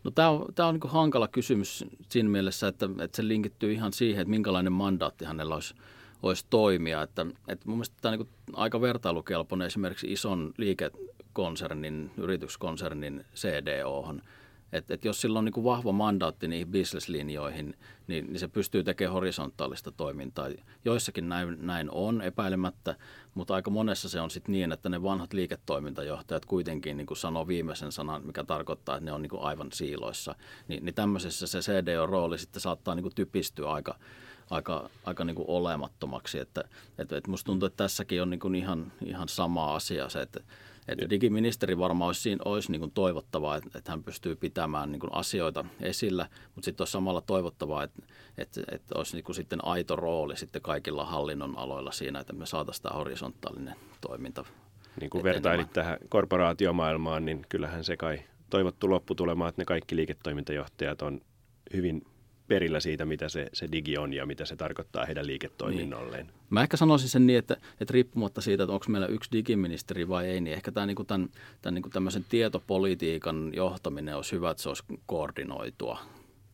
No, 0.03 0.11
tämä 0.11 0.29
on, 0.29 0.45
tämä 0.55 0.69
on 0.69 0.75
niin 0.75 0.91
hankala 0.91 1.27
kysymys 1.27 1.85
siinä 2.09 2.29
mielessä, 2.29 2.67
että, 2.67 2.89
että 3.01 3.15
se 3.15 3.27
linkittyy 3.27 3.73
ihan 3.73 3.93
siihen, 3.93 4.21
että 4.21 4.29
minkälainen 4.29 4.73
mandaatti 4.73 5.25
hänellä 5.25 5.55
olisi, 5.55 5.75
olisi 6.23 6.45
toimia. 6.49 7.01
Että, 7.01 7.25
että 7.47 7.65
mun 7.67 7.77
mielestä 7.77 7.95
tämä 8.01 8.13
on 8.13 8.19
niin 8.19 8.29
aika 8.53 8.81
vertailukelpoinen 8.81 9.67
esimerkiksi 9.67 10.11
ison 10.11 10.53
liikekonsernin, 10.57 12.11
yrityskonsernin 12.17 13.25
CDOhon– 13.35 14.21
että 14.73 14.93
et 14.93 15.05
jos 15.05 15.21
sillä 15.21 15.39
on 15.39 15.45
niin 15.45 15.63
vahva 15.63 15.91
mandaatti 15.91 16.47
niihin 16.47 16.67
bisneslinjoihin, 16.67 17.77
niin, 18.07 18.25
niin 18.25 18.39
se 18.39 18.47
pystyy 18.47 18.83
tekemään 18.83 19.13
horisontaalista 19.13 19.91
toimintaa. 19.91 20.47
Joissakin 20.85 21.29
näin, 21.29 21.57
näin 21.61 21.91
on 21.91 22.21
epäilemättä, 22.21 22.95
mutta 23.33 23.55
aika 23.55 23.71
monessa 23.71 24.09
se 24.09 24.21
on 24.21 24.31
sitten 24.31 24.53
niin, 24.53 24.71
että 24.71 24.89
ne 24.89 25.03
vanhat 25.03 25.33
liiketoimintajohtajat 25.33 26.45
kuitenkin 26.45 26.97
niin 26.97 27.07
kuin 27.07 27.17
sanoo 27.17 27.47
viimeisen 27.47 27.91
sanan, 27.91 28.25
mikä 28.25 28.43
tarkoittaa, 28.43 28.95
että 28.95 29.05
ne 29.05 29.11
on 29.11 29.21
niin 29.21 29.39
aivan 29.39 29.71
siiloissa. 29.71 30.35
Ni, 30.67 30.79
niin 30.79 30.95
tämmöisessä 30.95 31.47
se 31.47 31.59
CDO-rooli 31.59 32.37
sitten 32.37 32.61
saattaa 32.61 32.95
niin 32.95 33.15
typistyä 33.15 33.71
aika, 33.71 33.95
aika, 34.49 34.89
aika 35.03 35.23
niin 35.23 35.35
kuin 35.35 35.49
olemattomaksi. 35.49 36.39
Että, 36.39 36.63
että, 36.97 37.17
että 37.17 37.31
musta 37.31 37.45
tuntuu, 37.45 37.67
että 37.67 37.83
tässäkin 37.83 38.21
on 38.21 38.29
niin 38.29 38.39
kuin 38.39 38.55
ihan, 38.55 38.91
ihan 39.05 39.29
sama 39.29 39.75
asia 39.75 40.09
se, 40.09 40.21
että 40.21 40.39
että 40.87 41.09
digiministeri 41.09 41.77
varmaan 41.77 42.07
olisi, 42.07 42.21
siinä, 42.21 42.41
olisi 42.45 42.71
niin 42.71 42.79
kuin 42.79 42.91
toivottavaa, 42.91 43.55
että, 43.55 43.69
että 43.77 43.91
hän 43.91 44.03
pystyy 44.03 44.35
pitämään 44.35 44.91
niin 44.91 44.99
kuin 44.99 45.13
asioita 45.13 45.65
esillä, 45.81 46.29
mutta 46.55 46.65
sitten 46.65 46.81
olisi 46.81 46.91
samalla 46.91 47.21
toivottavaa, 47.21 47.83
että, 47.83 48.01
että, 48.37 48.61
että 48.71 48.95
olisi 48.97 49.15
niin 49.15 49.23
kuin 49.23 49.35
sitten 49.35 49.65
aito 49.65 49.95
rooli 49.95 50.37
sitten 50.37 50.61
kaikilla 50.61 51.05
hallinnon 51.05 51.57
aloilla 51.57 51.91
siinä, 51.91 52.19
että 52.19 52.33
me 52.33 52.45
saataisiin 52.45 52.83
tämä 52.83 52.95
horisontaalinen 52.97 53.75
toiminta 54.01 54.45
Niin 55.01 55.09
kuin 55.09 55.23
vertailit 55.23 55.73
tähän 55.73 55.97
korporaatiomaailmaan, 56.09 57.25
niin 57.25 57.45
kyllähän 57.49 57.83
se 57.83 57.97
kai 57.97 58.19
toivottu 58.49 58.89
lopputulema, 58.89 59.49
että 59.49 59.61
ne 59.61 59.65
kaikki 59.65 59.95
liiketoimintajohtajat 59.95 61.01
on 61.01 61.21
hyvin 61.73 62.05
perillä 62.47 62.79
siitä, 62.79 63.05
mitä 63.05 63.29
se, 63.29 63.47
se 63.53 63.67
digi 63.71 63.97
on 63.97 64.13
ja 64.13 64.25
mitä 64.25 64.45
se 64.45 64.55
tarkoittaa 64.55 65.05
heidän 65.05 65.27
liiketoiminnolleen. 65.27 66.25
Niin. 66.27 66.35
Mä 66.49 66.61
ehkä 66.61 66.77
sanoisin 66.77 67.09
sen 67.09 67.27
niin, 67.27 67.39
että, 67.39 67.57
että 67.81 67.91
riippumatta 67.91 68.41
siitä, 68.41 68.63
että 68.63 68.73
onko 68.73 68.85
meillä 68.87 69.07
yksi 69.07 69.31
digiministeri 69.31 70.07
vai 70.07 70.27
ei, 70.27 70.41
niin 70.41 70.53
ehkä 70.53 70.71
tämä, 70.71 70.85
niin 70.85 70.95
kuin 70.95 71.07
tämän, 71.07 71.29
tämän 71.61 71.73
niin 71.73 71.81
kuin 71.81 71.93
tämmöisen 71.93 72.25
tietopolitiikan 72.29 73.51
johtaminen 73.55 74.15
olisi 74.15 74.31
hyvä, 74.31 74.51
että 74.51 74.63
se 74.63 74.69
olisi 74.69 74.83
koordinoitua. 75.05 75.99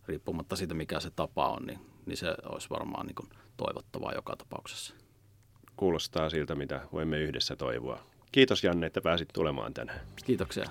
Riippumatta 0.08 0.56
siitä, 0.56 0.74
mikä 0.74 1.00
se 1.00 1.10
tapa 1.16 1.50
on, 1.50 1.66
niin, 1.66 1.80
niin 2.06 2.18
se 2.18 2.36
olisi 2.46 2.70
varmaan 2.70 3.06
niin 3.06 3.16
kuin 3.16 3.30
toivottavaa 3.58 4.14
joka 4.14 4.36
tapauksessa. 4.36 4.96
Kuulostaa 5.78 6.30
siltä, 6.30 6.56
mitä 6.56 6.82
voimme 6.94 7.20
yhdessä 7.20 7.56
toivoa. 7.56 8.04
Kiitos 8.32 8.64
Janne, 8.64 8.88
että 8.88 9.02
pääsit 9.02 9.30
tulemaan 9.34 9.74
tänään. 9.74 10.00
Kiitoksia. 10.26 10.66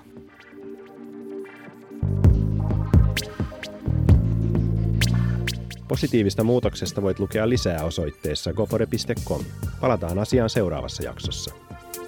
Positiivista 5.93 6.43
muutoksesta 6.43 7.01
voit 7.01 7.19
lukea 7.19 7.49
lisää 7.49 7.83
osoitteessa 7.83 8.53
gofore.com. 8.53 9.43
Palataan 9.81 10.19
asiaan 10.19 10.49
seuraavassa 10.49 11.03
jaksossa. 11.03 11.51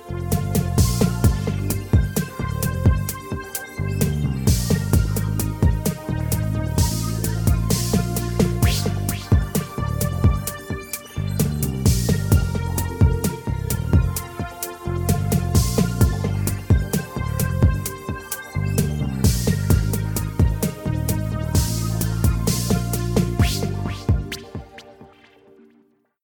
thank 0.07 0.33
you 0.33 0.45